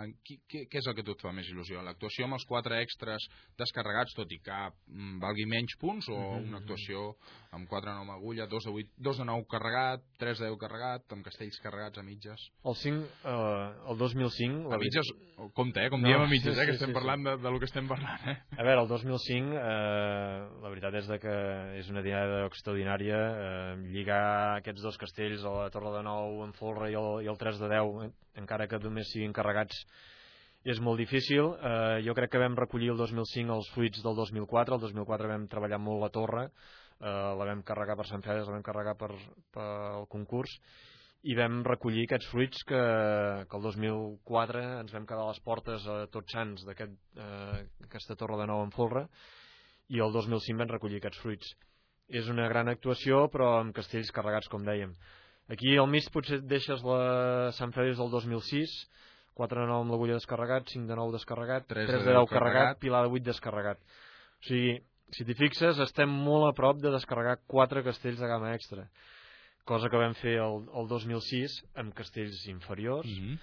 en 0.00 0.14
qui, 0.24 0.38
què, 0.48 0.64
què 0.70 0.80
és 0.80 0.88
el 0.88 0.96
que 0.96 1.04
et 1.04 1.24
fa 1.24 1.32
més 1.36 1.48
il·lusió? 1.52 1.82
L'actuació 1.84 2.28
amb 2.28 2.38
els 2.38 2.46
quatre 2.48 2.80
extras 2.84 3.26
descarregats, 3.60 4.14
tot 4.16 4.30
i 4.32 4.40
que 4.44 4.60
mm, 4.68 5.18
valgui 5.24 5.48
menys 5.50 5.76
punts, 5.80 6.08
o 6.08 6.20
una 6.38 6.60
actuació 6.62 7.10
amb 7.54 7.68
4 7.70 7.90
de 7.90 7.94
9 7.96 8.04
amb 8.04 8.14
agulla, 8.16 8.46
2 8.50 8.66
de, 8.66 8.72
8, 8.82 8.94
2 9.08 9.20
de 9.20 9.26
9 9.30 9.46
carregat, 9.50 10.04
3 10.20 10.42
de 10.42 10.48
10 10.50 10.58
carregat, 10.60 11.06
amb 11.14 11.26
castells 11.26 11.60
carregats 11.62 12.00
a 12.00 12.04
mitges? 12.06 12.46
El 12.64 12.76
5, 12.80 13.04
eh, 13.32 13.90
el 13.92 14.00
2005... 14.00 14.72
A 14.74 14.78
mitges, 14.82 15.12
compte, 15.56 15.84
eh, 15.84 15.90
com 15.92 16.02
No, 16.02 16.08
diem 16.10 16.24
a 16.24 16.30
mitges, 16.30 16.54
sí, 16.54 16.60
eh, 16.60 16.66
que 16.66 16.74
sí, 16.74 16.80
estem 16.80 16.92
sí, 16.92 16.96
parlant 16.96 17.26
de, 17.26 17.36
de 17.42 17.52
lo 17.54 17.60
que 17.62 17.68
estem 17.70 17.90
parlant, 17.90 18.26
eh? 18.30 18.36
A 18.58 18.66
veure, 18.66 18.84
el 18.84 18.90
2005, 18.90 19.60
eh, 19.60 20.40
la 20.64 20.72
veritat 20.72 20.98
és 21.00 21.12
de 21.12 21.20
que 21.22 21.36
és 21.80 21.92
una 21.92 22.04
diada 22.06 22.44
extraordinària. 22.48 23.20
Eh, 23.44 23.76
lligar 23.94 24.24
aquests 24.60 24.82
dos 24.84 24.98
castells, 25.00 25.44
a 25.44 25.54
la 25.64 25.70
Torre 25.74 25.94
de 25.96 26.02
Nou, 26.06 26.42
en 26.46 26.56
folre 26.58 26.90
i 26.92 26.98
el, 26.98 27.12
i 27.24 27.30
el 27.30 27.40
3 27.40 27.62
de 27.62 27.70
10, 27.76 27.94
eh, 28.08 28.10
encara 28.42 28.68
que 28.70 28.82
només 28.82 29.12
siguin 29.14 29.36
carregats, 29.36 29.84
és 30.64 30.80
molt 30.80 30.98
difícil. 30.98 31.52
Eh, 31.60 32.00
jo 32.06 32.14
crec 32.16 32.32
que 32.32 32.40
vam 32.40 32.56
recollir 32.56 32.90
el 32.94 33.00
2005 33.00 33.52
els 33.58 33.68
fruits 33.74 34.02
del 34.02 34.16
2004. 34.16 34.78
El 34.78 34.86
2004 34.86 35.30
vam 35.30 35.46
treballar 35.52 35.78
molt 35.78 36.00
la 36.06 36.10
torre, 36.14 36.48
eh, 37.04 37.30
la 37.38 37.46
vam 37.50 37.62
carregar 37.66 37.98
per 38.00 38.08
Sant 38.08 38.24
Fèlix, 38.24 38.48
la 38.48 38.56
vam 38.56 38.66
carregar 38.66 38.96
per, 39.00 39.12
per 39.54 39.68
el 40.00 40.08
concurs, 40.12 40.56
i 41.24 41.36
vam 41.36 41.62
recollir 41.64 42.04
aquests 42.04 42.28
fruits 42.32 42.64
que, 42.68 42.80
que 43.48 43.56
el 43.56 43.64
2004 43.64 44.64
ens 44.82 44.92
vam 44.92 45.06
quedar 45.08 45.24
a 45.24 45.30
les 45.30 45.40
portes 45.44 45.86
a 45.88 46.02
tots 46.12 46.36
sants 46.36 46.66
d'aquesta 46.68 47.24
eh, 47.24 47.62
aquesta 47.86 48.16
torre 48.20 48.36
de 48.42 48.48
nou 48.50 48.60
en 48.64 48.72
folre 48.74 49.06
i 49.94 50.02
el 50.04 50.12
2005 50.12 50.60
vam 50.60 50.72
recollir 50.72 51.00
aquests 51.00 51.20
fruits. 51.22 51.54
És 52.08 52.28
una 52.28 52.48
gran 52.52 52.68
actuació, 52.68 53.24
però 53.32 53.54
amb 53.62 53.72
castells 53.76 54.12
carregats, 54.12 54.50
com 54.52 54.64
dèiem. 54.64 54.92
Aquí 55.52 55.74
al 55.80 55.88
mig 55.88 56.06
potser 56.12 56.40
deixes 56.44 56.84
la 56.84 57.52
Sant 57.56 57.72
Fèlix 57.72 58.00
del 58.00 58.12
2006, 58.12 58.74
4 59.36 59.60
de 59.60 59.68
9 59.68 59.84
amb 59.84 59.92
l'agulla 59.92 60.16
descarregat, 60.18 60.68
5 60.72 60.88
de 60.88 60.98
9 61.00 61.16
descarregat, 61.16 61.66
3, 61.72 61.88
3 61.90 62.04
de 62.04 62.12
10 62.12 62.28
carregat, 62.30 62.34
carregat. 62.36 62.80
Pilar 62.84 63.02
de 63.04 63.12
8 63.16 63.28
descarregat. 63.28 63.80
O 63.80 64.48
sigui, 64.48 64.76
si 65.14 65.24
t'hi 65.24 65.34
fixes, 65.38 65.78
estem 65.78 66.10
molt 66.10 66.48
a 66.48 66.54
prop 66.56 66.80
de 66.82 66.90
descarregar 66.90 67.38
4 67.46 67.84
castells 67.86 68.20
de 68.20 68.30
gamma 68.30 68.54
extra 68.54 68.88
cosa 69.64 69.88
que 69.88 69.96
vam 69.96 70.14
fer 70.20 70.36
el, 70.44 70.66
el 70.76 70.88
2006 70.88 71.58
amb 71.80 71.94
castells 71.96 72.46
inferiors, 72.52 73.06
Mm 73.06 73.24
-hmm. 73.24 73.38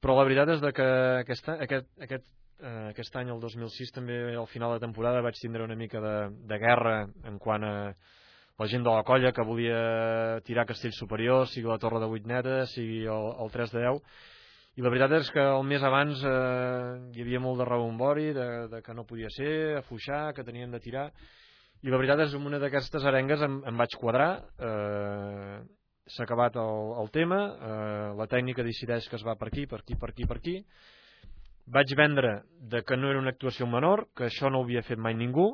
però 0.00 0.16
la 0.16 0.24
veritat 0.24 0.48
és 0.48 0.60
de 0.60 0.72
que 0.72 0.88
aquest, 1.20 1.48
aquest, 1.48 1.86
aquest, 2.00 2.26
eh, 2.60 2.88
aquest 2.90 3.16
any, 3.16 3.30
el 3.30 3.40
2006, 3.40 3.92
també 3.92 4.36
al 4.36 4.46
final 4.46 4.72
de 4.74 4.86
temporada 4.86 5.22
vaig 5.22 5.34
tindre 5.40 5.64
una 5.64 5.74
mica 5.74 6.00
de, 6.00 6.30
de 6.46 6.58
guerra 6.58 7.08
en 7.24 7.38
quant 7.38 7.64
a 7.64 7.94
la 8.58 8.66
gent 8.66 8.84
de 8.84 8.90
la 8.90 9.02
colla 9.02 9.32
que 9.32 9.42
volia 9.42 10.40
tirar 10.44 10.66
castells 10.66 10.98
superiors, 10.98 11.50
sigui 11.50 11.68
la 11.68 11.78
torre 11.78 11.98
de 11.98 12.06
8 12.06 12.26
neta, 12.26 12.66
sigui 12.66 13.06
el, 13.06 13.34
el 13.40 13.50
3 13.50 13.72
de 13.72 13.80
10, 13.80 14.02
i 14.74 14.82
la 14.82 14.90
veritat 14.90 15.12
és 15.20 15.28
que 15.30 15.42
el 15.42 15.62
mes 15.70 15.82
abans 15.86 16.18
eh, 16.26 17.12
hi 17.14 17.22
havia 17.22 17.40
molt 17.42 17.60
de 17.62 17.66
rebombori, 17.68 18.32
de, 18.34 18.46
de 18.72 18.80
que 18.82 18.94
no 18.94 19.06
podia 19.06 19.30
ser, 19.30 19.76
afluixar, 19.78 20.32
que 20.34 20.42
teníem 20.46 20.72
de 20.74 20.80
tirar, 20.82 21.04
i 21.84 21.92
la 21.92 22.00
veritat 22.00 22.24
és 22.24 22.34
que 22.34 22.40
en 22.40 22.48
una 22.48 22.58
d'aquestes 22.58 23.06
arengues 23.06 23.42
em, 23.46 23.60
em 23.70 23.78
vaig 23.78 23.94
quadrar, 24.00 24.28
eh, 24.58 25.58
s'ha 26.10 26.24
acabat 26.26 26.56
el, 26.58 26.90
el 27.04 27.10
tema, 27.14 27.38
eh, 27.54 28.08
la 28.18 28.26
tècnica 28.30 28.64
decideix 28.66 29.06
que 29.08 29.18
es 29.20 29.24
va 29.26 29.36
per 29.38 29.52
aquí, 29.52 29.68
per 29.70 29.84
aquí, 29.84 29.94
per 30.00 30.10
aquí, 30.10 30.26
per 30.26 30.38
aquí, 30.40 30.56
vaig 31.76 31.94
vendre 31.96 32.34
de 32.58 32.82
que 32.82 32.96
no 32.96 33.12
era 33.12 33.20
una 33.22 33.30
actuació 33.30 33.68
menor, 33.70 34.08
que 34.16 34.26
això 34.26 34.50
no 34.50 34.60
ho 34.60 34.66
havia 34.66 34.82
fet 34.82 34.98
mai 34.98 35.14
ningú, 35.14 35.52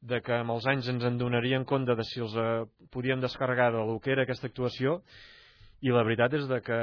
de 0.00 0.20
que 0.24 0.36
amb 0.36 0.52
els 0.52 0.66
anys 0.68 0.88
ens 0.92 1.04
en 1.04 1.16
donarien 1.20 1.64
compte 1.68 1.96
de 1.96 2.04
si 2.08 2.20
els 2.20 2.36
eh, 2.36 2.50
podíem 2.92 3.24
descarregar 3.24 3.70
del 3.72 3.96
que 4.04 4.12
era 4.12 4.28
aquesta 4.28 4.52
actuació, 4.52 5.00
i 5.80 5.96
la 5.96 6.04
veritat 6.04 6.36
és 6.36 6.44
de 6.50 6.60
que 6.60 6.80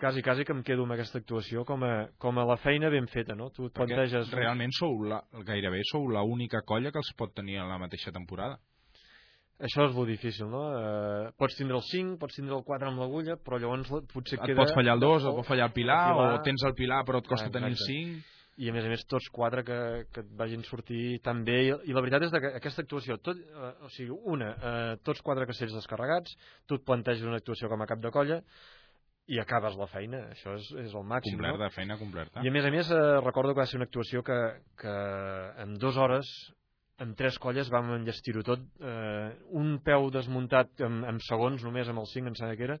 quasi, 0.00 0.22
quasi 0.22 0.44
que 0.44 0.52
em 0.52 0.62
quedo 0.66 0.84
amb 0.84 0.94
aquesta 0.96 1.18
actuació 1.22 1.64
com 1.64 1.82
a, 1.86 2.08
com 2.18 2.38
a 2.38 2.44
la 2.48 2.56
feina 2.62 2.90
ben 2.92 3.06
feta, 3.08 3.34
no? 3.38 3.50
Tu 3.54 3.66
et 3.68 3.72
Perquè 3.74 3.94
planteges... 3.96 4.30
realment 4.36 4.72
sou 4.76 5.02
la, 5.08 5.22
gairebé 5.46 5.80
sou 5.90 6.06
l'única 6.08 6.62
colla 6.66 6.92
que 6.92 7.00
els 7.02 7.12
pot 7.18 7.34
tenir 7.34 7.58
en 7.62 7.68
la 7.70 7.78
mateixa 7.78 8.12
temporada. 8.12 8.58
Això 9.64 9.84
és 9.86 9.92
molt 9.94 10.08
difícil, 10.10 10.48
no? 10.50 10.64
Eh, 10.76 11.30
pots 11.38 11.54
tindre 11.56 11.76
el 11.78 11.84
5, 11.86 12.16
pots 12.18 12.34
tindre 12.34 12.56
el 12.58 12.64
4 12.66 12.88
amb 12.90 12.98
l'agulla, 13.00 13.36
però 13.38 13.60
llavors 13.62 13.90
la- 13.94 14.02
potser 14.12 14.38
Et 14.40 14.46
queda... 14.48 14.58
pots 14.58 14.74
fallar 14.74 14.96
el 14.98 15.02
2, 15.04 15.28
et 15.30 15.36
pot 15.38 15.46
fallar 15.46 15.68
el 15.70 15.74
Pilar, 15.76 15.98
el 16.10 16.22
o 16.38 16.40
tens 16.42 16.64
el 16.66 16.74
Pilar 16.74 17.04
però 17.06 17.20
et 17.22 17.28
costa 17.30 17.50
tenir 17.54 17.70
el 17.70 17.78
Exacte. 17.78 17.92
5. 17.92 18.30
I 18.56 18.68
a 18.70 18.72
més 18.74 18.84
a 18.86 18.90
més 18.92 19.02
tots 19.10 19.26
quatre 19.34 19.64
que, 19.66 19.76
que 20.14 20.22
et 20.22 20.28
vagin 20.38 20.60
sortir 20.62 21.18
tan 21.26 21.40
bé 21.46 21.56
i, 21.64 21.70
i 21.90 21.94
la 21.94 22.02
veritat 22.04 22.22
és 22.22 22.34
que 22.34 22.52
aquesta 22.60 22.84
actuació 22.84 23.16
tot, 23.18 23.38
eh, 23.38 23.70
o 23.82 23.88
sigui, 23.90 24.14
una, 24.30 24.52
eh, 24.54 24.92
tots 25.02 25.22
quatre 25.26 25.46
castells 25.48 25.74
descarregats 25.74 26.36
tu 26.66 26.78
et 26.78 26.84
planteges 26.86 27.26
una 27.26 27.40
actuació 27.42 27.66
com 27.72 27.82
a 27.82 27.88
cap 27.90 27.98
de 28.04 28.12
colla 28.14 28.38
i 29.32 29.38
acabes 29.40 29.76
la 29.80 29.88
feina 29.88 30.20
això 30.34 30.56
és, 30.58 30.66
és 30.84 30.92
el 30.92 31.06
màxim 31.08 31.38
Complerta, 31.38 31.70
no? 31.70 31.74
feina 31.74 31.96
completa. 32.00 32.42
i 32.44 32.50
a 32.50 32.52
més 32.52 32.66
a 32.68 32.72
més 32.74 32.90
eh, 32.92 33.00
recordo 33.24 33.54
que 33.54 33.62
va 33.62 33.66
ser 33.70 33.80
una 33.80 33.88
actuació 33.88 34.22
que, 34.26 34.38
que 34.80 34.94
en 35.64 35.78
dues 35.80 35.96
hores 35.96 36.28
en 37.02 37.14
tres 37.18 37.38
colles 37.42 37.70
vam 37.72 37.94
enllestir-ho 37.96 38.44
tot 38.46 38.62
eh, 38.84 39.30
un 39.60 39.78
peu 39.84 40.10
desmuntat 40.14 40.84
en, 40.84 41.02
en 41.08 41.22
segons 41.24 41.64
només 41.64 41.88
amb 41.88 42.04
el 42.04 42.10
5 42.12 42.30
em 42.30 42.38
sembla 42.38 42.58
que 42.60 42.68
era 42.68 42.78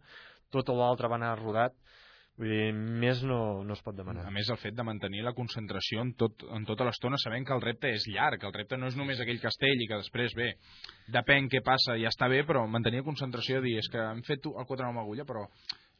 tot 0.54 0.68
l'altre 0.70 1.10
va 1.10 1.18
anar 1.20 1.34
rodat 1.40 1.74
Vull 2.34 2.50
dir, 2.50 2.70
més 2.74 3.20
no, 3.22 3.36
no 3.62 3.76
es 3.76 3.82
pot 3.86 3.94
demanar. 3.94 4.24
A 4.26 4.32
més, 4.34 4.48
el 4.50 4.58
fet 4.58 4.74
de 4.74 4.82
mantenir 4.82 5.20
la 5.22 5.32
concentració 5.36 6.02
en, 6.02 6.10
tot, 6.18 6.42
en 6.56 6.64
tota 6.66 6.86
l'estona, 6.88 7.20
sabent 7.22 7.46
que 7.46 7.54
el 7.54 7.62
repte 7.62 7.92
és 7.94 8.08
llarg, 8.10 8.40
que 8.42 8.48
el 8.48 8.56
repte 8.56 8.78
no 8.80 8.88
és 8.90 8.96
només 8.98 9.22
aquell 9.22 9.38
castell 9.42 9.78
i 9.78 9.86
que 9.86 10.00
després, 10.00 10.34
bé, 10.34 10.48
depèn 11.14 11.46
què 11.52 11.62
passa, 11.62 11.94
ja 12.00 12.10
està 12.10 12.26
bé, 12.32 12.42
però 12.48 12.64
mantenir 12.66 13.04
la 13.04 13.06
concentració, 13.06 13.62
dir, 13.62 13.76
és 13.78 13.90
que 13.92 14.02
hem 14.02 14.24
fet 14.26 14.50
el 14.50 14.66
4 14.66 14.88
amb 14.88 15.04
agulla, 15.04 15.26
però 15.28 15.46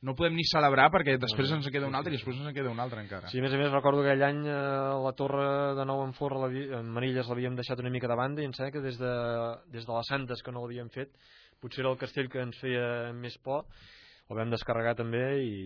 no 0.05 0.15
podem 0.15 0.35
ni 0.37 0.45
celebrar 0.45 0.91
perquè 0.93 1.17
després 1.19 1.51
ens 1.57 1.67
en 1.67 1.73
queda 1.73 1.89
un 1.89 1.95
altre 1.97 2.13
i 2.13 2.19
després 2.19 2.37
ens 2.37 2.51
en 2.51 2.55
queda 2.57 2.71
un 2.71 2.81
altre 2.85 3.01
encara. 3.01 3.31
Sí, 3.33 3.41
a 3.41 3.43
més 3.47 3.55
a 3.57 3.61
més 3.61 3.73
recordo 3.73 4.03
que 4.05 4.13
aquell 4.13 4.27
any 4.29 4.45
eh, 4.45 4.61
la 5.07 5.15
torre 5.17 5.49
de 5.79 5.87
nou 5.89 6.05
en 6.05 6.13
Forra, 6.15 6.43
l'avi- 6.45 6.69
en 6.77 6.93
Manilles 6.93 7.27
l'havíem 7.31 7.57
deixat 7.57 7.81
una 7.81 7.91
mica 7.95 8.11
de 8.11 8.17
banda 8.21 8.43
i 8.45 8.49
em 8.51 8.53
sembla 8.53 8.73
que 8.77 8.85
des 8.85 8.99
de, 9.01 9.13
des 9.73 9.87
de 9.89 9.93
les 9.97 10.09
Santes 10.13 10.43
que 10.45 10.53
no 10.53 10.63
l'havíem 10.67 10.93
fet, 10.93 11.11
potser 11.65 11.83
era 11.85 11.91
el 11.95 11.99
castell 12.01 12.29
que 12.29 12.43
ens 12.45 12.59
feia 12.61 13.13
més 13.17 13.39
por, 13.43 13.65
el 14.33 14.39
vam 14.39 14.49
descarregar 14.53 14.95
també 14.97 15.21
i, 15.45 15.57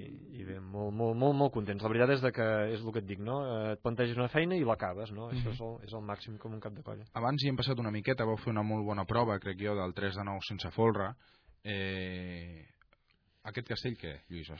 i 0.40 0.44
bé, 0.46 0.56
molt, 0.58 0.90
molt, 0.94 1.14
molt, 1.18 1.36
molt 1.38 1.52
contents. 1.54 1.82
La 1.84 1.90
veritat 1.92 2.10
és 2.16 2.22
de 2.24 2.32
que 2.34 2.46
és 2.74 2.80
el 2.82 2.90
que 2.94 3.02
et 3.04 3.06
dic, 3.06 3.20
no? 3.22 3.36
Eh, 3.46 3.72
Et 3.76 3.82
planteges 3.84 4.16
una 4.18 4.26
feina 4.32 4.56
i 4.58 4.64
l'acabes, 4.66 5.12
no? 5.14 5.28
Això 5.30 5.52
és 5.52 5.60
el, 5.62 5.76
és 5.86 5.94
el 5.94 6.02
màxim 6.02 6.38
com 6.42 6.56
un 6.56 6.62
cap 6.64 6.74
de 6.74 6.82
colla. 6.82 7.06
Abans 7.14 7.42
hi 7.44 7.52
hem 7.52 7.58
passat 7.60 7.78
una 7.78 7.92
miqueta, 7.94 8.26
vau 8.26 8.34
fer 8.42 8.50
una 8.50 8.64
molt 8.66 8.82
bona 8.86 9.04
prova, 9.06 9.38
crec 9.38 9.62
jo, 9.62 9.76
del 9.78 9.94
3 9.94 10.18
de 10.18 10.24
9 10.26 10.42
sense 10.48 10.70
folre. 10.74 11.12
Eh, 11.62 12.66
aquest 13.48 13.70
castell 13.70 13.96
què, 14.00 14.18
Lluís? 14.32 14.50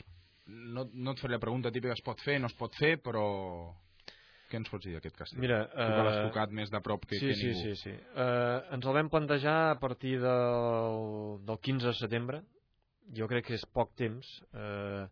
No, 0.49 0.87
no 0.95 1.13
et 1.13 1.21
faré 1.21 1.37
la 1.37 1.43
pregunta 1.43 1.73
típica, 1.75 1.97
es 1.97 2.05
pot 2.05 2.21
fer, 2.25 2.39
no 2.41 2.51
es 2.51 2.57
pot 2.59 2.75
fer, 2.81 2.97
però... 3.05 3.25
Què 4.49 4.57
ens 4.57 4.71
pots 4.73 4.87
dir 4.87 4.95
d'aquest 4.97 5.17
castell? 5.19 5.43
Mira, 5.45 5.59
tu 5.69 5.77
que 5.77 6.05
l'has 6.07 6.21
eh, 6.23 6.29
tocat 6.31 6.53
més 6.57 6.71
de 6.73 6.81
prop 6.81 7.03
que, 7.05 7.19
sí, 7.21 7.27
que 7.29 7.35
sí, 7.37 7.51
ningú. 7.51 7.65
Sí, 7.67 7.75
sí, 7.83 7.91
eh, 7.93 8.61
ens 8.77 8.87
el 8.89 8.97
vam 8.97 9.11
plantejar 9.13 9.57
a 9.75 9.81
partir 9.81 10.15
del, 10.23 11.43
del 11.45 11.59
15 11.69 11.91
de 11.91 11.99
setembre. 11.99 12.41
Jo 13.17 13.29
crec 13.29 13.45
que 13.51 13.59
és 13.59 13.67
poc 13.77 13.93
temps. 14.01 14.31
Eh, 14.57 15.05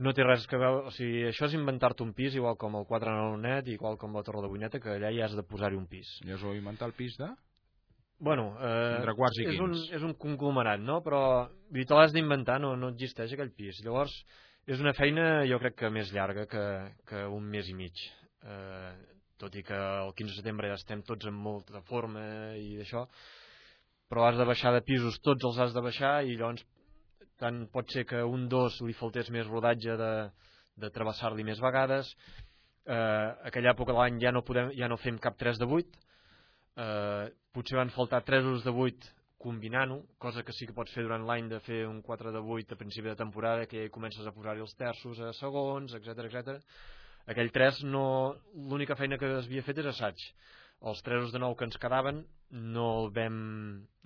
no 0.00 0.14
té 0.16 0.24
res 0.24 0.46
que 0.48 0.60
veure... 0.60 0.88
O 0.88 0.94
sigui, 0.94 1.26
això 1.28 1.48
és 1.48 1.58
inventar-te 1.58 2.04
un 2.06 2.14
pis, 2.16 2.38
igual 2.38 2.56
com 2.60 2.78
el 2.80 2.88
4 2.88 3.12
9 3.18 3.42
net, 3.42 3.68
igual 3.74 4.00
com 4.00 4.16
la 4.16 4.24
Torre 4.24 4.46
de 4.46 4.50
Buineta, 4.52 4.80
que 4.80 4.94
allà 4.94 5.12
ja 5.12 5.26
has 5.26 5.36
de 5.36 5.44
posar-hi 5.44 5.76
un 5.76 5.88
pis. 5.90 6.14
Ja 6.24 6.38
us 6.38 6.46
heu 6.46 6.56
inventat 6.56 6.88
el 6.88 6.96
pis 6.96 7.18
de? 7.20 7.28
Bueno, 8.18 8.50
eh, 8.58 8.96
Entre 8.98 9.14
quarts 9.14 9.38
i 9.38 9.46
és, 9.46 9.60
un, 9.62 9.74
és 9.94 10.02
un 10.02 10.14
conglomerat, 10.18 10.82
no? 10.82 10.98
Però 11.06 11.22
vull 11.46 11.80
dir, 11.80 11.86
te 11.86 11.98
l'has 11.98 12.14
d'inventar, 12.14 12.58
no, 12.62 12.74
no 12.76 12.90
existeix 12.94 13.34
aquell 13.34 13.52
pis. 13.54 13.78
Llavors, 13.86 14.14
és 14.66 14.82
una 14.82 14.94
feina, 14.96 15.44
jo 15.46 15.60
crec 15.62 15.78
que 15.78 15.92
més 15.94 16.10
llarga 16.12 16.48
que, 16.50 16.64
que 17.08 17.26
un 17.30 17.46
mes 17.52 17.68
i 17.70 17.76
mig. 17.78 18.02
Eh, 18.42 18.90
tot 19.38 19.54
i 19.54 19.62
que 19.62 19.76
el 19.76 20.10
15 20.18 20.34
de 20.34 20.40
setembre 20.40 20.70
ja 20.72 20.78
estem 20.80 21.04
tots 21.06 21.28
en 21.30 21.36
molta 21.38 21.80
forma 21.86 22.24
i 22.58 22.74
d'això, 22.80 23.04
però 24.10 24.26
has 24.26 24.38
de 24.40 24.46
baixar 24.48 24.72
de 24.74 24.82
pisos, 24.82 25.20
tots 25.22 25.46
els 25.46 25.62
has 25.62 25.76
de 25.76 25.84
baixar 25.84 26.18
i 26.26 26.34
llavors 26.34 26.64
tant 27.38 27.62
pot 27.70 27.86
ser 27.94 28.04
que 28.08 28.24
un 28.26 28.48
dos 28.50 28.80
li 28.82 28.96
faltés 28.98 29.30
més 29.30 29.46
rodatge 29.46 29.94
de, 30.00 30.12
de 30.82 30.90
travessar-li 30.94 31.46
més 31.46 31.60
vegades. 31.62 32.10
Eh, 32.88 33.28
aquella 33.50 33.74
època 33.76 33.94
de 33.94 34.00
l'any 34.00 34.18
ja 34.24 34.32
no 34.34 34.42
podem 34.42 34.72
ja 34.74 34.88
no 34.90 34.98
fem 34.98 35.20
cap 35.22 35.38
3 35.38 35.60
de 35.62 35.68
8, 35.78 36.02
eh, 36.78 37.28
potser 37.52 37.76
van 37.80 37.90
faltar 37.90 38.22
3 38.24 38.44
usos 38.44 38.64
de 38.64 38.70
8 38.70 39.14
combinant-ho, 39.38 40.00
cosa 40.18 40.42
que 40.42 40.52
sí 40.52 40.66
que 40.66 40.74
pots 40.74 40.90
fer 40.94 41.04
durant 41.06 41.22
l'any 41.26 41.46
de 41.50 41.60
fer 41.62 41.84
un 41.86 42.00
4 42.02 42.32
de 42.34 42.40
8 42.42 42.74
a 42.74 42.78
principi 42.80 43.08
de 43.08 43.16
temporada, 43.16 43.66
que 43.70 43.88
comences 43.94 44.26
a 44.26 44.32
posar-hi 44.34 44.60
els 44.64 44.74
terços 44.74 45.20
a 45.22 45.32
segons, 45.38 45.94
etc 45.94 46.24
etc. 46.26 46.56
aquell 47.26 47.52
3 47.54 47.84
no... 47.86 48.34
l'única 48.70 48.96
feina 48.96 49.18
que 49.18 49.30
havia 49.38 49.62
fet 49.62 49.78
és 49.78 49.86
assaig. 49.92 50.18
Els 50.88 51.00
3 51.02 51.32
de 51.34 51.38
nou 51.42 51.54
que 51.58 51.66
ens 51.66 51.78
quedaven 51.78 52.20
no 52.50 52.84
el 53.04 53.08
vam, 53.14 53.38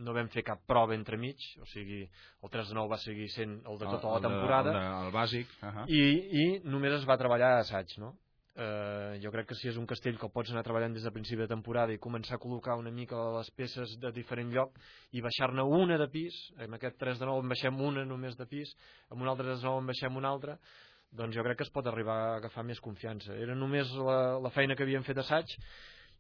no 0.01 0.13
vam 0.17 0.29
fer 0.33 0.43
cap 0.45 0.63
prova 0.67 0.95
entremig, 0.97 1.37
o 1.61 1.67
sigui, 1.69 2.03
el 2.43 2.51
3 2.53 2.69
de 2.73 2.75
nou 2.77 2.89
va 2.89 2.97
seguir 3.01 3.29
sent 3.33 3.59
el 3.69 3.77
de 3.79 3.87
tota 3.89 4.09
la 4.09 4.17
El 4.17 4.23
de- 4.23 4.29
temporada 4.29 4.71
El, 4.73 4.79
de, 4.81 5.07
el 5.07 5.13
bàsic. 5.13 5.47
Uh 5.63 5.69
-huh. 5.69 5.85
i, 5.89 6.03
i 6.43 6.61
només 6.65 6.93
es 7.01 7.05
va 7.09 7.17
treballar 7.21 7.53
a 7.57 7.61
assaig, 7.61 7.97
no? 7.99 8.15
Eh, 8.55 9.19
jo 9.23 9.31
crec 9.33 9.47
que 9.49 9.57
si 9.57 9.71
és 9.71 9.79
un 9.81 9.87
castell 9.89 10.19
que 10.21 10.29
pots 10.29 10.51
anar 10.53 10.61
treballant 10.67 10.93
des 10.93 11.07
de 11.07 11.11
principi 11.15 11.41
de 11.41 11.49
temporada 11.49 11.95
i 11.95 12.01
començar 12.03 12.37
a 12.37 12.41
col·locar 12.43 12.75
una 12.77 12.91
mica 12.93 13.17
les 13.39 13.49
peces 13.57 13.95
de 14.03 14.11
diferent 14.13 14.51
lloc 14.53 14.77
i 15.17 15.23
baixar-ne 15.25 15.65
una 15.65 15.97
de 15.97 16.09
pis, 16.13 16.37
amb 16.61 16.77
aquest 16.77 16.99
3 17.01 17.23
de 17.23 17.31
9 17.31 17.47
en 17.47 17.55
baixem 17.55 17.81
una 17.81 18.05
només 18.05 18.37
de 18.37 18.47
pis, 18.51 18.75
amb 19.09 19.25
un 19.25 19.33
altre 19.33 19.49
3 19.49 19.65
de 19.65 19.71
9 19.71 19.81
en 19.81 19.89
baixem 19.89 20.21
una 20.21 20.35
altra, 20.37 20.59
doncs 21.17 21.37
jo 21.37 21.47
crec 21.47 21.63
que 21.63 21.65
es 21.65 21.73
pot 21.73 21.89
arribar 21.89 22.19
a 22.19 22.37
agafar 22.43 22.67
més 22.69 22.81
confiança. 22.81 23.33
Era 23.33 23.57
només 23.57 23.89
la, 23.97 24.37
la 24.45 24.53
feina 24.53 24.77
que 24.77 24.85
havíem 24.85 25.09
fet 25.09 25.25
assaig, 25.25 25.57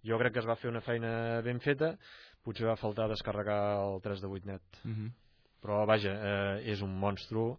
jo 0.09 0.17
crec 0.19 0.33
que 0.33 0.41
es 0.41 0.49
va 0.49 0.57
fer 0.57 0.73
una 0.73 0.81
feina 0.81 1.13
ben 1.45 1.61
feta, 1.61 1.95
potser 2.43 2.65
va 2.71 2.81
faltar 2.81 3.11
descarregar 3.13 3.61
el 3.85 4.01
3 4.01 4.25
de 4.25 4.37
8 4.41 4.49
net. 4.49 4.83
Uh 4.87 4.91
-huh. 4.91 5.13
Però 5.63 5.85
vaja, 5.87 6.13
eh, 6.13 6.73
és 6.73 6.81
un 6.81 6.97
monstru 6.99 7.59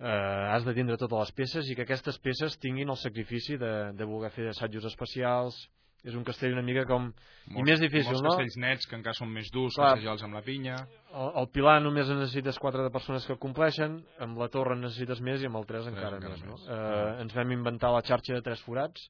eh, 0.00 0.46
has 0.54 0.64
de 0.64 0.74
tindre 0.76 0.96
totes 1.00 1.26
les 1.26 1.34
peces 1.42 1.68
i 1.68 1.76
que 1.76 1.84
aquestes 1.84 2.18
peces 2.24 2.56
tinguin 2.62 2.90
el 2.90 2.98
sacrifici 3.00 3.60
de, 3.60 3.92
de 3.96 4.08
voler 4.08 4.32
fer 4.34 4.48
assajos 4.50 4.88
especials 4.88 5.60
és 6.00 6.14
un 6.16 6.24
castell 6.24 6.54
una 6.54 6.64
mica 6.64 6.86
com 6.88 7.10
i 7.50 7.64
més 7.66 7.80
difícil, 7.82 8.08
molts 8.08 8.22
no? 8.24 8.32
castells 8.32 8.56
nets 8.62 8.88
que 8.88 8.96
encara 8.96 9.16
són 9.18 9.28
més 9.34 9.50
durs, 9.52 9.76
Clar. 9.76 9.96
passejar-los 9.96 10.24
amb 10.24 10.38
la 10.38 10.42
pinya... 10.46 10.78
El, 11.10 11.32
el 11.42 11.48
pilar 11.52 11.76
només 11.82 12.08
en 12.08 12.20
necessites 12.22 12.60
quatre 12.62 12.84
de 12.86 12.92
persones 12.94 13.26
que 13.28 13.36
compleixen, 13.42 13.98
amb 14.22 14.38
la 14.40 14.48
torre 14.52 14.76
en 14.78 14.84
necessites 14.86 15.20
més 15.26 15.42
i 15.42 15.50
amb 15.50 15.60
el 15.60 15.66
3 15.68 15.90
encara, 15.92 16.20
encara 16.20 16.38
més. 16.38 16.44
No? 16.46 16.56
més. 16.56 16.68
Eh, 16.72 17.10
ens 17.26 17.36
vam 17.36 17.52
inventar 17.56 17.92
la 17.92 18.04
xarxa 18.06 18.38
de 18.38 18.44
tres 18.46 18.62
forats 18.64 19.08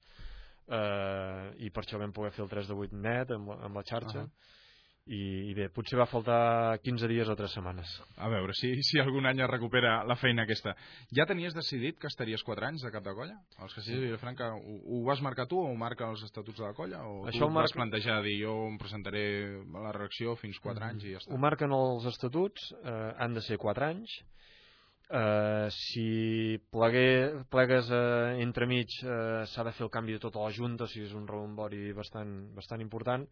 eh, 0.66 1.44
i 1.62 1.70
per 1.70 1.84
això 1.84 2.00
vam 2.00 2.14
poder 2.16 2.32
fer 2.34 2.46
el 2.46 2.50
3 2.56 2.72
de 2.72 2.78
8 2.88 3.04
net 3.06 3.36
amb, 3.36 3.52
amb 3.58 3.78
la 3.78 3.84
xarxa. 3.86 4.24
Ahà. 4.24 4.56
I, 5.10 5.50
I 5.50 5.54
bé, 5.56 5.68
potser 5.74 5.96
va 5.98 6.04
faltar 6.06 6.78
15 6.84 7.08
dies 7.10 7.28
o 7.28 7.34
3 7.34 7.50
setmanes. 7.56 7.88
A 8.20 8.28
veure, 8.30 8.52
si, 8.54 8.68
si 8.86 9.00
algun 9.00 9.26
any 9.26 9.40
es 9.42 9.48
recupera 9.50 10.04
la 10.06 10.14
feina 10.14 10.44
aquesta. 10.44 10.74
Ja 11.16 11.24
tenies 11.26 11.54
decidit 11.56 11.98
que 11.98 12.06
estaries 12.06 12.44
4 12.46 12.66
anys 12.68 12.84
de 12.84 12.92
cap 12.94 13.02
de 13.02 13.14
colla? 13.16 13.38
Els 13.58 13.74
castells 13.74 13.98
de 13.98 14.04
Vilafranca, 14.06 14.52
ho, 14.54 14.76
ho 14.86 15.00
vas 15.08 15.22
marcar 15.24 15.48
tu 15.50 15.58
o 15.58 15.66
ho 15.70 15.74
marca 15.74 16.06
els 16.12 16.22
estatuts 16.28 16.60
de 16.60 16.66
la 16.68 16.74
colla? 16.76 17.00
O 17.08 17.24
Això 17.26 17.40
tu 17.40 17.48
ho 17.48 17.48
vas 17.48 17.56
marca- 17.72 17.78
plantejar 17.80 18.20
dir 18.22 18.36
jo 18.44 18.54
em 18.68 18.76
presentaré 18.78 19.24
a 19.74 19.86
la 19.88 19.92
reacció 19.96 20.36
fins 20.38 20.60
4 20.62 20.84
anys 20.92 21.08
i 21.08 21.16
ja 21.16 21.22
està? 21.24 21.32
Ho 21.34 21.40
marquen 21.42 21.72
els 21.74 22.06
estatuts, 22.12 22.70
eh, 22.84 23.14
han 23.18 23.34
de 23.34 23.42
ser 23.42 23.58
4 23.58 23.88
anys. 23.88 24.14
Eh, 25.10 25.66
si 25.74 26.60
plegué, 26.70 27.32
plegues 27.50 27.88
eh, 27.90 28.36
entremig 28.44 28.92
eh, 29.02 29.42
s'ha 29.50 29.64
de 29.66 29.72
fer 29.74 29.88
el 29.88 29.90
canvi 29.90 30.14
de 30.14 30.22
tota 30.22 30.44
la 30.44 30.52
Junta, 30.54 30.84
o 30.86 30.92
sigui, 30.92 31.08
és 31.08 31.16
un 31.18 31.26
rebombori 31.26 31.90
bastant, 31.98 32.30
bastant 32.54 32.84
important. 32.84 33.26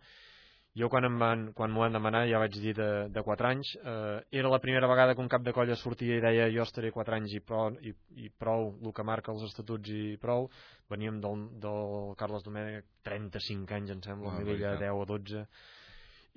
Jo 0.78 0.88
quan 0.92 1.06
em 1.08 1.16
van, 1.18 1.40
quan 1.58 1.72
m'ho 1.74 1.82
van 1.82 1.96
demanar 1.96 2.22
ja 2.30 2.38
vaig 2.38 2.54
dir 2.62 2.74
de, 2.78 2.88
de 3.10 3.22
4 3.26 3.48
anys. 3.48 3.72
Eh, 3.78 4.18
era 4.40 4.52
la 4.52 4.60
primera 4.62 4.86
vegada 4.90 5.14
que 5.14 5.24
un 5.24 5.30
cap 5.32 5.42
de 5.42 5.54
colla 5.56 5.76
sortia 5.76 6.18
i 6.18 6.22
deia 6.22 6.50
jo 6.54 6.62
estaré 6.62 6.92
4 6.94 7.16
anys 7.16 7.34
i 7.34 7.40
prou, 7.40 7.74
i, 7.82 7.94
i 8.22 8.30
prou 8.30 8.70
el 8.78 8.94
que 8.94 9.06
marca 9.06 9.34
els 9.34 9.42
estatuts 9.48 9.90
i 9.90 10.04
prou. 10.22 10.46
Veníem 10.92 11.18
del, 11.24 11.48
del 11.64 12.14
Carles 12.20 12.46
Domènech 12.46 12.86
35 13.08 13.74
anys, 13.80 13.96
em 13.96 14.06
sembla, 14.06 14.32
Ah, 14.32 14.38
a 14.38 14.44
nivell 14.44 14.62
de 14.62 14.68
veritat. 14.68 14.86
10 14.86 15.02
o 15.02 15.10
12 15.16 15.44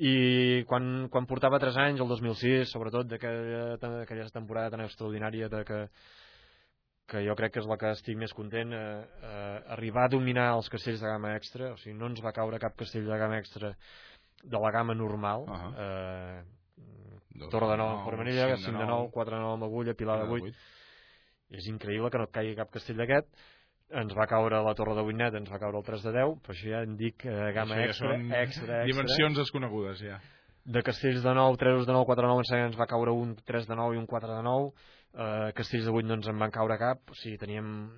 i 0.02 0.64
quan, 0.66 1.08
quan 1.14 1.28
portava 1.30 1.60
3 1.62 1.78
anys, 1.78 2.02
el 2.02 2.10
2006, 2.10 2.72
sobretot 2.74 3.10
d'aquella 3.12 3.76
aquella 4.02 4.30
temporada 4.34 4.72
tan 4.74 4.82
extraordinària 4.86 5.50
de 5.52 5.62
que, 5.68 5.82
que 7.12 7.22
jo 7.28 7.36
crec 7.38 7.54
que 7.54 7.62
és 7.62 7.68
la 7.70 7.78
que 7.78 7.92
estic 7.94 8.18
més 8.18 8.34
content, 8.34 8.74
eh, 8.74 9.04
eh, 9.22 9.58
arribar 9.76 10.08
a 10.08 10.14
dominar 10.14 10.48
els 10.56 10.72
castells 10.74 11.04
de 11.04 11.12
gamma 11.12 11.36
extra, 11.36 11.74
o 11.76 11.78
sigui, 11.78 11.94
no 12.00 12.10
ens 12.10 12.24
va 12.24 12.34
caure 12.34 12.62
cap 12.64 12.78
castell 12.80 13.06
de 13.06 13.20
gamma 13.20 13.38
extra 13.44 13.76
de 14.44 14.60
la 14.60 14.72
gamma 14.72 14.94
normal, 14.96 15.46
uh 15.48 15.56
-huh. 15.56 15.74
eh, 15.78 16.44
Torre 17.50 17.68
de 17.68 17.72
de 17.72 17.78
Nou, 17.78 17.96
nou, 17.96 18.04
Formenilla, 18.04 18.46
cinc 18.48 18.58
de 18.58 18.66
5 18.66 18.80
de 18.80 18.86
nou, 18.86 19.06
9, 19.08 19.12
4 19.12 19.36
de 19.36 19.42
9 19.42 19.54
amb 19.54 19.64
agulla, 19.64 19.94
Pilar 19.94 20.20
de 20.20 20.26
Pilar 20.26 20.42
de 20.42 20.52
8. 20.52 20.58
És 21.58 21.68
increïble 21.68 22.12
que 22.12 22.18
no 22.18 22.28
et 22.28 22.36
caigui 22.36 22.56
cap 22.56 22.72
castell 22.72 22.98
d'aquest. 23.02 23.28
Ens 24.02 24.14
va 24.16 24.28
caure 24.28 24.62
la 24.64 24.74
Torre 24.78 24.96
de 24.96 25.02
8 25.02 25.18
net, 25.18 25.34
ens 25.34 25.50
va 25.52 25.60
caure 25.60 25.78
el 25.78 25.88
3 25.88 26.04
de 26.04 26.12
10, 26.12 26.38
però 26.44 26.56
això 26.56 26.70
ja 26.70 26.84
en 26.84 26.96
dic 27.00 27.26
eh, 27.26 27.52
gamma 27.56 27.76
Això 27.76 27.82
ja 27.82 27.90
extra, 27.90 28.12
són 28.12 28.22
extra, 28.32 28.44
extra. 28.44 28.86
Dimensions 28.92 29.42
desconegudes, 29.42 30.06
ja. 30.06 30.22
De 30.64 30.84
castells 30.86 31.24
de 31.24 31.34
9, 31.34 31.58
3 31.58 31.88
de 31.88 31.94
9, 31.98 32.06
4 32.06 32.22
de 32.22 32.32
9, 32.32 32.46
ens 32.46 32.54
ens 32.70 32.80
va 32.80 32.88
caure 32.88 33.12
un 33.12 33.36
3 33.36 33.68
de 33.68 33.76
9 33.76 33.96
i 33.96 34.00
un 34.00 34.08
4 34.08 34.38
de 34.38 34.44
9. 34.48 34.72
Eh, 35.12 35.52
castells 35.58 35.90
de 35.90 35.92
8 35.92 36.08
no 36.08 36.20
ens 36.20 36.28
en 36.28 36.40
van 36.40 36.52
caure 36.52 36.78
cap. 36.78 37.04
O 37.10 37.16
sigui, 37.16 37.38
teníem 37.42 37.90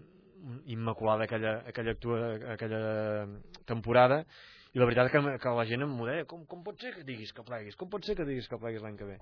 immaculada 0.66 1.28
aquella, 1.28 1.60
aquella, 1.68 1.92
actua, 1.92 2.34
aquella 2.56 2.82
temporada 3.66 4.24
i 4.74 4.82
la 4.82 4.88
veritat 4.90 5.12
que, 5.14 5.20
que 5.38 5.52
la 5.54 5.66
gent 5.70 5.86
em 5.86 5.92
deia 6.08 6.26
com, 6.30 6.46
com 6.50 6.64
pot 6.66 6.80
ser 6.82 6.94
que 6.96 7.04
diguis 7.06 7.34
que 7.36 7.44
pleguis 7.46 7.76
com 7.78 7.90
pot 7.94 8.06
ser 8.06 8.16
que 8.18 8.26
diguis 8.26 8.48
que 8.50 8.58
pleguis 8.58 8.82
l'any 8.82 8.98
que 8.98 9.06
ve 9.06 9.18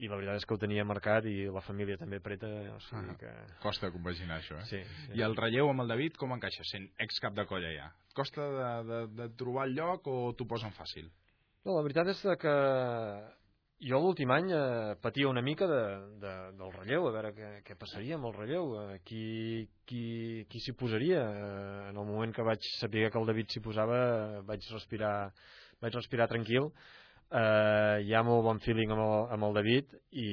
i 0.00 0.08
la 0.08 0.16
veritat 0.16 0.40
és 0.40 0.46
que 0.48 0.56
ho 0.56 0.60
tenia 0.62 0.86
marcat 0.88 1.28
i 1.30 1.34
la 1.52 1.62
família 1.64 1.98
també 2.00 2.18
preta 2.24 2.48
o 2.72 2.78
sigui 2.88 3.12
Ah, 3.12 3.18
que... 3.20 3.32
Costa 3.62 3.90
compaginar 3.94 4.40
això, 4.40 4.56
eh? 4.62 4.64
Sí, 4.70 4.80
sí. 5.04 5.12
I 5.18 5.22
el 5.26 5.36
relleu 5.36 5.68
amb 5.70 5.84
el 5.84 5.92
David 5.92 6.16
com 6.20 6.32
encaixa 6.34 6.64
sent 6.70 6.88
ex-cap 7.04 7.36
de 7.36 7.44
colla 7.50 7.70
ja? 7.74 7.90
Et 8.08 8.16
costa 8.16 8.48
de, 8.56 8.72
de, 8.90 9.00
de 9.20 9.28
trobar 9.38 9.68
el 9.68 9.76
lloc 9.76 10.08
o 10.08 10.18
t'ho 10.32 10.48
posen 10.50 10.72
fàcil? 10.74 11.12
No, 11.64 11.76
la 11.76 11.84
veritat 11.84 12.10
és 12.12 12.24
que 12.40 12.54
jo 13.84 14.00
l'últim 14.00 14.30
any 14.32 14.50
eh, 14.54 14.94
patia 15.02 15.28
una 15.28 15.42
mica 15.44 15.66
de, 15.68 15.82
de, 16.22 16.32
del 16.56 16.72
relleu, 16.72 17.08
a 17.08 17.12
veure 17.12 17.32
què, 17.36 17.50
què 17.66 17.76
passaria 17.76 18.16
amb 18.16 18.30
el 18.30 18.36
relleu, 18.38 18.74
eh, 18.80 18.98
qui, 19.04 19.24
qui, 19.88 20.04
qui 20.48 20.62
s'hi 20.64 20.72
posaria. 20.78 21.20
Eh, 21.20 21.80
en 21.90 21.98
el 22.00 22.08
moment 22.08 22.32
que 22.32 22.46
vaig 22.46 22.64
saber 22.78 23.10
que 23.10 23.20
el 23.20 23.28
David 23.28 23.52
s'hi 23.52 23.64
posava 23.64 23.98
eh, 24.04 24.44
vaig 24.48 24.68
respirar, 24.72 25.14
vaig 25.84 25.98
respirar 25.98 26.30
tranquil. 26.32 26.70
Eh, 27.34 27.98
hi 28.06 28.14
ha 28.14 28.22
molt 28.24 28.44
bon 28.46 28.60
feeling 28.62 28.92
amb 28.94 29.02
el, 29.04 29.14
amb 29.36 29.48
el 29.48 29.56
David 29.58 29.94
i, 30.12 30.28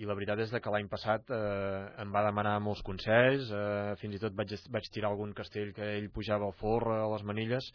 i 0.00 0.08
la 0.08 0.16
veritat 0.16 0.44
és 0.44 0.52
que 0.54 0.72
l'any 0.72 0.88
passat 0.92 1.32
eh, 1.34 1.84
em 2.04 2.12
va 2.14 2.24
demanar 2.24 2.56
molts 2.62 2.84
consells, 2.86 3.50
eh, 3.50 3.94
fins 4.00 4.16
i 4.16 4.22
tot 4.22 4.36
vaig, 4.38 4.56
vaig 4.72 4.90
tirar 4.94 5.12
algun 5.12 5.36
castell 5.36 5.74
que 5.76 5.94
ell 5.98 6.10
pujava 6.14 6.48
al 6.48 6.56
forn, 6.60 6.94
a 6.94 7.08
les 7.16 7.24
manilles, 7.26 7.70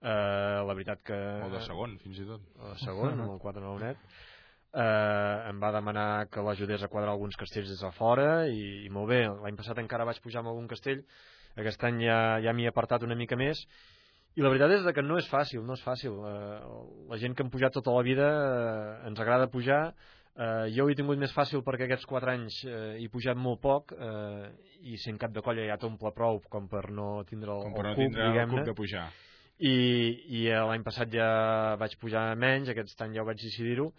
eh, 0.00 0.60
la 0.66 0.74
veritat 0.74 1.02
que... 1.06 1.18
O 1.46 1.50
de 1.52 1.62
segon, 1.66 1.98
fins 2.02 2.22
i 2.22 2.30
tot. 2.30 2.54
O 2.58 2.70
de 2.72 2.78
segon, 2.82 3.20
amb 3.26 3.36
el 3.36 3.42
4-9 3.50 3.82
net. 3.82 4.08
Eh, 4.74 5.50
em 5.50 5.60
va 5.62 5.70
demanar 5.70 6.26
que 6.34 6.42
l'ajudés 6.42 6.82
a 6.82 6.88
quadrar 6.90 7.12
alguns 7.12 7.36
castells 7.38 7.68
des 7.70 7.78
de 7.78 7.90
fora 7.94 8.48
i, 8.50 8.82
i 8.82 8.88
molt 8.90 9.06
bé, 9.12 9.20
l'any 9.28 9.54
passat 9.54 9.78
encara 9.78 10.06
vaig 10.08 10.18
pujar 10.24 10.40
amb 10.40 10.50
algun 10.50 10.66
castell, 10.66 11.04
aquest 11.62 11.84
any 11.86 12.00
ja, 12.08 12.16
ja 12.42 12.50
m'hi 12.50 12.66
he 12.66 12.72
apartat 12.72 13.04
una 13.06 13.14
mica 13.14 13.38
més. 13.38 13.60
I 14.34 14.42
la 14.42 14.50
veritat 14.50 14.72
és 14.74 14.88
que 14.96 15.04
no 15.06 15.14
és 15.20 15.28
fàcil, 15.30 15.62
no 15.62 15.76
és 15.78 15.82
fàcil. 15.84 16.16
Eh, 16.26 16.72
la 17.12 17.18
gent 17.22 17.36
que 17.38 17.44
hem 17.46 17.52
pujat 17.52 17.76
tota 17.76 17.94
la 17.94 18.02
vida 18.02 18.26
eh, 18.26 18.96
ens 19.10 19.20
agrada 19.22 19.46
pujar, 19.52 19.82
eh, 20.34 20.64
jo 20.74 20.86
ho 20.86 20.90
he 20.90 20.96
tingut 20.98 21.20
més 21.22 21.34
fàcil 21.36 21.62
perquè 21.62 21.86
aquests 21.86 22.08
4 22.10 22.32
anys 22.32 22.56
eh, 22.66 22.80
he 22.98 23.06
pujat 23.12 23.38
molt 23.38 23.62
poc 23.62 23.94
eh, 23.94 24.48
i 24.90 24.98
sent 24.98 25.22
cap 25.22 25.30
de 25.36 25.44
colla 25.44 25.68
ja 25.68 25.78
t'omple 25.78 26.10
prou 26.16 26.42
com 26.50 26.66
per 26.72 26.88
no 26.90 27.22
tindre 27.30 27.54
el, 27.54 27.62
Com 27.68 27.78
per 27.78 27.86
el 27.86 27.92
no 27.92 27.94
cup, 27.94 28.02
tindre 28.02 28.42
el 28.42 28.50
cup 28.50 28.66
de 28.72 28.76
pujar. 28.82 29.06
I, 29.54 29.74
i 30.40 30.42
eh, 30.48 30.58
l'any 30.66 30.82
passat 30.82 31.14
ja 31.14 31.30
vaig 31.78 31.94
pujar 32.02 32.26
menys, 32.34 32.74
aquest 32.74 33.06
any 33.06 33.14
ja 33.14 33.22
ho 33.22 33.30
vaig 33.30 33.38
decidir-ho, 33.38 33.92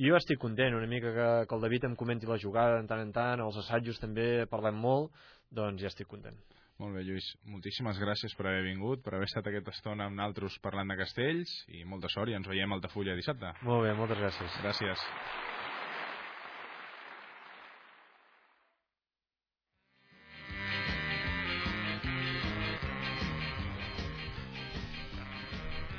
jo 0.00 0.16
estic 0.16 0.40
content, 0.40 0.76
una 0.76 0.88
mica 0.88 1.12
que, 1.12 1.28
que 1.48 1.56
el 1.56 1.66
David 1.66 1.90
em 1.90 1.96
comenti 1.98 2.28
la 2.28 2.38
jugada 2.40 2.80
de 2.80 2.88
tant 2.88 3.02
en 3.04 3.12
tant, 3.12 3.42
els 3.44 3.58
assajos 3.60 4.00
també 4.00 4.46
parlem 4.50 4.80
molt, 4.80 5.12
doncs 5.50 5.82
ja 5.82 5.92
estic 5.92 6.08
content. 6.08 6.38
Molt 6.80 6.96
bé, 6.96 7.02
Lluís. 7.04 7.26
Moltíssimes 7.52 8.00
gràcies 8.00 8.32
per 8.36 8.46
haver 8.48 8.64
vingut, 8.64 9.02
per 9.04 9.12
haver 9.12 9.28
estat 9.28 9.50
aquesta 9.50 9.74
estona 9.76 10.08
amb 10.08 10.16
naltros 10.16 10.56
parlant 10.64 10.88
de 10.88 10.96
castells 11.02 11.52
i 11.68 11.84
molta 11.84 12.08
sort 12.08 12.32
i 12.32 12.38
ens 12.38 12.48
veiem 12.48 12.72
a 12.72 12.80
Altafulla 12.80 13.18
dissabte. 13.18 13.52
Molt 13.68 13.84
bé, 13.84 13.92
moltes 13.98 14.22
gràcies. 14.22 14.60
Gràcies. 14.64 15.08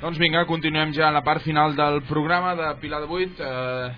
Doncs 0.02 0.18
vinga, 0.18 0.40
continuem 0.50 0.90
ja 0.96 1.04
a 1.12 1.14
la 1.14 1.20
part 1.22 1.44
final 1.46 1.76
del 1.78 2.00
programa 2.08 2.56
de 2.58 2.72
Pilar 2.80 2.98
de 3.04 3.06
Vuit. 3.06 3.38
Eh, 3.38 3.90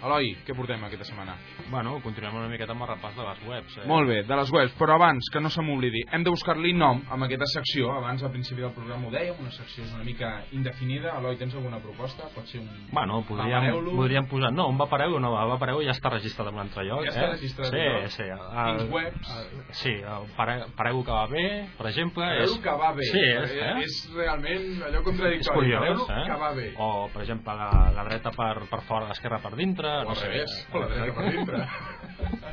Eloi, 0.00 0.30
què 0.46 0.54
portem 0.56 0.80
aquesta 0.86 1.04
setmana? 1.04 1.34
Bueno, 1.70 1.98
continuem 2.00 2.34
una 2.40 2.48
miqueta 2.48 2.72
amb 2.72 2.86
el 2.86 2.88
repàs 2.94 3.12
de 3.18 3.24
les 3.26 3.40
webs. 3.46 3.74
Eh? 3.82 3.86
Molt 3.86 4.08
bé, 4.08 4.22
de 4.24 4.36
les 4.38 4.50
webs, 4.54 4.72
però 4.78 4.94
abans, 4.96 5.28
que 5.32 5.40
no 5.44 5.50
se 5.52 5.60
m'oblidi, 5.60 6.00
hem 6.10 6.24
de 6.24 6.32
buscar-li 6.32 6.72
nom 6.72 7.02
amb 7.12 7.26
aquesta 7.26 7.44
secció. 7.52 7.90
Abans, 7.92 8.22
al 8.24 8.30
principi 8.32 8.62
del 8.64 8.72
programa 8.72 9.08
ho 9.08 9.12
dèiem, 9.12 9.36
una 9.40 9.52
secció 9.52 9.84
una 9.94 10.04
mica 10.04 10.30
indefinida. 10.56 11.12
Eloi, 11.18 11.36
tens 11.36 11.54
alguna 11.54 11.80
proposta? 11.84 12.30
Pot 12.34 12.46
ser 12.48 12.62
un... 12.62 12.70
Bueno, 12.92 13.20
podríem, 13.28 13.68
podríem 13.90 14.26
posar... 14.30 14.52
No, 14.56 14.68
un 14.72 14.78
Vapareu, 14.80 15.18
no, 15.20 15.34
el 15.42 15.52
Vapareu 15.52 15.82
ja 15.84 15.92
està 15.92 16.12
registrat 16.14 16.48
en 16.48 16.54
un 16.56 16.62
altre 16.64 16.84
lloc. 16.88 17.04
Ja 17.04 17.12
està 17.12 17.26
eh? 17.26 17.30
registrat 17.34 17.68
sí, 17.70 17.76
en 17.76 17.92
lloc? 17.92 18.08
Sí, 18.16 18.28
Quins 18.30 18.82
el- 18.86 18.90
webs? 18.94 19.34
el- 19.36 19.74
sí, 19.82 19.94
el 20.14 20.28
pare, 20.36 20.56
Pareu 20.80 21.04
que 21.04 21.12
va 21.12 21.26
bé, 21.28 21.44
per 21.76 21.88
exemple... 21.92 22.24
Pareu 22.24 22.56
que 22.64 22.76
va 22.84 22.92
bé. 22.96 23.10
Sí, 23.12 23.20
és, 23.26 23.50
Eh, 23.50 23.68
eh? 23.68 23.84
és 23.84 24.00
realment 24.16 24.66
allò 24.88 25.00
és 25.00 25.04
contradictori. 25.04 25.56
curiós, 25.58 26.04
Pareu 26.06 26.22
eh? 26.22 26.26
que 26.30 26.40
va 26.40 26.50
bé. 26.56 26.68
O, 26.78 26.90
per 27.12 27.22
exemple, 27.26 27.54
la, 27.60 27.70
la 28.00 28.04
dreta 28.08 28.32
per, 28.32 28.52
per 28.70 28.80
fora, 28.88 29.08
l'esquerra 29.12 29.40
per 29.44 29.54
dintre... 29.60 29.89
O 30.00 30.08
no 30.08 30.16
al 30.16 30.16
sé. 30.16 30.26
revés, 30.30 30.56
o 30.72 30.82
la 30.82 30.90
dreta 30.94 31.14
per 31.18 31.30
dintre. 31.34 31.62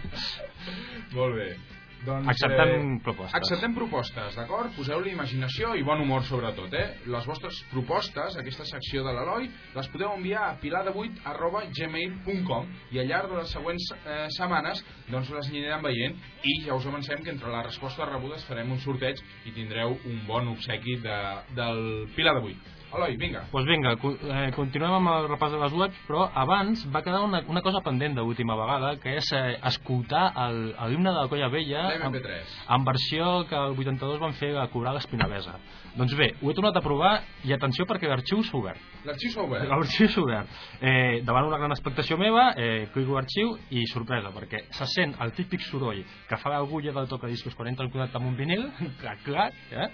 Molt 1.18 1.36
bé. 1.40 1.50
Doncs, 2.06 2.28
Acceptem 2.30 3.00
propostes. 3.04 3.34
Acceptem 3.36 3.74
propostes, 3.76 4.36
d'acord? 4.38 4.70
Poseu-li 4.78 5.12
imaginació 5.12 5.74
i 5.76 5.82
bon 5.84 6.00
humor 6.04 6.24
sobretot, 6.28 6.72
eh? 6.78 6.86
Les 7.10 7.26
vostres 7.28 7.58
propostes, 7.72 8.38
aquesta 8.40 8.64
secció 8.70 9.04
de 9.04 9.12
l'Eloi, 9.18 9.50
les 9.76 9.90
podeu 9.92 10.14
enviar 10.14 10.46
a 10.46 10.54
pilar8 10.62 11.26
arroba 11.34 11.66
gmail.com 11.74 12.70
i 12.94 13.02
al 13.02 13.10
llarg 13.12 13.34
de 13.34 13.42
les 13.42 13.52
següents 13.58 13.90
eh, 13.98 14.22
setmanes 14.38 14.84
doncs 15.10 15.34
les 15.36 15.52
anirem 15.52 15.84
veient 15.90 16.16
i 16.48 16.56
ja 16.68 16.78
us 16.78 16.88
avancem 16.88 17.26
que 17.26 17.34
entre 17.34 17.52
les 17.52 17.68
respostes 17.74 18.12
rebudes 18.14 18.46
farem 18.48 18.72
un 18.72 18.80
sorteig 18.86 19.20
i 19.50 19.56
tindreu 19.58 19.98
un 20.06 20.24
bon 20.30 20.54
obsequi 20.54 21.00
de, 21.04 21.20
del 21.58 21.84
Pilar 22.16 22.38
de 22.40 22.46
8. 22.54 22.77
Eloi, 22.96 23.18
vinga. 23.20 23.40
Doncs 23.40 23.52
pues 23.52 23.66
vinga, 23.68 23.92
eh, 23.94 24.52
continuem 24.56 24.94
amb 24.96 25.10
el 25.12 25.26
repàs 25.28 25.52
de 25.52 25.58
les 25.60 25.74
webs, 25.76 25.98
però 26.08 26.30
abans 26.34 26.86
va 26.94 27.02
quedar 27.04 27.20
una, 27.26 27.42
una 27.52 27.62
cosa 27.62 27.82
pendent 27.84 28.16
d'última 28.16 28.56
vegada, 28.56 28.94
que 29.04 29.18
és 29.20 29.32
eh, 29.36 29.58
escoltar 29.68 30.32
el- 30.48 30.74
el 30.74 30.94
himne 30.94 31.12
de 31.12 31.20
la 31.20 31.28
Colla 31.28 31.50
Vella 31.50 31.82
en, 31.96 32.02
L'MP3. 32.02 32.54
en 32.70 32.86
versió 32.86 33.46
que 33.50 33.56
el 33.56 33.76
82 33.78 34.20
van 34.20 34.34
fer 34.34 34.56
a 34.58 34.68
cobrar 34.72 34.94
l'Espinavesa. 34.96 35.58
Doncs 35.98 36.14
bé, 36.16 36.30
ho 36.42 36.50
he 36.52 36.54
tornat 36.54 36.78
a 36.78 36.82
provar 36.82 37.24
i 37.44 37.52
atenció 37.54 37.84
perquè 37.86 38.08
l'arxiu 38.08 38.42
s'ha 38.44 38.56
obert. 38.58 38.80
L'arxiu 39.04 39.32
s'ha 39.32 39.42
obert. 39.42 39.68
L'arxiu 39.68 40.08
s'ha 40.08 40.22
obert. 40.22 40.48
Eh, 40.80 41.22
davant 41.26 41.46
una 41.48 41.58
gran 41.58 41.72
expectació 41.72 42.18
meva, 42.18 42.54
eh, 42.56 42.88
clico 42.94 43.16
l'arxiu 43.18 43.58
i 43.72 43.84
sorpresa, 43.88 44.30
perquè 44.32 44.64
se 44.72 44.86
sent 44.86 45.16
el 45.20 45.32
típic 45.34 45.60
soroll 45.62 46.04
que 46.30 46.38
fa 46.38 46.50
l'agulla 46.52 46.92
del 46.94 47.08
tocadiscos 47.10 47.56
quan 47.56 47.68
entra 47.68 47.86
en 47.86 47.92
contacte 47.92 48.16
amb 48.18 48.28
un 48.28 48.38
vinil, 48.38 48.70
clac, 49.02 49.24
clac, 49.26 49.54
eh? 49.72 49.90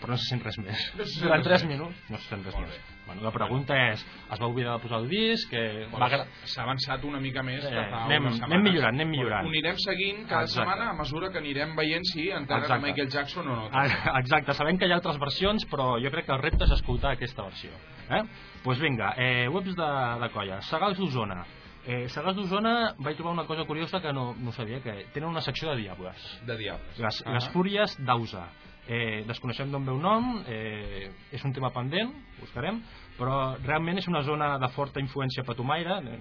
Però 0.00 0.10
no 0.14 0.16
se 0.16 0.28
sent 0.30 0.42
res 0.44 0.58
més. 0.58 0.92
No 0.96 1.04
se 1.04 1.20
Durant 1.20 1.44
res 1.44 1.60
3 1.60 1.64
més. 1.64 1.78
minuts 1.78 2.10
no 2.10 2.16
se 2.18 2.28
sent 2.28 2.44
res 2.44 2.56
més. 2.58 2.80
Bueno, 3.08 3.22
la 3.22 3.30
pregunta 3.32 3.74
és, 3.90 4.02
es 4.32 4.38
va 4.40 4.46
oblidar 4.46 4.74
de 4.76 4.82
posar 4.82 4.98
el 5.00 5.08
disc? 5.08 5.52
Va 5.54 5.98
Bueno, 5.98 6.24
S'ha 6.44 6.62
avançat 6.62 7.04
una 7.04 7.18
mica 7.18 7.42
més 7.42 7.64
Eh, 7.64 7.68
que 7.70 7.84
fa 7.90 8.04
anem- 8.04 8.20
unes 8.26 8.34
setmanes. 8.36 8.42
anem 8.52 8.62
millorant, 8.62 8.94
anem 8.94 9.08
millorant. 9.08 9.46
Ho 9.46 9.48
anirem 9.48 9.76
seguint 9.78 10.26
cada 10.28 10.42
Exacte. 10.42 10.60
setmana 10.70 10.90
a 10.90 10.92
mesura 10.94 11.30
que 11.32 11.38
anirem 11.38 11.74
veient 11.74 12.04
si 12.04 12.28
enterren 12.30 12.62
a 12.62 12.66
Exacte. 12.66 12.86
Michael 12.86 13.08
Jackson 13.08 13.48
o 13.48 13.56
no. 13.56 13.70
Ah, 13.72 14.18
Exacte, 14.20 14.52
sabem 14.52 14.76
que 14.78 14.86
hi 14.86 14.92
ha 14.92 14.96
altres 14.96 15.18
versions, 15.18 15.64
però 15.70 15.96
jo 16.02 16.10
crec 16.10 16.26
que 16.26 16.32
el 16.32 16.42
repte 16.42 16.64
és 16.64 16.70
escoltar 16.70 17.12
aquesta 17.12 17.42
versió. 17.42 17.70
Eh? 18.10 18.22
Pues 18.62 18.78
vinga, 18.78 19.14
eh, 19.16 19.48
webs 19.48 19.74
de, 19.74 20.18
de 20.20 20.28
colla. 20.30 20.60
Sagals 20.60 20.98
d'Osona. 20.98 21.44
Eh, 21.86 22.06
Sagals 22.10 22.36
d'Osona 22.36 22.94
vaig 22.98 23.16
trobar 23.16 23.32
una 23.32 23.46
cosa 23.46 23.64
curiosa 23.64 24.02
que 24.02 24.12
no, 24.12 24.34
no 24.34 24.52
sabia, 24.52 24.82
que 24.82 25.06
tenen 25.14 25.30
una 25.30 25.40
secció 25.40 25.70
de 25.70 25.76
diables. 25.76 26.40
De 26.44 26.56
diables. 26.58 26.98
Les, 26.98 27.22
Ah. 27.26 27.32
les 27.32 27.48
fúries 27.48 27.96
d'Ausa. 28.04 28.50
Eh, 28.88 29.22
desconeixem 29.28 29.68
d'on 29.70 29.84
ve 29.84 29.92
el 29.92 29.98
nom, 30.00 30.42
eh, 30.48 31.10
és 31.36 31.42
un 31.44 31.52
tema 31.52 31.68
pendent, 31.74 32.08
buscarem, 32.40 32.78
però 33.18 33.58
realment 33.60 33.98
és 34.00 34.06
una 34.08 34.22
zona 34.24 34.54
de 34.58 34.68
forta 34.72 34.98
influència 35.02 35.44
patumaire 35.44 35.98
eh, 36.08 36.18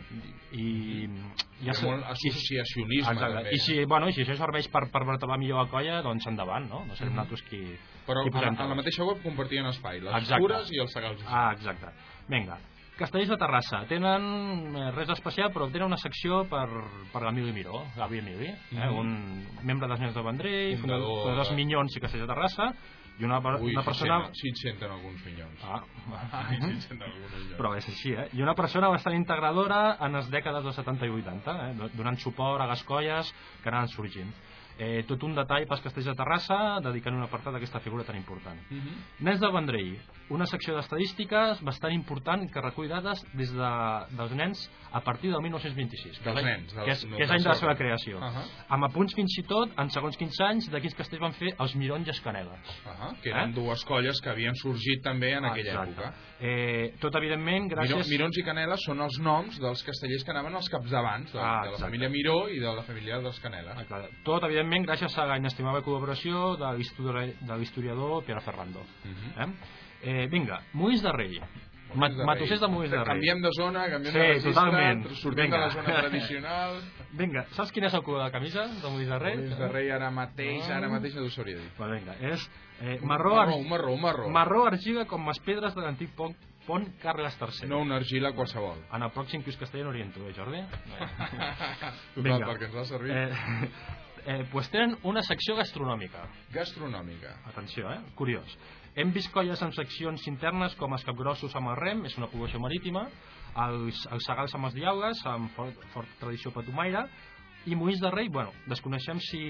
i, 0.51 1.07
Hi 1.63 1.69
ha 1.71 1.75
molt 1.81 2.03
associacionisme, 2.11 3.13
Exacte. 3.13 3.33
també. 3.37 3.53
I 3.55 3.59
si, 3.63 3.77
bueno, 3.85 4.09
i 4.09 4.13
si 4.13 4.21
això 4.25 4.35
serveix 4.37 4.67
per, 4.69 4.83
per 4.91 5.05
vertebrar 5.07 5.39
millor 5.39 5.63
la 5.63 5.69
colla, 5.71 6.01
doncs 6.03 6.27
endavant, 6.27 6.67
no? 6.69 6.83
No 6.85 6.95
serem 6.99 7.13
Mhm. 7.13 7.21
nosaltres 7.21 7.41
qui, 7.49 7.61
Però 8.05 8.23
qui 8.27 8.35
a, 8.37 8.49
a 8.63 8.67
la 8.67 8.75
mateixa 8.75 9.03
web 9.07 9.23
compartien 9.23 9.65
espai, 9.65 10.01
les 10.01 10.13
Exacte. 10.21 10.41
fures 10.41 10.69
i 10.71 10.79
els 10.83 10.91
segals. 10.91 11.23
Ah, 11.25 11.53
exacte. 11.53 11.87
Vinga. 12.27 12.57
Castellers 12.97 13.29
de 13.29 13.37
Terrassa 13.37 13.83
tenen 13.87 14.75
eh, 14.75 14.91
res 14.95 15.09
especial 15.13 15.51
però 15.53 15.67
tenen 15.69 15.87
una 15.91 15.97
secció 16.01 16.43
per, 16.49 16.67
per 17.13 17.21
l'Emili 17.23 17.51
Miró 17.53 17.83
Gavi 17.95 18.19
Emili, 18.19 18.47
eh? 18.49 18.57
Mhm. 18.71 18.97
un 18.97 19.47
membre 19.63 19.87
dels 19.87 19.99
Nens 20.01 20.15
de 20.15 20.21
Vendrell 20.25 20.77
Fundador 20.77 20.81
fundador, 20.81 21.17
fundador 21.23 21.35
dels 21.43 21.49
de- 21.49 21.55
Minyons 21.61 21.95
i 21.95 21.99
Castellers 22.01 22.27
de 22.27 22.33
Terrassa 22.33 22.73
i 23.19 23.23
una, 23.25 23.39
Ui, 23.57 23.71
una 23.73 23.81
persona 23.83 24.29
si 24.37 24.49
et 24.51 24.57
senten 24.61 24.91
alguns 24.93 25.23
minyons. 25.25 25.63
Ah. 25.65 25.79
Ai, 26.37 26.59
si 26.61 26.67
et 26.69 26.81
senten 26.85 27.01
alguns 27.07 27.31
minyons. 27.33 27.55
però 27.57 27.71
és 27.75 27.87
així, 27.89 28.11
eh? 28.13 28.27
I 28.37 28.43
una 28.45 28.53
persona 28.53 28.89
bastant 28.93 29.15
integradora 29.17 29.97
en 30.05 30.13
les 30.13 30.29
dècades 30.29 30.61
dels 30.63 30.75
70 30.77 31.07
i 31.07 31.09
80, 31.09 31.55
eh? 31.69 31.73
do- 31.79 31.89
donant 31.97 32.19
suport 32.21 32.61
a 32.61 32.67
les 32.69 32.83
colles 32.85 33.33
que 33.63 33.69
anaven 33.69 33.89
sorgint. 33.89 34.29
Eh, 34.77 35.01
tot 35.09 35.23
un 35.25 35.33
detall 35.33 35.65
pels 35.65 35.81
castells 35.81 36.05
de 36.05 36.13
Terrassa, 36.13 36.77
dedicant 36.85 37.15
un 37.17 37.23
apartat 37.25 37.55
a 37.55 37.57
aquesta 37.57 37.79
figura 37.81 38.03
tan 38.05 38.15
important. 38.21 38.59
Mhm. 38.69 38.93
Nens 39.25 39.39
del 39.41 39.51
Vendrell, 39.51 39.97
una 40.29 40.45
secció 40.45 40.75
d'estadístiques 40.75 41.61
bastant 41.63 41.93
important 41.95 42.43
que 42.51 42.61
recull 42.61 42.89
dades 42.91 43.21
des 43.33 43.51
de, 43.55 43.69
dels 44.17 44.33
nens 44.35 44.63
a 44.91 44.99
partir 45.01 45.31
del 45.31 45.41
1926, 45.41 46.19
que, 46.19 46.23
Dels 46.29 46.43
nens, 46.43 46.73
que 46.73 46.91
és, 46.91 47.03
que 47.05 47.23
és 47.23 47.31
any 47.31 47.43
de 47.43 47.49
la 47.49 47.55
seva 47.55 47.75
creació. 47.75 48.19
Ahà. 48.23 48.43
Amb 48.75 48.87
apunts 48.89 49.13
fins 49.15 49.37
i 49.39 49.43
tot, 49.47 49.71
en 49.79 49.89
segons 49.93 50.17
quins 50.17 50.39
anys, 50.41 50.69
de 50.71 50.81
quins 50.81 50.95
castells 50.95 51.21
van 51.21 51.35
fer 51.37 51.53
els 51.59 51.75
Mirons 51.75 52.07
i 52.07 52.11
els 52.11 52.19
Caneles. 52.21 52.73
Ah, 52.87 53.11
que 53.23 53.29
eren 53.31 53.51
Eh? 53.51 53.53
dues 53.55 53.83
colles 53.85 54.19
que 54.21 54.29
havien 54.29 54.55
sorgit 54.55 55.03
també 55.03 55.33
en 55.37 55.45
aquella 55.45 55.71
Exacte. 55.73 55.91
època. 55.93 56.13
Eh, 56.39 56.93
tot, 56.99 57.15
evidentment, 57.15 57.69
gràcies... 57.71 57.95
Miró, 57.95 58.09
Mirons 58.09 58.37
i 58.37 58.43
Caneles 58.43 58.83
són 58.85 58.99
els 59.01 59.19
noms 59.19 59.59
dels 59.59 59.83
castellers 59.83 60.23
que 60.23 60.31
anaven 60.31 60.55
als 60.55 60.69
capdavants, 60.69 61.31
de, 61.33 61.39
Ah, 61.39 61.61
de 61.65 61.71
la 61.71 61.77
família 61.77 62.09
Miró 62.09 62.47
i 62.49 62.59
de 62.59 62.73
la 62.75 62.83
família 62.83 63.19
dels 63.23 63.39
Caneles. 63.39 63.73
Ah, 63.77 63.83
clar. 63.87 64.03
Tot, 64.23 64.43
evidentment, 64.43 64.85
gràcies 64.87 65.17
a 65.17 65.25
la 65.25 65.37
inestimable 65.37 65.81
col·laboració 65.83 66.55
de 66.57 66.75
l'histori- 66.77 67.35
de 67.41 67.57
l'historiador 67.57 68.23
Pere 68.25 68.41
Ferrando. 68.41 68.83
Mhm. 69.03 69.41
eh? 69.41 69.53
Eh, 70.03 70.27
vinga, 70.31 70.61
Molins 70.73 71.01
de 71.03 71.11
Rei. 71.11 71.39
De. 71.39 72.25
Matossers 72.27 72.59
de 72.61 72.67
Molins 72.67 72.91
de 72.91 72.97
Rei. 72.97 73.05
Canviem 73.07 73.41
de 73.41 73.49
zona, 73.55 73.85
canviem 73.89 74.11
sí, 74.13 74.17
de 74.19 74.25
registre, 74.27 74.51
totalment. 74.53 75.05
sortim 75.15 75.43
Vinga. 75.45 75.57
de 75.57 75.63
la 75.65 75.71
zona 75.71 75.95
tradicional. 76.01 76.81
Vinga, 77.17 77.45
saps 77.55 77.71
quin 77.71 77.85
és 77.87 77.93
el 77.95 78.03
color 78.03 78.19
de 78.19 78.25
la 78.27 78.31
camisa 78.35 78.67
de 78.67 78.89
Molins 78.91 79.09
de 79.09 79.19
Rei? 79.19 79.37
Molins 79.37 79.57
de 79.57 79.69
Rei 79.71 79.89
ara 79.91 80.11
mateix, 80.11 80.67
ara 80.69 80.85
Ah. 80.87 80.89
mateix 80.89 81.15
no 81.15 81.23
t'ho 81.23 81.29
sabria 81.31 81.57
dir. 81.57 81.69
Bueno, 81.77 81.95
vinga, 81.95 82.15
és 82.33 82.43
eh, 82.81 82.99
marró, 83.01 83.35
marró, 83.35 83.57
marró, 83.63 83.95
marró. 83.97 84.29
marró 84.29 84.65
argila 84.67 85.05
com 85.05 85.25
les 85.27 85.39
pedres 85.39 85.73
de 85.75 85.81
l'antic 85.81 86.11
pont, 86.15 86.35
pont 86.67 86.85
Carles 87.01 87.37
III. 87.39 87.69
No 87.69 87.79
una 87.79 87.95
argila 87.95 88.33
qualsevol. 88.35 88.83
En 88.93 89.01
el 89.07 89.09
pròxim 89.15 89.41
quiz 89.41 89.55
castellà 89.57 89.85
n'oriento, 89.87 90.27
eh, 90.27 90.33
Jordi? 90.35 90.61
Total, 92.15 92.43
perquè 92.43 92.67
ens 92.67 92.75
ha 92.75 92.85
servit. 92.85 93.15
Eh, 93.15 93.69
eh, 94.33 94.41
pues 94.51 94.69
tenen 94.69 94.97
una 95.03 95.23
secció 95.23 95.55
gastronòmica. 95.55 96.27
Gastronòmica. 96.53 97.37
Atenció, 97.47 97.89
eh? 97.91 98.01
Curiós. 98.15 98.57
Hem 98.97 99.11
vist 99.13 99.29
colles 99.29 99.59
amb 99.61 99.75
seccions 99.77 100.23
internes 100.25 100.73
com 100.79 100.95
els 100.95 101.03
capgrossos 101.05 101.53
amb 101.59 101.69
el 101.69 101.75
rem, 101.77 101.99
és 102.09 102.15
una 102.17 102.25
població 102.31 102.57
marítima, 102.57 103.03
els, 103.67 103.99
els 104.09 104.25
segals 104.25 104.55
amb 104.57 104.65
els 104.65 104.73
diaules, 104.73 105.19
amb 105.29 105.51
fort, 105.53 105.83
forta 105.93 106.15
tradició 106.23 106.49
patumaire, 106.55 107.03
i 107.69 107.75
Molins 107.77 108.01
de 108.01 108.09
Rei, 108.09 108.31
bueno, 108.33 108.55
desconeixem 108.65 109.19
si, 109.21 109.41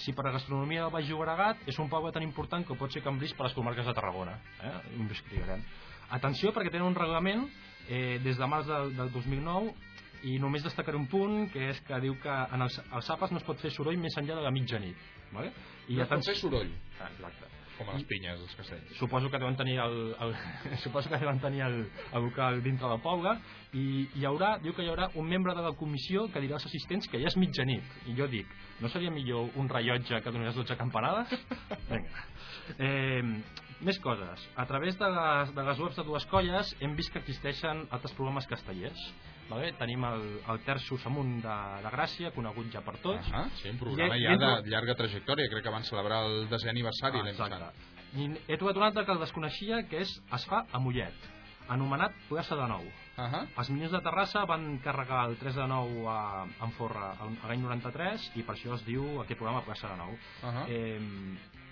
si 0.00 0.14
per 0.16 0.24
a 0.30 0.32
gastronomia 0.38 0.86
del 0.86 0.94
Baix 0.94 1.10
Llobregat 1.10 1.68
és 1.68 1.76
un 1.82 1.90
poble 1.92 2.14
tan 2.14 2.24
important 2.24 2.64
que 2.64 2.76
pot 2.80 2.94
ser 2.94 3.02
Cambrís 3.04 3.34
per 3.36 3.44
a 3.44 3.50
les 3.50 3.56
comarques 3.58 3.84
de 3.84 3.94
Tarragona. 3.98 4.38
Eh? 4.64 4.72
Investigarem. 4.96 5.66
Atenció, 6.16 6.54
perquè 6.56 6.72
tenen 6.72 6.88
un 6.88 6.96
reglament 6.96 7.44
eh, 7.90 8.16
des 8.24 8.40
de 8.40 8.48
març 8.48 8.70
del, 8.70 8.94
del 8.96 9.12
2009 9.12 9.74
i 10.30 10.38
només 10.40 10.64
destacaré 10.64 10.96
un 10.96 11.10
punt 11.10 11.50
que 11.52 11.68
és 11.74 11.82
que 11.84 12.00
diu 12.00 12.16
que 12.22 12.38
en 12.48 12.64
els, 12.64 12.80
els 12.86 13.12
àpats 13.12 13.34
no 13.34 13.42
es 13.42 13.44
pot 13.44 13.60
fer 13.60 13.74
soroll 13.76 14.00
més 14.00 14.16
enllà 14.16 14.40
de 14.40 14.46
la 14.46 14.54
mitjanit 14.56 15.04
vale? 15.36 15.52
No 15.90 16.00
es 16.06 16.14
pot 16.14 16.30
fer 16.30 16.38
soroll. 16.40 16.72
Ah, 16.96 17.10
exacte 17.12 17.65
Com 17.76 17.90
a 17.90 17.96
les 17.96 18.06
pinyes, 18.08 18.40
els 18.40 18.54
castells. 18.56 18.94
suposo 18.96 19.28
que 19.30 19.38
deuen 19.38 19.56
tenir 19.56 19.76
el, 19.82 20.14
el 20.24 20.32
suposo 20.84 21.10
que 21.12 21.18
deuen 21.20 21.40
tenir 21.40 21.62
el, 21.66 21.82
el 22.12 22.22
local 22.24 22.62
dintre 22.64 22.88
del 22.88 23.02
poble 23.04 23.34
i 23.76 24.06
hi 24.16 24.24
haurà, 24.24 24.56
diu 24.62 24.72
que 24.72 24.86
hi 24.86 24.88
haurà 24.92 25.10
un 25.20 25.28
membre 25.28 25.54
de 25.54 25.64
la 25.66 25.74
comissió 25.76 26.26
que 26.32 26.40
dirà 26.40 26.56
als 26.56 26.66
assistents 26.70 27.08
que 27.12 27.20
ja 27.20 27.28
és 27.28 27.36
mitjanit 27.36 28.08
i 28.08 28.16
jo 28.16 28.28
dic, 28.32 28.48
no 28.80 28.88
seria 28.88 29.12
millor 29.12 29.52
un 29.60 29.68
rellotge 29.68 30.22
que 30.24 30.32
donés 30.32 30.56
12 30.56 30.76
campanades? 30.80 31.36
Vinga. 31.92 32.26
Eh, 32.78 33.22
més 33.84 33.98
coses. 34.00 34.42
A 34.56 34.64
través 34.66 34.96
de 34.98 35.08
les, 35.12 35.54
de 35.54 35.64
les 35.68 35.80
webs 35.84 35.96
de 36.00 36.04
dues 36.06 36.26
colles 36.32 36.72
hem 36.80 36.96
vist 36.96 37.12
que 37.12 37.20
existeixen 37.20 37.84
altres 37.90 38.14
programes 38.16 38.48
castellers. 38.48 39.02
Vale? 39.48 39.72
Tenim 39.78 40.04
el, 40.04 40.24
el 40.50 40.58
Terços 40.66 41.04
amunt 41.06 41.36
de, 41.42 41.56
de 41.84 41.90
Gràcia, 41.94 42.32
conegut 42.34 42.66
ja 42.72 42.80
per 42.82 42.96
tots. 42.98 43.28
Ah, 43.32 43.46
sí, 43.62 43.68
un 43.70 43.78
programa 43.78 44.16
I- 44.16 44.24
ja 44.24 44.32
i 44.34 44.38
de 44.38 44.70
llarga 44.72 44.94
trajectòria. 44.98 45.48
Crec 45.52 45.62
que 45.62 45.70
van 45.70 45.84
celebrar 45.84 46.24
el 46.26 46.48
desè 46.50 46.68
aniversari 46.70 47.18
Ah, 47.20 47.22
l'any 47.22 47.34
exacte. 47.34 47.58
passat. 47.58 47.74
I 48.16 48.30
he 48.48 48.56
trobat 48.56 48.76
un 48.76 48.82
altre 48.82 49.04
que 49.04 49.12
el 49.12 49.18
desconeixia, 49.20 49.82
que 49.88 50.00
és 50.00 50.20
Es 50.34 50.44
fa 50.46 50.64
a 50.72 50.78
Mollet, 50.78 51.14
anomenat 51.68 52.12
Plaça 52.28 52.56
de 52.56 52.66
Nou. 52.68 52.82
Uh 53.16 53.22
-huh. 53.24 53.46
Els 53.58 53.70
Minions 53.70 53.92
de 53.92 54.00
Terrassa 54.00 54.44
van 54.44 54.78
carregar 54.78 55.26
el 55.28 55.36
3 55.36 55.54
de 55.54 55.66
9 55.66 56.06
a, 56.08 56.42
a 56.42 56.64
Enforra 56.64 57.12
a 57.18 57.46
l'any 57.48 57.60
93 57.62 58.32
i 58.36 58.42
per 58.42 58.54
això 58.54 58.74
es 58.74 58.84
diu 58.84 59.20
aquest 59.20 59.38
programa 59.38 59.64
Plaça 59.64 59.88
de 59.88 59.96
Nou. 59.96 60.10
Uh 60.10 60.18
-huh. 60.42 60.64
eh, 60.68 61.00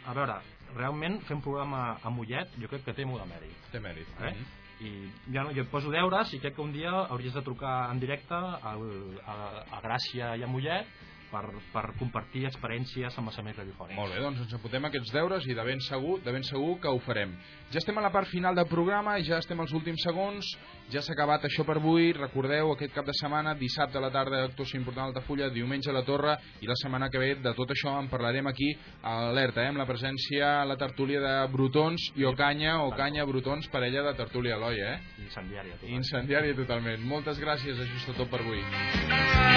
a 0.06 0.12
veure, 0.14 0.34
realment 0.76 1.20
fer 1.22 1.34
un 1.36 1.42
programa 1.42 1.98
a 2.02 2.10
Mollet 2.10 2.48
jo 2.60 2.68
crec 2.68 2.84
que 2.84 2.92
té 2.94 3.04
molt 3.04 3.22
de 3.22 3.28
mèrit. 3.34 3.56
Té 3.72 3.80
mèrit. 3.80 4.06
Eh? 4.20 4.30
Mhm. 4.30 4.44
I 4.84 4.92
ja 5.32 5.44
no, 5.46 5.54
jo 5.56 5.64
et 5.64 5.70
poso 5.72 5.92
deures 5.92 6.32
i 6.36 6.40
crec 6.42 6.56
que 6.56 6.64
un 6.64 6.72
dia 6.74 6.92
hauries 7.08 7.34
de 7.34 7.42
trucar 7.46 7.74
en 7.90 8.00
directe 8.02 8.36
al, 8.36 8.84
a, 9.24 9.36
a 9.78 9.82
Gràcia 9.84 10.34
i 10.36 10.44
a 10.44 10.50
Mollet 10.50 10.90
per, 11.34 11.44
per 11.72 11.84
compartir 11.98 12.46
experiències 12.48 13.18
amb 13.18 13.32
amics 13.32 13.58
radiofònics. 13.58 13.98
Molt 13.98 14.14
bé, 14.14 14.22
doncs 14.22 14.44
ens 14.44 14.54
apuntem 14.56 14.86
aquests 14.88 15.12
deures 15.14 15.48
i 15.48 15.56
de 15.56 15.66
ben 15.66 15.82
segur, 15.82 16.20
de 16.24 16.34
ben 16.34 16.46
segur 16.46 16.76
que 16.82 16.92
ho 16.92 17.00
farem. 17.02 17.34
Ja 17.72 17.80
estem 17.80 17.98
a 17.98 18.04
la 18.04 18.12
part 18.14 18.30
final 18.30 18.54
del 18.54 18.68
programa 18.70 19.16
ja 19.24 19.40
estem 19.42 19.60
als 19.60 19.74
últims 19.74 20.04
segons. 20.06 20.46
Ja 20.92 21.00
s'ha 21.02 21.14
acabat 21.16 21.46
això 21.48 21.64
per 21.66 21.78
avui. 21.80 22.12
Recordeu, 22.14 22.70
aquest 22.74 22.92
cap 22.94 23.06
de 23.08 23.14
setmana, 23.18 23.54
dissabte 23.58 23.98
a 23.98 24.04
la 24.04 24.12
tarda, 24.14 24.42
actuació 24.44 24.78
important 24.78 25.08
Altafulla, 25.08 25.48
diumenge 25.50 25.90
a 25.90 25.96
la 25.96 26.04
Torre 26.06 26.36
i 26.60 26.68
la 26.70 26.76
setmana 26.80 27.08
que 27.10 27.22
ve 27.22 27.32
de 27.40 27.54
tot 27.56 27.72
això 27.72 27.96
en 27.98 28.10
parlarem 28.12 28.46
aquí 28.50 28.70
a 29.02 29.16
Alerta, 29.30 29.64
eh, 29.64 29.72
amb 29.72 29.80
la 29.80 29.88
presència 29.88 30.60
a 30.60 30.68
la 30.68 30.76
tertúlia 30.76 31.22
de 31.24 31.34
Brutons 31.52 32.10
i 32.20 32.28
Ocanya, 32.28 32.76
Ocanya, 32.84 33.24
Brutons, 33.26 33.68
parella 33.72 34.04
de 34.10 34.14
tertúlia 34.20 34.60
Eloi, 34.60 34.80
eh? 34.84 34.96
Incendiària. 35.24 35.80
Total. 35.80 35.96
Incendiària 35.98 36.60
totalment. 36.60 37.08
Moltes 37.08 37.40
gràcies, 37.40 37.80
això 37.80 38.00
és 38.04 38.10
tot 38.12 38.30
per 38.30 38.44
avui. 38.44 39.53